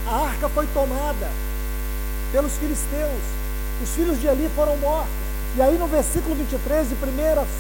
a 0.08 0.28
arca 0.28 0.50
foi 0.50 0.66
tomada 0.74 1.30
pelos 2.32 2.54
filisteus. 2.54 3.22
Os 3.84 3.90
filhos 3.90 4.20
de 4.20 4.28
Eli 4.28 4.50
foram 4.56 4.76
mortos. 4.78 5.12
E 5.56 5.62
aí 5.62 5.78
no 5.78 5.86
versículo 5.86 6.34
23 6.34 6.90
de 6.90 6.96
1 6.96 6.98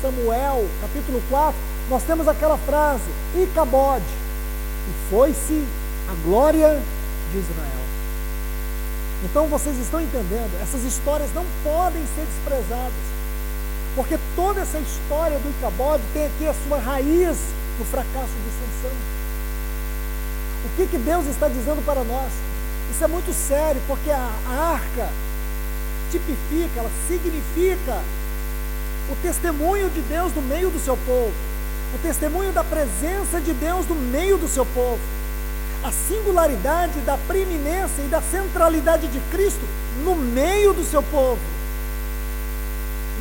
Samuel, 0.02 0.66
capítulo 0.82 1.22
4, 1.30 1.54
nós 1.90 2.04
temos 2.04 2.28
aquela 2.28 2.58
frase, 2.58 3.04
Icabode, 3.36 4.06
e 4.88 5.10
foi-se 5.10 5.66
a 6.10 6.28
glória 6.28 6.80
de 7.32 7.38
Israel. 7.38 7.81
Então 9.24 9.48
vocês 9.48 9.78
estão 9.78 10.02
entendendo, 10.02 10.52
essas 10.62 10.84
histórias 10.84 11.30
não 11.34 11.46
podem 11.64 12.02
ser 12.16 12.26
desprezadas, 12.26 13.04
porque 13.96 14.18
toda 14.36 14.62
essa 14.62 14.80
história 14.80 15.38
do 15.38 15.50
Icabode 15.60 16.02
tem 16.14 16.26
aqui 16.26 16.48
a 16.48 16.56
sua 16.68 16.80
raiz 16.80 17.38
no 17.78 17.86
fracasso 17.86 18.34
de 18.34 18.52
Sansão. 18.58 18.98
O 20.66 20.76
que, 20.76 20.88
que 20.88 20.98
Deus 20.98 21.26
está 21.28 21.48
dizendo 21.48 21.86
para 21.86 22.04
nós? 22.04 22.32
Isso 22.92 23.04
é 23.04 23.08
muito 23.08 23.34
sério, 23.34 23.82
porque 23.88 24.10
a, 24.12 24.30
arca 24.48 25.10
tipifica, 26.12 26.80
ela 26.80 26.92
significa 27.08 28.02
o 29.10 29.16
testemunho 29.22 29.90
de 29.90 30.02
Deus 30.02 30.34
no 30.34 30.42
meio 30.42 30.70
do 30.70 30.80
seu 30.80 30.98
povo, 30.98 31.34
o 31.94 31.98
testemunho 32.00 32.52
da 32.52 32.64
presença 32.64 33.40
de 33.40 33.54
Deus 33.54 33.88
no 33.88 33.96
meio 33.96 34.38
do 34.38 34.48
seu 34.48 34.66
povo, 34.66 35.00
a 35.84 35.92
singularidade 35.92 37.00
da 37.02 37.18
preeminência 37.18 38.04
e 38.04 38.08
da 38.08 38.22
centralidade 38.22 39.08
de 39.08 39.20
Cristo 39.32 39.66
no 40.04 40.16
meio 40.16 40.74
do 40.74 40.84
seu 40.84 41.02
povo. 41.04 41.40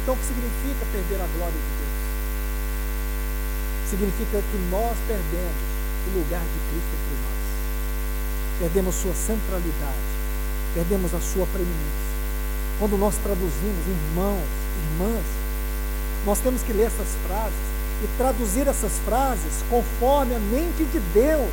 Então, 0.02 0.14
o 0.14 0.16
que 0.16 0.24
significa 0.24 0.86
perder 0.92 1.22
a 1.22 1.28
glória 1.36 1.52
de 1.52 1.70
Deus? 1.78 1.90
Significa 3.90 4.42
que 4.50 4.58
nós 4.70 4.96
perdemos 5.06 5.70
o 6.06 6.18
lugar 6.18 6.40
de 6.40 6.58
Cristo 6.70 6.90
entre 6.96 7.16
nós, 7.20 7.38
perdemos 8.60 8.94
sua 8.94 9.14
centralidade, 9.14 10.10
perdemos 10.74 11.14
a 11.14 11.20
sua 11.20 11.46
preeminência. 11.46 12.10
Quando 12.78 12.96
nós 12.96 13.14
traduzimos 13.16 13.86
irmãos, 13.86 14.48
irmãs, 14.90 15.24
nós 16.24 16.38
temos 16.40 16.62
que 16.62 16.72
ler 16.72 16.86
essas 16.86 17.08
frases 17.26 17.70
e 18.02 18.08
traduzir 18.16 18.66
essas 18.68 18.92
frases 19.04 19.62
conforme 19.68 20.34
a 20.34 20.38
mente 20.38 20.84
de 20.84 20.98
Deus. 21.12 21.52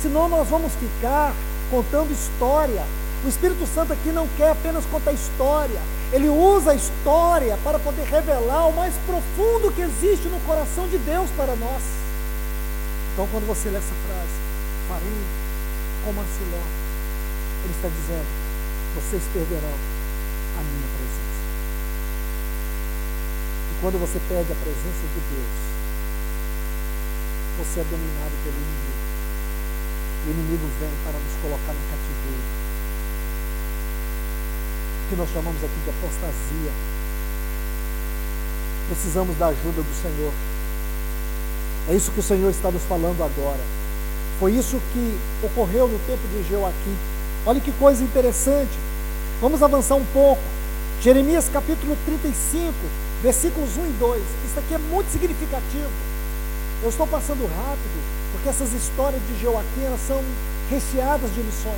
Senão 0.00 0.28
nós 0.28 0.48
vamos 0.48 0.72
ficar 0.74 1.34
contando 1.70 2.12
história. 2.12 2.82
O 3.24 3.28
Espírito 3.28 3.66
Santo 3.66 3.92
aqui 3.92 4.10
não 4.10 4.28
quer 4.36 4.50
apenas 4.50 4.84
contar 4.86 5.12
história, 5.12 5.80
ele 6.12 6.28
usa 6.28 6.70
a 6.70 6.74
história 6.74 7.58
para 7.64 7.78
poder 7.78 8.04
revelar 8.04 8.68
o 8.68 8.72
mais 8.72 8.94
profundo 9.06 9.72
que 9.72 9.80
existe 9.80 10.28
no 10.28 10.38
coração 10.40 10.86
de 10.86 10.98
Deus 10.98 11.28
para 11.36 11.56
nós. 11.56 11.82
Então, 13.12 13.26
quando 13.32 13.46
você 13.46 13.68
lê 13.70 13.78
essa 13.78 13.94
frase, 14.06 14.36
farei 14.88 15.22
como 16.04 16.20
Anciló, 16.20 16.62
ele 17.64 17.74
está 17.74 17.88
dizendo: 17.88 18.26
vocês 18.94 19.22
perderão 19.32 19.74
a 20.58 20.62
minha 20.62 20.88
presença. 20.94 21.36
E 23.72 23.80
quando 23.80 23.98
você 23.98 24.20
perde 24.28 24.52
a 24.52 24.56
presença 24.56 25.04
de 25.12 25.20
Deus, 25.34 25.56
você 27.58 27.80
é 27.80 27.84
dominado 27.84 28.32
pelo 28.44 28.56
inimigo. 28.56 28.95
O 30.26 30.30
inimigo 30.30 30.66
vem 30.80 30.90
para 31.04 31.12
nos 31.12 31.34
colocar 31.40 31.72
no 31.72 31.84
cativeiro. 31.86 32.42
O 35.04 35.08
que 35.08 35.16
nós 35.16 35.28
chamamos 35.32 35.62
aqui 35.62 35.78
de 35.84 35.90
apostasia. 35.90 36.72
Precisamos 38.88 39.36
da 39.36 39.46
ajuda 39.46 39.82
do 39.82 40.02
Senhor. 40.02 40.32
É 41.88 41.94
isso 41.94 42.10
que 42.10 42.18
o 42.18 42.22
Senhor 42.22 42.50
está 42.50 42.72
nos 42.72 42.82
falando 42.82 43.22
agora. 43.22 43.60
Foi 44.40 44.52
isso 44.52 44.80
que 44.92 45.18
ocorreu 45.44 45.86
no 45.86 45.98
tempo 46.00 46.26
de 46.28 46.50
Joaquim. 46.50 46.96
Olha 47.46 47.60
que 47.60 47.70
coisa 47.72 48.02
interessante. 48.02 48.76
Vamos 49.40 49.62
avançar 49.62 49.94
um 49.94 50.04
pouco. 50.06 50.42
Jeremias 51.00 51.48
capítulo 51.48 51.96
35, 52.04 52.74
versículos 53.22 53.76
1 53.76 53.86
e 53.86 53.92
2. 54.00 54.22
Isso 54.44 54.58
aqui 54.58 54.74
é 54.74 54.78
muito 54.78 55.12
significativo. 55.12 55.90
Eu 56.82 56.88
estou 56.88 57.06
passando 57.06 57.46
rápido, 57.46 58.15
porque 58.46 58.48
essas 58.48 58.72
histórias 58.72 59.20
de 59.26 59.42
Joaquim 59.42 59.82
elas 59.84 60.00
são 60.06 60.22
recheadas 60.70 61.34
de 61.34 61.40
lições. 61.40 61.74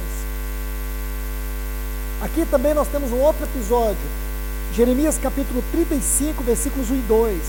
Aqui 2.21 2.45
também 2.51 2.75
nós 2.75 2.89
temos 2.89 3.11
um 3.11 3.21
outro 3.21 3.45
episódio. 3.45 3.97
Jeremias 4.75 5.19
capítulo 5.19 5.65
35, 5.73 6.43
versículos 6.43 6.91
1 6.91 6.95
e 6.95 6.99
2. 7.01 7.43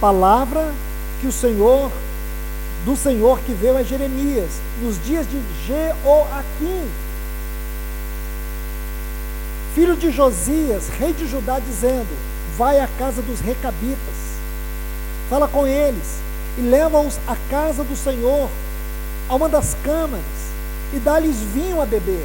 Palavra 0.00 0.72
que 1.20 1.26
o 1.26 1.32
Senhor, 1.32 1.90
do 2.84 2.96
Senhor 2.96 3.40
que 3.40 3.52
veio 3.52 3.76
a 3.76 3.82
Jeremias, 3.82 4.50
nos 4.80 5.02
dias 5.04 5.26
de 5.28 5.42
Jeoaquim, 5.66 6.88
filho 9.74 9.96
de 9.96 10.12
Josias, 10.12 10.88
rei 10.88 11.12
de 11.12 11.26
Judá, 11.26 11.58
dizendo: 11.58 12.16
Vai 12.56 12.78
à 12.78 12.86
casa 12.96 13.22
dos 13.22 13.40
recabitas, 13.40 14.38
fala 15.28 15.48
com 15.48 15.66
eles 15.66 16.29
e 16.60 16.62
leva-os 16.62 17.18
à 17.26 17.36
casa 17.48 17.82
do 17.82 17.96
Senhor, 17.96 18.48
a 19.28 19.34
uma 19.34 19.48
das 19.48 19.74
câmaras, 19.82 20.22
e 20.92 20.98
dá-lhes 20.98 21.36
vinho 21.36 21.80
a 21.80 21.86
beber. 21.86 22.24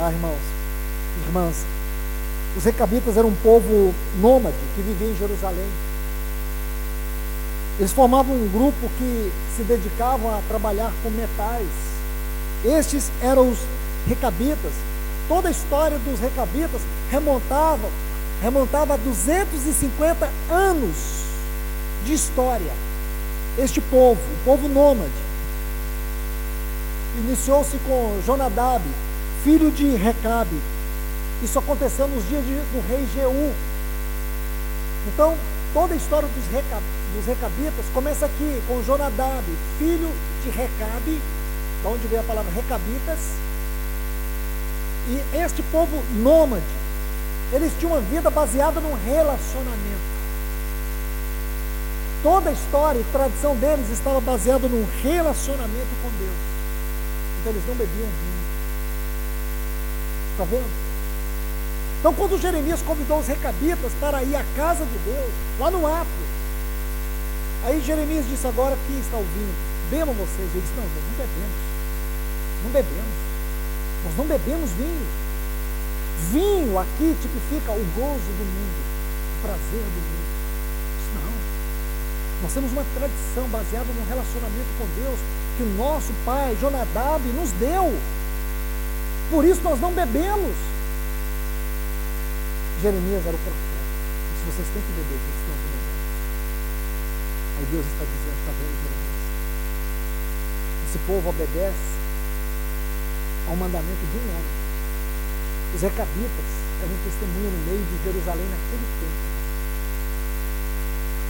Ah, 0.00 0.10
irmãos, 0.10 0.38
irmãs, 1.26 1.56
os 2.56 2.64
recabitas 2.64 3.16
eram 3.16 3.30
um 3.30 3.34
povo 3.36 3.94
nômade 4.20 4.56
que 4.74 4.82
vivia 4.82 5.08
em 5.08 5.16
Jerusalém. 5.16 5.68
Eles 7.78 7.92
formavam 7.92 8.34
um 8.34 8.48
grupo 8.48 8.88
que 8.98 9.32
se 9.56 9.62
dedicavam 9.62 10.34
a 10.34 10.40
trabalhar 10.48 10.92
com 11.02 11.10
metais. 11.10 11.66
Estes 12.64 13.10
eram 13.20 13.50
os 13.50 13.58
recabitas, 14.06 14.72
Toda 15.28 15.48
a 15.48 15.50
história 15.50 15.98
dos 15.98 16.20
recabitas 16.20 16.80
remontava, 17.10 17.90
remontava 18.40 18.94
a 18.94 18.96
250 18.96 20.30
anos 20.48 21.25
de 22.06 22.14
história. 22.14 22.72
Este 23.58 23.80
povo, 23.80 24.20
o 24.20 24.44
povo 24.44 24.68
nômade, 24.68 25.10
iniciou-se 27.18 27.76
com 27.86 28.20
Jonadab, 28.24 28.82
filho 29.42 29.70
de 29.70 29.96
Recabe. 29.96 30.60
Isso 31.42 31.58
aconteceu 31.58 32.06
nos 32.08 32.26
dias 32.28 32.44
de, 32.44 32.54
do 32.54 32.88
rei 32.88 33.06
Jeú. 33.14 33.52
Então, 35.08 35.36
toda 35.74 35.94
a 35.94 35.96
história 35.96 36.28
dos, 36.28 36.46
recab, 36.52 36.82
dos 37.14 37.26
recabitas 37.26 37.84
começa 37.92 38.26
aqui 38.26 38.62
com 38.66 38.82
Jonadab, 38.82 39.44
filho 39.78 40.10
de 40.44 40.50
Recabe, 40.50 41.20
da 41.82 41.90
onde 41.90 42.06
vem 42.06 42.18
a 42.18 42.22
palavra 42.22 42.52
recabitas, 42.52 43.18
E 45.08 45.36
este 45.36 45.62
povo 45.70 46.02
nômade, 46.16 46.64
eles 47.52 47.72
tinham 47.78 47.92
uma 47.92 48.00
vida 48.00 48.28
baseada 48.28 48.80
num 48.80 48.94
relacionamento. 48.94 50.15
Toda 52.22 52.50
a 52.50 52.52
história 52.52 52.98
e 52.98 53.04
tradição 53.12 53.54
deles 53.56 53.90
estava 53.90 54.20
baseada 54.20 54.68
num 54.68 54.86
relacionamento 55.02 55.94
com 56.02 56.08
Deus. 56.18 56.36
Então 57.40 57.52
eles 57.52 57.66
não 57.68 57.74
bebiam 57.74 58.08
vinho. 58.08 58.46
Está 60.32 60.44
vendo? 60.44 60.86
Então, 62.00 62.12
quando 62.12 62.40
Jeremias 62.40 62.82
convidou 62.82 63.18
os 63.18 63.26
recabitas 63.26 63.92
para 63.98 64.22
ir 64.22 64.36
à 64.36 64.44
casa 64.54 64.84
de 64.84 64.98
Deus, 64.98 65.30
lá 65.58 65.70
no 65.70 65.86
átrio, 65.86 66.26
aí 67.64 67.80
Jeremias 67.80 68.26
disse: 68.28 68.46
Agora 68.46 68.76
quem 68.86 68.98
está 69.00 69.16
ouvindo? 69.16 69.54
Bebam 69.90 70.14
vocês. 70.14 70.48
Ele 70.52 70.60
disse: 70.60 70.74
Não, 70.76 70.84
nós 70.84 71.02
não 71.02 71.16
bebemos. 71.18 71.58
Não 72.62 72.70
bebemos. 72.70 73.16
Nós 74.04 74.16
não 74.16 74.26
bebemos 74.26 74.70
vinho. 74.70 75.06
Vinho 76.30 76.78
aqui 76.78 77.16
tipifica 77.20 77.72
o 77.72 77.84
gozo 77.96 78.30
do 78.38 78.44
mundo, 78.44 78.80
o 79.38 79.42
prazer 79.42 79.82
do 79.82 80.00
mundo. 80.00 80.15
Nós 82.42 82.52
temos 82.52 82.70
uma 82.72 82.84
tradição 82.94 83.48
baseada 83.48 83.86
num 83.86 84.06
relacionamento 84.06 84.68
com 84.78 84.86
Deus 85.00 85.18
que 85.56 85.62
o 85.62 85.74
nosso 85.76 86.12
pai, 86.24 86.56
Jonadab, 86.60 87.22
nos 87.32 87.50
deu. 87.52 87.96
Por 89.30 89.44
isso 89.44 89.62
nós 89.62 89.80
não 89.80 89.92
bebemos. 89.92 90.54
Jeremias 92.82 93.24
era 93.24 93.34
o 93.34 93.40
profeta. 93.40 93.76
Disse, 94.36 94.44
vocês 94.52 94.68
têm 94.68 94.82
que 94.84 94.92
beber, 94.92 95.16
vocês 95.16 95.36
estão 95.40 95.56
bebendo. 95.56 95.88
Aí 97.56 97.66
Deus 97.72 97.86
está 97.88 98.04
dizendo, 98.04 98.36
está 98.36 98.52
vendo, 98.52 98.76
Jeremias? 98.84 99.16
Esse 100.86 100.98
povo 101.08 101.28
obedece 101.30 101.88
ao 103.48 103.56
mandamento 103.56 104.04
de 104.12 104.18
um 104.20 104.28
homem. 104.36 104.54
Os 105.74 105.82
recabitas 105.82 106.48
eram 106.84 106.92
um 106.92 107.00
testemunho 107.00 107.50
no 107.50 107.60
meio 107.64 107.80
de 107.80 107.96
Jerusalém 108.04 108.44
naquele 108.44 108.86
tempo. 109.00 109.35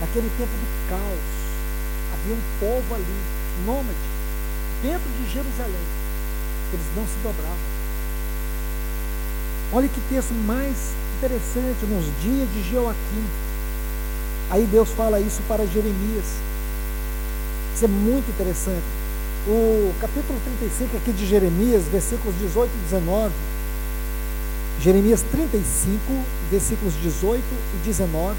Naquele 0.01 0.31
tempo 0.37 0.51
do 0.51 0.89
caos, 0.91 1.37
havia 2.13 2.35
um 2.35 2.43
povo 2.61 2.95
ali, 2.95 3.19
nômade, 3.65 3.99
dentro 4.83 5.09
de 5.19 5.33
Jerusalém. 5.33 5.87
Eles 6.73 6.87
não 6.95 7.05
se 7.05 7.17
dobravam. 7.23 7.77
Olha 9.73 9.89
que 9.89 10.01
texto 10.09 10.35
mais 10.47 10.77
interessante, 11.17 11.87
nos 11.87 12.05
dias 12.23 12.49
de 12.53 12.71
Joaquim. 12.71 13.25
Aí 14.51 14.67
Deus 14.67 14.91
fala 14.91 15.19
isso 15.19 15.43
para 15.49 15.67
Jeremias. 15.67 16.27
Isso 17.75 17.85
é 17.85 17.89
muito 17.89 18.29
interessante. 18.31 18.85
O 19.49 19.95
capítulo 20.01 20.39
35 20.45 20.97
aqui 20.97 21.13
de 21.13 21.27
Jeremias, 21.27 21.85
versículos 21.85 22.35
18 22.39 22.71
e 22.71 22.85
19. 22.85 23.33
Jeremias 24.81 25.23
35, 25.31 26.01
versículos 26.51 26.95
18 27.03 27.43
e 27.43 27.87
19. 27.87 28.37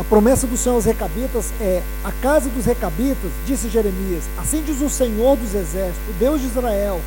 A 0.00 0.04
promessa 0.04 0.46
do 0.46 0.56
Senhor 0.56 0.76
aos 0.76 0.86
recabitas 0.86 1.52
é: 1.60 1.82
a 2.02 2.10
casa 2.10 2.48
dos 2.48 2.64
recabitas, 2.64 3.30
disse 3.46 3.68
Jeremias, 3.68 4.24
assim 4.38 4.62
diz 4.62 4.80
o 4.80 4.88
Senhor 4.88 5.36
dos 5.36 5.54
exércitos, 5.54 6.08
o 6.08 6.12
Deus 6.14 6.40
de 6.40 6.46
Israel, 6.46 6.98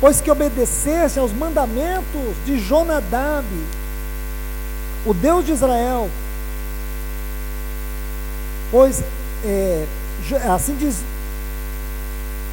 pois 0.00 0.20
que 0.20 0.28
obedecesse 0.28 1.20
aos 1.20 1.32
mandamentos 1.32 2.34
de 2.44 2.58
Jonadab, 2.58 3.46
o 5.06 5.14
Deus 5.14 5.46
de 5.46 5.52
Israel, 5.52 6.10
pois 8.72 9.04
é, 9.44 9.86
assim 10.52 10.74
diz 10.74 10.96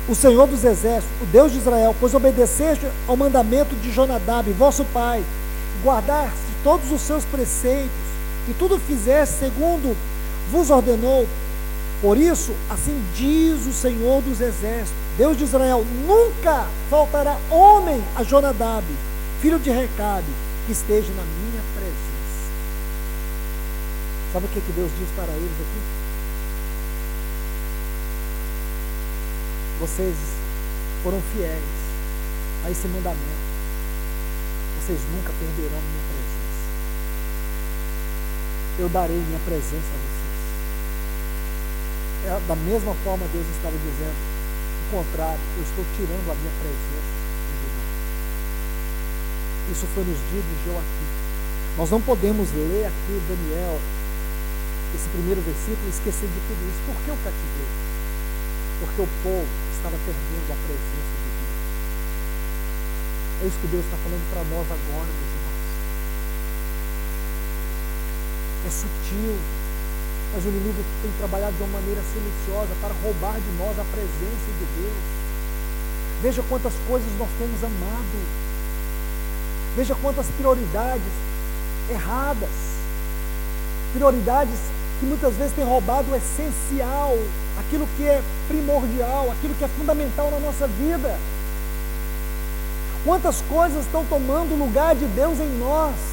o 0.08 0.14
Senhor 0.14 0.46
dos 0.46 0.64
exércitos, 0.64 1.20
o 1.20 1.26
Deus 1.26 1.52
de 1.52 1.58
Israel, 1.58 1.96
pois 2.00 2.14
obedeceste 2.14 2.86
ao 3.08 3.18
mandamento 3.18 3.76
de 3.78 3.92
Jonadab, 3.92 4.52
vosso 4.52 4.86
pai, 4.94 5.24
guardaste 5.84 6.38
todos 6.64 6.92
os 6.92 7.02
seus 7.02 7.26
preceitos, 7.26 8.03
e 8.48 8.54
tudo 8.54 8.80
fizeste 8.80 9.40
segundo 9.40 9.96
vos 10.52 10.70
ordenou. 10.70 11.28
Por 12.02 12.18
isso, 12.18 12.54
assim 12.70 13.02
diz 13.16 13.66
o 13.66 13.72
Senhor 13.72 14.22
dos 14.22 14.42
exércitos, 14.42 14.94
Deus 15.18 15.38
de 15.38 15.46
Israel, 15.46 15.86
nunca 16.06 16.68
faltará 16.90 17.38
homem 17.50 18.04
a 18.16 18.24
Jonadab, 18.24 18.84
filho 19.42 19.58
de 19.60 19.70
Recabe, 19.70 20.28
que 20.66 20.74
esteja 20.74 21.08
na 21.14 21.24
minha 21.24 21.64
presença. 21.76 22.04
Sabe 24.34 24.48
o 24.48 24.50
que, 24.50 24.60
que 24.60 24.72
Deus 24.74 24.92
diz 25.00 25.08
para 25.16 25.32
eles 25.32 25.52
aqui? 25.52 26.04
Vocês 29.80 30.16
foram 31.04 31.22
fiéis 31.36 31.64
a 32.66 32.72
esse 32.72 32.88
mandamento. 32.88 33.54
Vocês 34.82 35.00
nunca 35.14 35.32
perderão 35.40 35.80
minha. 35.80 36.13
Eu 38.80 38.90
darei 38.90 39.18
minha 39.18 39.40
presença 39.46 39.86
a 39.94 40.00
vocês. 40.02 40.24
É, 42.26 42.40
da 42.48 42.56
mesma 42.56 42.96
forma 43.04 43.28
Deus 43.32 43.46
estava 43.54 43.78
dizendo, 43.78 44.18
contrário, 44.94 45.42
eu 45.58 45.64
estou 45.64 45.86
tirando 45.98 46.30
a 46.30 46.36
minha 46.38 46.54
presença 46.62 47.14
de 47.50 47.54
Judá. 47.62 47.86
Isso 49.74 49.86
foi 49.94 50.04
nos 50.06 50.18
dias 50.30 50.46
de 50.46 50.56
Joaquim. 50.66 51.10
Nós 51.78 51.90
não 51.90 52.02
podemos 52.02 52.50
ler 52.54 52.86
aqui 52.86 53.14
Daniel, 53.26 53.82
esse 54.94 55.10
primeiro 55.10 55.42
versículo, 55.42 55.86
e 55.86 55.90
esquecer 55.90 56.30
de 56.30 56.40
tudo 56.46 56.62
isso. 56.70 56.82
Por 56.86 56.98
que 57.02 57.10
o 57.10 57.18
cativeiro? 57.26 57.74
Porque 58.82 59.02
o 59.02 59.10
povo 59.26 59.50
estava 59.74 59.98
perdendo 60.06 60.50
a 60.54 60.58
presença 60.66 61.14
de 61.18 61.30
Deus. 61.34 61.58
É 63.42 63.44
isso 63.50 63.58
que 63.58 63.70
Deus 63.74 63.86
está 63.86 63.98
falando 63.98 64.26
para 64.30 64.44
nós 64.54 64.66
agora, 64.70 65.10
meus 65.10 65.32
irmãos. 65.34 65.62
É 68.66 68.70
sutil, 68.70 69.36
mas 70.34 70.46
o 70.46 70.48
inimigo 70.48 70.84
tem 71.02 71.12
trabalhado 71.20 71.54
de 71.54 71.64
uma 71.64 71.80
maneira 71.80 72.02
silenciosa 72.14 72.72
para 72.82 72.94
roubar 73.04 73.36
de 73.36 73.52
nós 73.58 73.78
a 73.78 73.84
presença 73.92 74.50
de 74.60 74.66
Deus. 74.82 75.04
Veja 76.22 76.42
quantas 76.48 76.74
coisas 76.88 77.10
nós 77.20 77.30
temos 77.38 77.64
amado. 77.64 78.18
Veja 79.76 79.96
quantas 79.96 80.26
prioridades 80.38 81.14
erradas. 81.90 82.50
Prioridades 83.94 84.60
que 85.00 85.06
muitas 85.06 85.34
vezes 85.36 85.54
têm 85.54 85.66
roubado 85.66 86.12
o 86.12 86.16
essencial, 86.16 87.18
aquilo 87.60 87.88
que 87.98 88.08
é 88.08 88.22
primordial, 88.48 89.30
aquilo 89.32 89.54
que 89.56 89.66
é 89.66 89.68
fundamental 89.68 90.32
na 90.32 90.40
nossa 90.40 90.68
vida. 90.68 91.18
Quantas 93.04 93.42
coisas 93.50 93.86
estão 93.86 94.06
tomando 94.06 94.54
o 94.54 94.58
lugar 94.58 94.96
de 94.96 95.06
Deus 95.08 95.40
em 95.40 95.60
nós? 95.60 96.13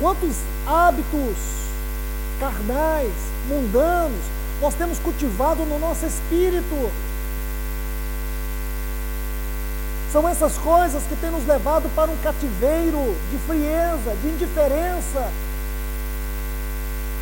Quantos 0.00 0.36
hábitos 0.66 1.36
carnais, 2.40 3.12
mundanos, 3.48 4.20
nós 4.60 4.74
temos 4.74 4.98
cultivado 4.98 5.64
no 5.64 5.78
nosso 5.78 6.04
espírito. 6.06 6.90
São 10.12 10.28
essas 10.28 10.56
coisas 10.58 11.02
que 11.04 11.16
têm 11.16 11.30
nos 11.30 11.46
levado 11.46 11.88
para 11.94 12.10
um 12.10 12.16
cativeiro 12.18 13.16
de 13.30 13.38
frieza, 13.46 14.16
de 14.22 14.28
indiferença. 14.28 15.30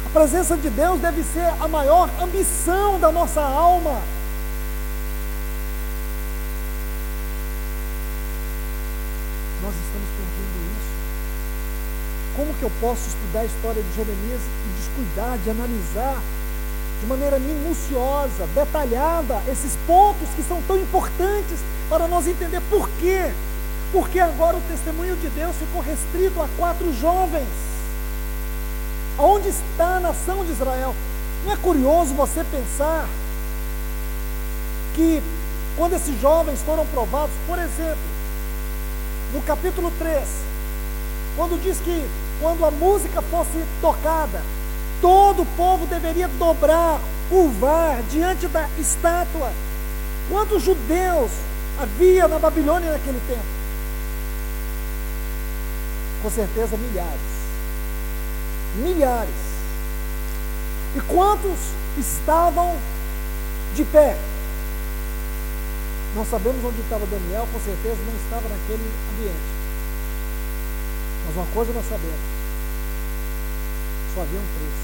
A 0.07 0.11
presença 0.13 0.57
de 0.57 0.69
Deus 0.69 1.01
deve 1.01 1.23
ser 1.23 1.53
a 1.61 1.69
maior 1.69 2.09
ambição 2.21 2.99
da 3.01 3.11
nossa 3.11 3.41
alma. 3.41 4.01
Nós 9.63 9.75
estamos 9.75 10.09
perdendo 10.17 10.73
isso. 10.77 11.02
Como 12.37 12.55
que 12.55 12.63
eu 12.63 12.73
posso 12.81 13.09
estudar 13.09 13.41
a 13.41 13.45
história 13.45 13.83
de 13.83 13.97
Jeremias 13.97 14.41
e 14.41 14.81
descuidar 14.81 15.39
de 15.39 15.51
analisar 15.51 16.21
de 17.01 17.07
maneira 17.07 17.39
minuciosa, 17.39 18.47
detalhada, 18.55 19.43
esses 19.51 19.77
pontos 19.87 20.29
que 20.37 20.43
são 20.43 20.63
tão 20.63 20.79
importantes 20.79 21.59
para 21.91 22.07
nós 22.07 22.29
entender 22.29 22.63
por 22.71 22.89
quê? 23.01 23.33
Porque 23.93 24.21
agora 24.21 24.57
o 24.57 24.61
testemunho 24.63 25.17
de 25.17 25.29
Deus 25.31 25.57
ficou 25.57 25.83
restrito 25.83 26.41
a 26.41 26.49
quatro 26.57 26.95
jovens. 26.95 27.49
Onde 29.19 29.49
está 29.49 29.97
a 29.97 30.01
nação 30.01 30.45
de 30.45 30.53
Israel? 30.53 30.95
Não 31.45 31.53
é 31.53 31.57
curioso 31.57 32.15
você 32.15 32.45
pensar 32.45 33.07
que 34.95 35.21
quando 35.77 35.95
esses 35.95 36.21
jovens 36.21 36.61
foram 36.63 36.87
provados, 36.87 37.35
por 37.47 37.59
exemplo, 37.59 37.99
no 39.33 39.43
capítulo 39.43 39.93
3, 39.99 40.23
quando 41.37 41.61
diz 41.61 41.79
que 41.79 42.07
quando 42.43 42.67
a 42.67 42.71
música 42.73 43.23
fosse 43.23 43.65
tocada, 43.81 44.43
todo 45.01 45.43
o 45.43 45.47
povo 45.57 45.87
deveria 45.87 46.27
dobrar, 46.27 47.01
curvar 47.31 48.03
diante 48.11 48.49
da 48.49 48.69
estátua. 48.79 49.53
Quantos 50.29 50.63
judeus 50.63 51.31
havia 51.81 52.27
na 52.27 52.41
Babilônia 52.41 52.91
naquele 52.91 53.21
tempo? 53.29 53.45
Com 56.23 56.31
certeza 56.31 56.77
milhares. 56.77 57.21
Milhares. 58.77 59.53
E 60.97 61.01
quantos 61.03 61.59
estavam 61.97 62.77
de 63.75 63.85
pé. 63.85 64.17
Não 66.15 66.27
sabemos 66.27 66.63
onde 66.65 66.81
estava 66.81 67.07
Daniel, 67.07 67.49
com 67.53 67.61
certeza 67.61 67.97
não 68.05 68.15
estava 68.17 68.49
naquele 68.49 68.91
ambiente. 69.15 69.62
Mas 71.27 71.37
uma 71.37 71.47
coisa 71.55 71.73
nós 71.73 71.85
sabemos: 71.89 72.21
só 74.15 74.23
haviam 74.23 74.43
três. 74.57 74.75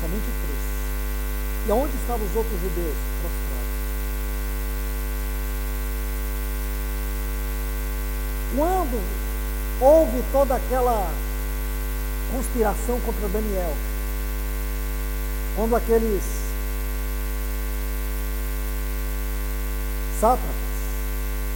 Somente 0.00 0.24
três. 0.24 0.58
E 1.66 1.70
aonde 1.70 1.96
estavam 1.96 2.26
os 2.26 2.36
outros 2.36 2.60
judeus? 2.60 2.96
Prostrados. 3.20 3.68
Quando 8.56 9.02
houve 9.80 10.24
toda 10.32 10.54
aquela 10.54 11.10
conspiração 12.32 13.00
contra 13.00 13.28
Daniel, 13.28 13.74
quando 15.56 15.76
aqueles 15.76 16.22
sátrapas, 20.20 20.48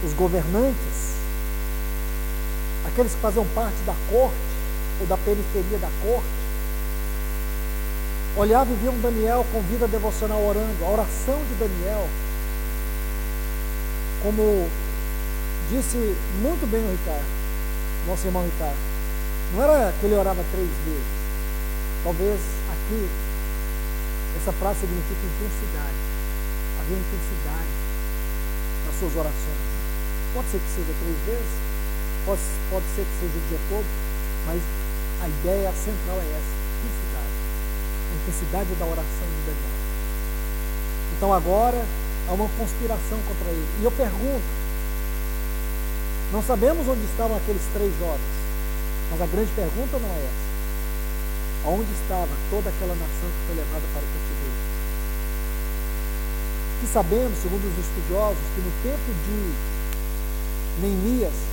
os 0.05 0.13
governantes, 0.13 1.13
aqueles 2.93 3.13
que 3.13 3.21
faziam 3.21 3.47
parte 3.55 3.77
da 3.87 3.95
corte 4.11 4.37
ou 5.01 5.07
da 5.07 5.17
periferia 5.17 5.79
da 5.79 5.89
corte, 6.05 6.29
olhavam 8.37 8.75
e 8.75 8.77
viam 8.77 8.95
Daniel 9.01 9.47
com 9.53 9.61
vida 9.63 9.89
devocional 9.89 10.45
orando. 10.45 10.85
A 10.85 10.89
oração 10.89 11.39
de 11.49 11.55
Daniel, 11.55 12.07
como 14.23 14.69
disse 15.71 15.97
muito 16.43 16.71
bem 16.71 16.81
o 16.85 16.91
Ricardo, 16.93 17.25
nosso 18.07 18.27
irmão 18.27 18.45
Ricardo, 18.45 18.77
não 19.55 19.63
era 19.63 19.93
que 19.99 20.07
ele 20.07 20.15
orava 20.15 20.45
três 20.53 20.69
vezes. 20.85 21.23
Talvez 22.05 22.41
aqui 22.73 23.09
essa 24.37 24.53
frase 24.53 24.81
significa 24.81 25.21
intensidade. 25.23 26.01
Havia 26.81 26.99
intensidade 26.99 27.73
nas 28.87 28.99
suas 28.99 29.15
orações. 29.17 29.63
Pode 30.35 30.49
ser 30.49 30.59
que 30.59 30.71
seja 30.75 30.93
três 30.99 31.19
vezes, 31.27 31.72
pode, 32.27 32.41
pode 32.71 32.87
ser 32.95 33.05
que 33.05 33.15
seja 33.21 33.37
o 33.37 33.49
dia 33.49 33.59
todo, 33.69 33.87
mas 34.47 34.61
a 35.23 35.29
ideia 35.29 35.71
central 35.73 36.19
é 36.19 36.29
essa, 36.35 36.53
intensidade. 36.83 37.35
A 38.11 38.15
intensidade 38.23 38.75
da 38.75 38.87
oração 38.87 39.27
de 39.27 39.41
Daniel. 39.47 39.79
Então 41.17 41.33
agora 41.33 41.81
há 42.29 42.33
uma 42.33 42.49
conspiração 42.59 43.19
contra 43.27 43.49
ele. 43.51 43.67
E 43.81 43.85
eu 43.85 43.93
pergunto, 43.93 44.49
não 46.33 46.43
sabemos 46.43 46.89
onde 46.89 47.05
estavam 47.05 47.37
aqueles 47.37 47.63
três 47.73 47.93
jovens, 47.99 48.35
mas 49.11 49.21
a 49.21 49.27
grande 49.27 49.51
pergunta 49.55 49.99
não 49.99 50.11
é 50.11 50.21
essa. 50.25 50.53
Aonde 51.65 51.93
estava 51.93 52.35
toda 52.51 52.71
aquela 52.71 52.95
nação 52.95 53.29
que 53.31 53.47
foi 53.47 53.57
levada 53.57 53.87
para 53.95 54.03
o 54.03 54.11
cativeiro? 54.11 54.59
Que 56.81 56.87
sabemos, 56.91 57.39
segundo 57.39 57.63
os 57.63 57.79
estudiosos, 57.79 58.43
que 58.57 58.61
no 58.67 58.73
tempo 58.83 59.09
de 59.23 59.39
Neemias 60.83 61.52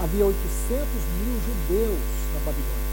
havia 0.00 0.26
800 0.26 0.88
mil 1.20 1.36
judeus 1.44 2.00
na 2.34 2.40
Babilônia. 2.40 2.90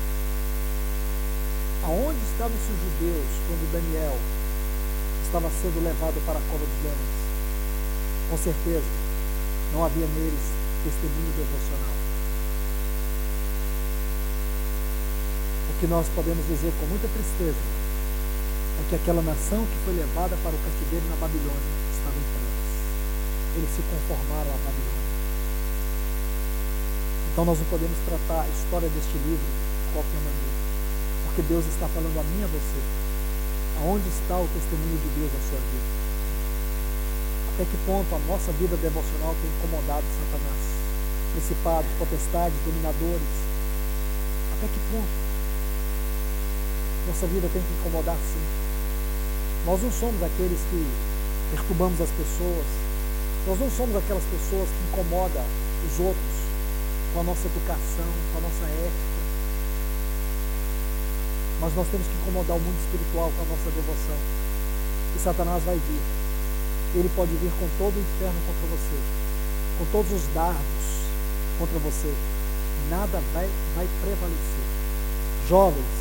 Aonde 1.83 2.19
estavam 2.31 2.55
esses 2.55 2.77
judeus 2.83 3.29
quando 3.47 3.71
Daniel 3.71 4.17
estava 5.25 5.49
sendo 5.61 5.83
levado 5.83 6.19
para 6.25 6.37
a 6.37 6.43
cova 6.51 6.65
dos 6.65 6.83
leões? 6.83 7.15
Com 8.29 8.37
certeza, 8.37 8.91
não 9.73 9.85
havia 9.85 10.05
neles 10.05 10.45
testemunho 10.83 11.33
devocional. 11.37 11.97
que 15.79 15.85
nós 15.85 16.07
podemos 16.15 16.43
dizer 16.47 16.73
com 16.79 16.87
muita 16.87 17.07
tristeza 17.07 17.61
é 18.81 18.89
que 18.89 18.95
aquela 18.95 19.21
nação 19.21 19.63
que 19.65 19.77
foi 19.85 19.93
levada 19.93 20.35
para 20.41 20.49
o 20.49 20.57
cativeiro 20.57 21.05
na 21.09 21.15
Babilônia 21.17 21.69
estava 21.93 22.17
em 22.17 22.25
trevas. 22.33 22.67
Eles 23.57 23.69
se 23.69 23.81
conformaram 23.85 24.49
à 24.49 24.57
Babilônia. 24.57 25.06
Então 27.37 27.45
nós 27.45 27.61
não 27.61 27.69
podemos 27.69 27.93
tratar 28.01 28.41
a 28.41 28.49
história 28.49 28.89
deste 28.89 29.13
livro 29.13 29.45
de 29.45 29.93
qualquer 29.93 30.17
maneira. 30.25 30.57
Porque 31.29 31.45
Deus 31.45 31.69
está 31.69 31.85
falando 31.85 32.17
a 32.17 32.25
mim 32.33 32.41
e 32.41 32.43
a 32.43 32.49
você. 32.49 32.81
Aonde 33.77 34.09
está 34.09 34.41
o 34.41 34.49
testemunho 34.57 34.97
de 34.97 35.09
Deus 35.21 35.29
na 35.29 35.41
sua 35.45 35.61
vida? 35.61 35.89
Até 37.53 37.63
que 37.69 37.77
ponto 37.85 38.09
a 38.09 38.21
nossa 38.25 38.49
vida 38.57 38.73
devocional 38.81 39.37
tem 39.37 39.53
incomodado 39.53 40.01
Satanás? 40.17 40.61
Principados, 41.37 41.89
potestades, 42.01 42.57
dominadores. 42.65 43.33
Até 44.57 44.65
que 44.73 44.81
ponto? 44.89 45.13
Nossa 47.05 47.29
vida 47.29 47.45
tem 47.53 47.61
que 47.61 47.73
incomodar 47.77 48.17
sim. 48.17 48.45
Nós 49.61 49.77
não 49.85 49.93
somos 49.93 50.17
aqueles 50.25 50.57
que 50.73 50.81
perturbamos 51.53 52.01
as 52.01 52.09
pessoas. 52.17 52.65
Nós 53.45 53.61
não 53.61 53.69
somos 53.69 53.93
aquelas 53.93 54.25
pessoas 54.25 54.65
que 54.73 54.81
incomodam 54.89 55.45
os 55.85 56.01
outros 56.01 56.36
com 57.17 57.21
a 57.21 57.33
nossa 57.33 57.47
educação, 57.47 58.05
com 58.31 58.37
a 58.37 58.41
nossa 58.41 58.65
ética. 58.69 59.17
Mas 61.59 61.73
nós 61.73 61.87
temos 61.89 62.05
que 62.05 62.13
incomodar 62.21 62.55
o 62.55 62.59
mundo 62.61 62.77
espiritual 62.77 63.33
com 63.33 63.41
a 63.41 63.49
nossa 63.49 63.73
devoção. 63.73 64.19
E 65.15 65.17
Satanás 65.17 65.63
vai 65.63 65.81
vir. 65.81 66.03
Ele 66.93 67.09
pode 67.15 67.33
vir 67.41 67.49
com 67.57 67.65
todo 67.81 67.97
o 67.97 68.05
inferno 68.05 68.37
contra 68.45 68.69
você, 68.69 68.97
com 69.81 69.85
todos 69.89 70.13
os 70.13 70.29
dardos 70.29 70.85
contra 71.57 71.79
você. 71.79 72.13
Nada 72.91 73.17
vai, 73.33 73.49
vai 73.73 73.87
prevalecer. 74.05 74.67
Jovens, 75.49 75.97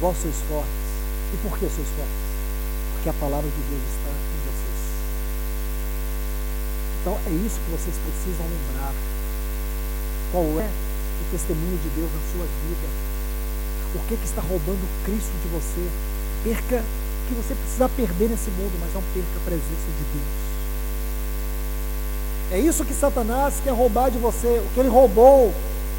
Vós 0.00 0.16
sois 0.16 0.34
fortes. 0.48 0.88
E 1.34 1.36
por 1.44 1.52
que 1.58 1.68
sois 1.68 1.88
fortes? 1.92 2.24
Porque 2.94 3.10
a 3.10 3.20
palavra 3.20 3.50
de 3.50 3.62
Deus 3.68 3.84
está 3.84 4.10
em 4.16 4.40
vocês. 4.48 4.80
Então 7.02 7.20
é 7.20 7.32
isso 7.44 7.60
que 7.60 7.70
vocês 7.70 7.94
precisam 8.00 8.48
lembrar. 8.48 9.13
Qual 10.34 10.42
é 10.58 10.66
o 10.66 11.30
testemunho 11.30 11.78
de 11.78 11.88
Deus 11.90 12.10
na 12.10 12.18
sua 12.32 12.44
vida? 12.66 12.88
O 13.94 14.00
que, 14.08 14.16
que 14.16 14.24
está 14.24 14.42
roubando 14.42 14.82
Cristo 15.04 15.30
de 15.40 15.48
você? 15.48 15.88
Perca 16.42 16.82
o 16.82 17.28
que 17.28 17.34
você 17.34 17.54
precisa 17.54 17.88
perder 17.90 18.30
nesse 18.30 18.50
mundo, 18.50 18.72
mas 18.80 18.92
não 18.92 19.02
perca 19.14 19.30
a 19.36 19.44
presença 19.44 19.86
de 19.96 20.04
Deus. 20.10 20.34
É 22.50 22.58
isso 22.58 22.84
que 22.84 22.92
Satanás 22.92 23.60
quer 23.62 23.70
roubar 23.70 24.10
de 24.10 24.18
você, 24.18 24.58
o 24.58 24.74
que 24.74 24.80
ele 24.80 24.88
roubou 24.88 25.54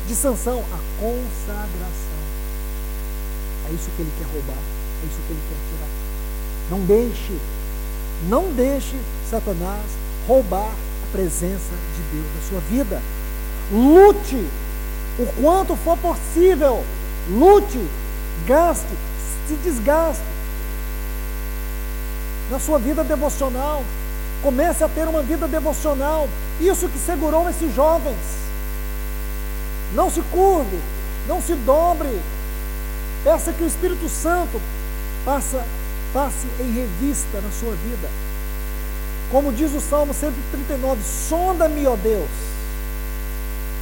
de 0.05 0.13
Sansão, 0.13 0.59
a 0.59 0.79
consagração. 0.99 2.19
É 3.69 3.73
isso 3.73 3.89
que 3.95 4.01
ele 4.01 4.11
quer 4.19 4.25
roubar, 4.33 4.59
é 4.59 5.05
isso 5.07 5.21
que 5.25 5.31
ele 5.31 5.43
quer 5.47 5.55
tirar. 5.71 5.89
Não 6.71 6.86
deixe, 6.86 7.39
não 8.27 8.51
deixe 8.51 8.99
Satanás 9.31 9.86
roubar 10.27 10.73
a 10.73 11.11
presença 11.13 11.71
de 11.95 12.01
Deus 12.11 12.27
na 12.36 12.49
sua 12.49 12.59
vida. 12.69 13.01
Lute 13.72 14.47
o 15.18 15.26
quanto 15.41 15.76
for 15.76 15.97
possível. 15.97 16.84
Lute, 17.30 17.86
gaste, 18.45 18.86
se 19.47 19.55
desgaste. 19.55 20.22
Na 22.51 22.59
sua 22.59 22.78
vida 22.78 23.03
devocional, 23.03 23.84
comece 24.43 24.84
a 24.84 24.89
ter 24.89 25.07
uma 25.07 25.24
vida 25.24 25.47
devocional. 25.47 26.28
Isso 26.59 26.88
que 26.88 26.99
segurou 26.99 27.49
esses 27.49 27.74
jovens. 27.74 28.18
Não 29.93 30.09
se 30.09 30.22
curve, 30.32 30.80
não 31.28 31.41
se 31.41 31.53
dobre, 31.55 32.20
Peça 33.26 33.51
que 33.51 33.63
o 33.63 33.68
Espírito 33.68 34.07
Santo 34.07 34.61
passa, 35.26 35.66
passe 36.13 36.45
em 36.59 36.72
revista 36.72 37.41
na 37.41 37.49
sua 37.49 37.74
vida. 37.74 38.07
Como 39.32 39.51
diz 39.51 39.74
o 39.74 39.82
Salmo 39.82 40.13
139, 40.13 41.01
sonda-me, 41.03 41.88
ó 41.88 41.95
Deus, 41.95 42.30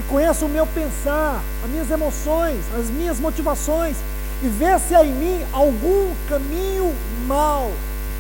e 0.04 0.10
conheça 0.10 0.46
o 0.46 0.50
meu 0.50 0.66
pensar, 0.68 1.42
as 1.64 1.70
minhas 1.70 1.90
emoções, 1.90 2.60
as 2.78 2.90
minhas 2.90 3.20
motivações, 3.20 3.96
e 4.42 4.48
vê 4.48 4.78
se 4.80 4.94
há 4.94 5.06
em 5.06 5.14
mim 5.14 5.46
algum 5.52 6.14
caminho 6.28 6.94
mau, 7.26 7.72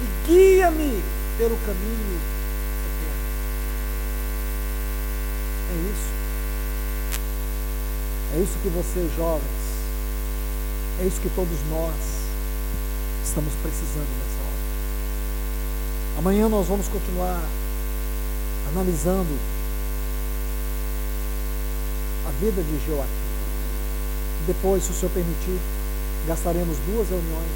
e 0.01 0.27
guia-me 0.27 1.03
pelo 1.37 1.57
caminho 1.57 2.19
eterno. 2.87 3.23
É 5.71 5.75
isso. 5.91 6.13
É 8.35 8.39
isso 8.39 8.57
que 8.63 8.69
você, 8.69 9.09
jovens, 9.15 9.43
é 11.01 11.05
isso 11.05 11.21
que 11.21 11.29
todos 11.29 11.57
nós 11.69 11.93
estamos 13.23 13.53
precisando 13.61 14.07
nessa 14.19 14.41
hora. 14.41 16.19
Amanhã 16.19 16.49
nós 16.49 16.67
vamos 16.67 16.87
continuar 16.87 17.41
analisando 18.71 19.37
a 22.27 22.31
vida 22.39 22.61
de 22.61 22.85
Joaquim. 22.85 23.09
Depois, 24.47 24.83
se 24.83 24.91
o 24.91 24.93
Senhor 24.93 25.11
permitir, 25.11 25.59
gastaremos 26.27 26.77
duas 26.85 27.09
reuniões 27.09 27.51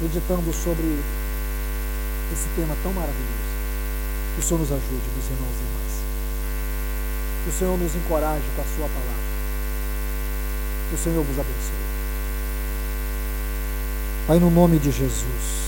meditando 0.00 0.52
sobre 0.52 0.98
esse 2.32 2.48
tema 2.56 2.76
tão 2.82 2.92
maravilhoso. 2.92 3.54
Que 4.34 4.40
o 4.40 4.42
Senhor 4.42 4.60
nos 4.60 4.72
ajude, 4.72 5.06
meus 5.14 5.30
irmãos 5.30 5.54
e 5.54 5.64
irmãs. 5.64 5.94
Que 7.44 7.50
o 7.50 7.52
Senhor 7.52 7.78
nos 7.78 7.94
encoraje 7.94 8.44
com 8.56 8.62
a 8.62 8.64
Sua 8.64 8.88
palavra. 8.88 9.24
Que 10.88 10.94
o 10.94 10.98
Senhor 10.98 11.24
vos 11.24 11.38
abençoe. 11.38 11.84
Pai, 14.26 14.38
no 14.38 14.50
nome 14.50 14.78
de 14.78 14.90
Jesus, 14.90 15.64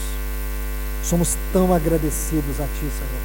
Somos 1.06 1.36
tão 1.52 1.72
agradecidos 1.72 2.60
a 2.60 2.64
Ti, 2.64 2.80
Senhor. 2.80 3.22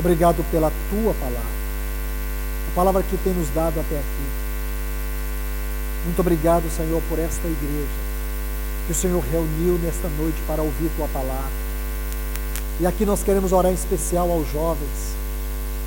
Obrigado 0.00 0.44
pela 0.50 0.72
Tua 0.90 1.14
palavra, 1.14 1.63
palavra 2.74 3.02
que 3.02 3.16
tem 3.18 3.32
nos 3.32 3.48
dado 3.50 3.80
até 3.80 3.96
aqui. 3.96 4.44
Muito 6.04 6.20
obrigado, 6.20 6.68
Senhor, 6.70 7.00
por 7.08 7.18
esta 7.18 7.46
igreja 7.46 8.04
que 8.86 8.92
o 8.92 8.94
Senhor 8.94 9.22
reuniu 9.30 9.78
nesta 9.78 10.08
noite 10.08 10.36
para 10.46 10.60
ouvir 10.60 10.90
Tua 10.96 11.08
palavra. 11.08 11.64
E 12.80 12.86
aqui 12.86 13.06
nós 13.06 13.22
queremos 13.22 13.52
orar 13.52 13.70
em 13.70 13.74
especial 13.74 14.30
aos 14.30 14.50
jovens. 14.52 15.14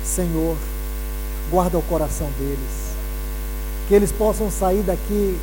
Senhor, 0.04 0.56
guarda 1.50 1.78
o 1.78 1.82
coração 1.82 2.28
deles. 2.38 2.88
Que 3.86 3.94
eles 3.94 4.10
possam 4.10 4.50
sair 4.50 4.82
daqui, 4.82 5.38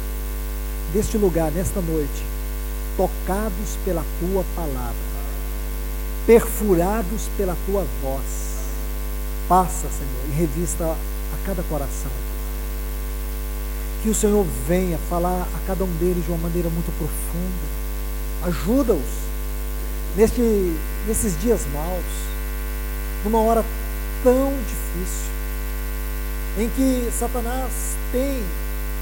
deste 0.91 1.17
lugar, 1.17 1.51
nesta 1.51 1.79
noite, 1.81 2.25
tocados 2.97 3.77
pela 3.85 4.03
tua 4.19 4.43
palavra, 4.55 4.95
perfurados 6.25 7.29
pela 7.37 7.55
tua 7.65 7.85
voz. 8.01 8.45
Passa, 9.47 9.87
Senhor, 9.87 10.29
e 10.29 10.31
revista 10.31 10.95
cada 11.45 11.63
coração. 11.63 12.11
Que 14.01 14.09
o 14.09 14.15
Senhor 14.15 14.45
venha 14.67 14.97
falar 15.09 15.41
a 15.41 15.67
cada 15.67 15.83
um 15.83 15.91
deles 15.97 16.25
de 16.25 16.31
uma 16.31 16.39
maneira 16.39 16.69
muito 16.69 16.91
profunda. 16.97 17.85
Ajuda-os 18.43 19.25
neste, 20.15 20.41
nesses 21.07 21.39
dias 21.41 21.61
maus, 21.73 22.03
numa 23.23 23.39
hora 23.41 23.63
tão 24.23 24.51
difícil, 24.59 25.31
em 26.57 26.69
que 26.69 27.11
Satanás 27.11 27.71
tem 28.11 28.43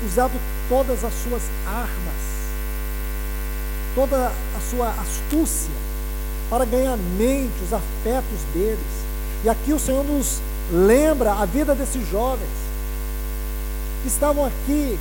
usado 0.05 0.33
todas 0.69 1.03
as 1.03 1.13
suas 1.13 1.41
armas, 1.65 2.23
toda 3.95 4.27
a 4.27 4.59
sua 4.69 4.89
astúcia 4.89 5.71
para 6.49 6.65
ganhar 6.65 6.97
mente, 6.97 7.63
os 7.63 7.73
afetos 7.73 8.39
deles. 8.53 9.03
E 9.43 9.49
aqui 9.49 9.73
o 9.73 9.79
Senhor 9.79 10.03
nos 10.03 10.39
lembra 10.71 11.33
a 11.33 11.45
vida 11.45 11.75
desses 11.75 12.07
jovens 12.09 12.49
que 14.01 14.07
estavam 14.07 14.45
aqui 14.45 14.97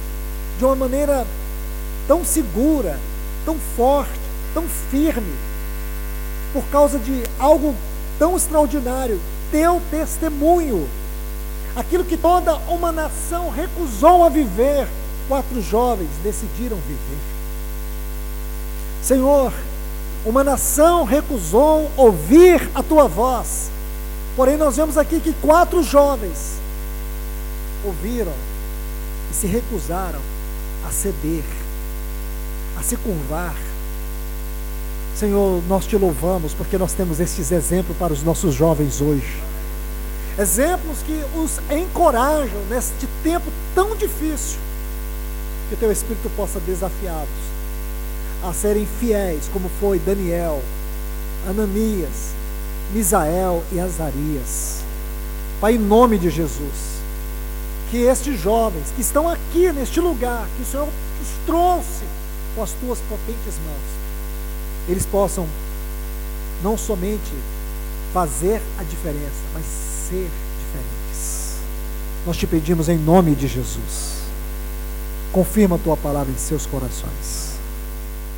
de 0.58 0.64
uma 0.64 0.76
maneira 0.76 1.26
tão 2.06 2.24
segura, 2.24 2.98
tão 3.44 3.56
forte, 3.76 4.10
tão 4.54 4.64
firme, 4.90 5.34
por 6.52 6.64
causa 6.64 6.98
de 6.98 7.22
algo 7.38 7.74
tão 8.18 8.36
extraordinário, 8.36 9.20
teu 9.50 9.80
testemunho. 9.90 10.88
Aquilo 11.74 12.04
que 12.04 12.16
toda 12.16 12.54
uma 12.68 12.92
nação 12.92 13.50
recusou 13.50 14.24
a 14.24 14.28
viver, 14.28 14.86
quatro 15.26 15.60
jovens 15.62 16.10
decidiram 16.22 16.76
viver. 16.76 17.18
Senhor, 19.02 19.52
uma 20.24 20.44
nação 20.44 21.04
recusou 21.04 21.90
ouvir 21.96 22.70
a 22.74 22.82
tua 22.82 23.08
voz. 23.08 23.70
Porém, 24.36 24.56
nós 24.56 24.76
vemos 24.76 24.96
aqui 24.96 25.20
que 25.20 25.32
quatro 25.34 25.82
jovens 25.82 26.54
ouviram 27.84 28.32
e 29.30 29.34
se 29.34 29.46
recusaram 29.46 30.20
a 30.86 30.90
ceder, 30.90 31.44
a 32.78 32.82
se 32.82 32.96
curvar. 32.96 33.54
Senhor, 35.16 35.62
nós 35.68 35.86
te 35.86 35.96
louvamos 35.96 36.54
porque 36.54 36.78
nós 36.78 36.92
temos 36.94 37.20
estes 37.20 37.52
exemplos 37.52 37.96
para 37.96 38.12
os 38.12 38.22
nossos 38.22 38.54
jovens 38.54 39.00
hoje. 39.00 39.42
Exemplos 40.38 40.98
que 41.04 41.22
os 41.36 41.60
encorajam 41.70 42.58
neste 42.70 43.06
tempo 43.22 43.44
tão 43.74 43.94
difícil. 43.94 44.58
Que 45.68 45.74
o 45.74 45.78
teu 45.78 45.92
Espírito 45.92 46.30
possa 46.34 46.58
desafiá-los 46.60 47.52
a 48.42 48.52
serem 48.52 48.86
fiéis, 48.98 49.48
como 49.52 49.70
foi 49.78 49.98
Daniel, 50.00 50.60
Ananias, 51.48 52.32
Misael 52.92 53.62
e 53.72 53.80
Azarias. 53.80 54.82
Pai, 55.60 55.74
em 55.74 55.78
nome 55.78 56.18
de 56.18 56.28
Jesus, 56.28 57.00
que 57.90 57.98
estes 57.98 58.40
jovens 58.40 58.86
que 58.94 59.00
estão 59.00 59.28
aqui 59.28 59.72
neste 59.72 60.00
lugar, 60.00 60.46
que 60.56 60.62
o 60.62 60.66
Senhor 60.66 60.88
os 60.88 61.46
trouxe 61.46 62.04
com 62.54 62.62
as 62.62 62.72
tuas 62.72 62.98
potentes 63.08 63.54
mãos, 63.64 64.88
eles 64.88 65.06
possam 65.06 65.46
não 66.62 66.76
somente 66.76 67.32
fazer 68.12 68.60
a 68.78 68.82
diferença, 68.82 69.42
mas 69.54 69.64
ser 69.64 70.28
diferentes. 70.58 71.56
Nós 72.26 72.36
te 72.36 72.46
pedimos 72.46 72.88
em 72.88 72.98
nome 72.98 73.34
de 73.34 73.48
Jesus. 73.48 74.22
Confirma 75.32 75.76
a 75.76 75.78
tua 75.78 75.96
palavra 75.96 76.32
em 76.32 76.38
seus 76.38 76.66
corações. 76.66 77.56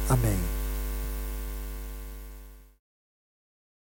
Amém. 0.08 0.53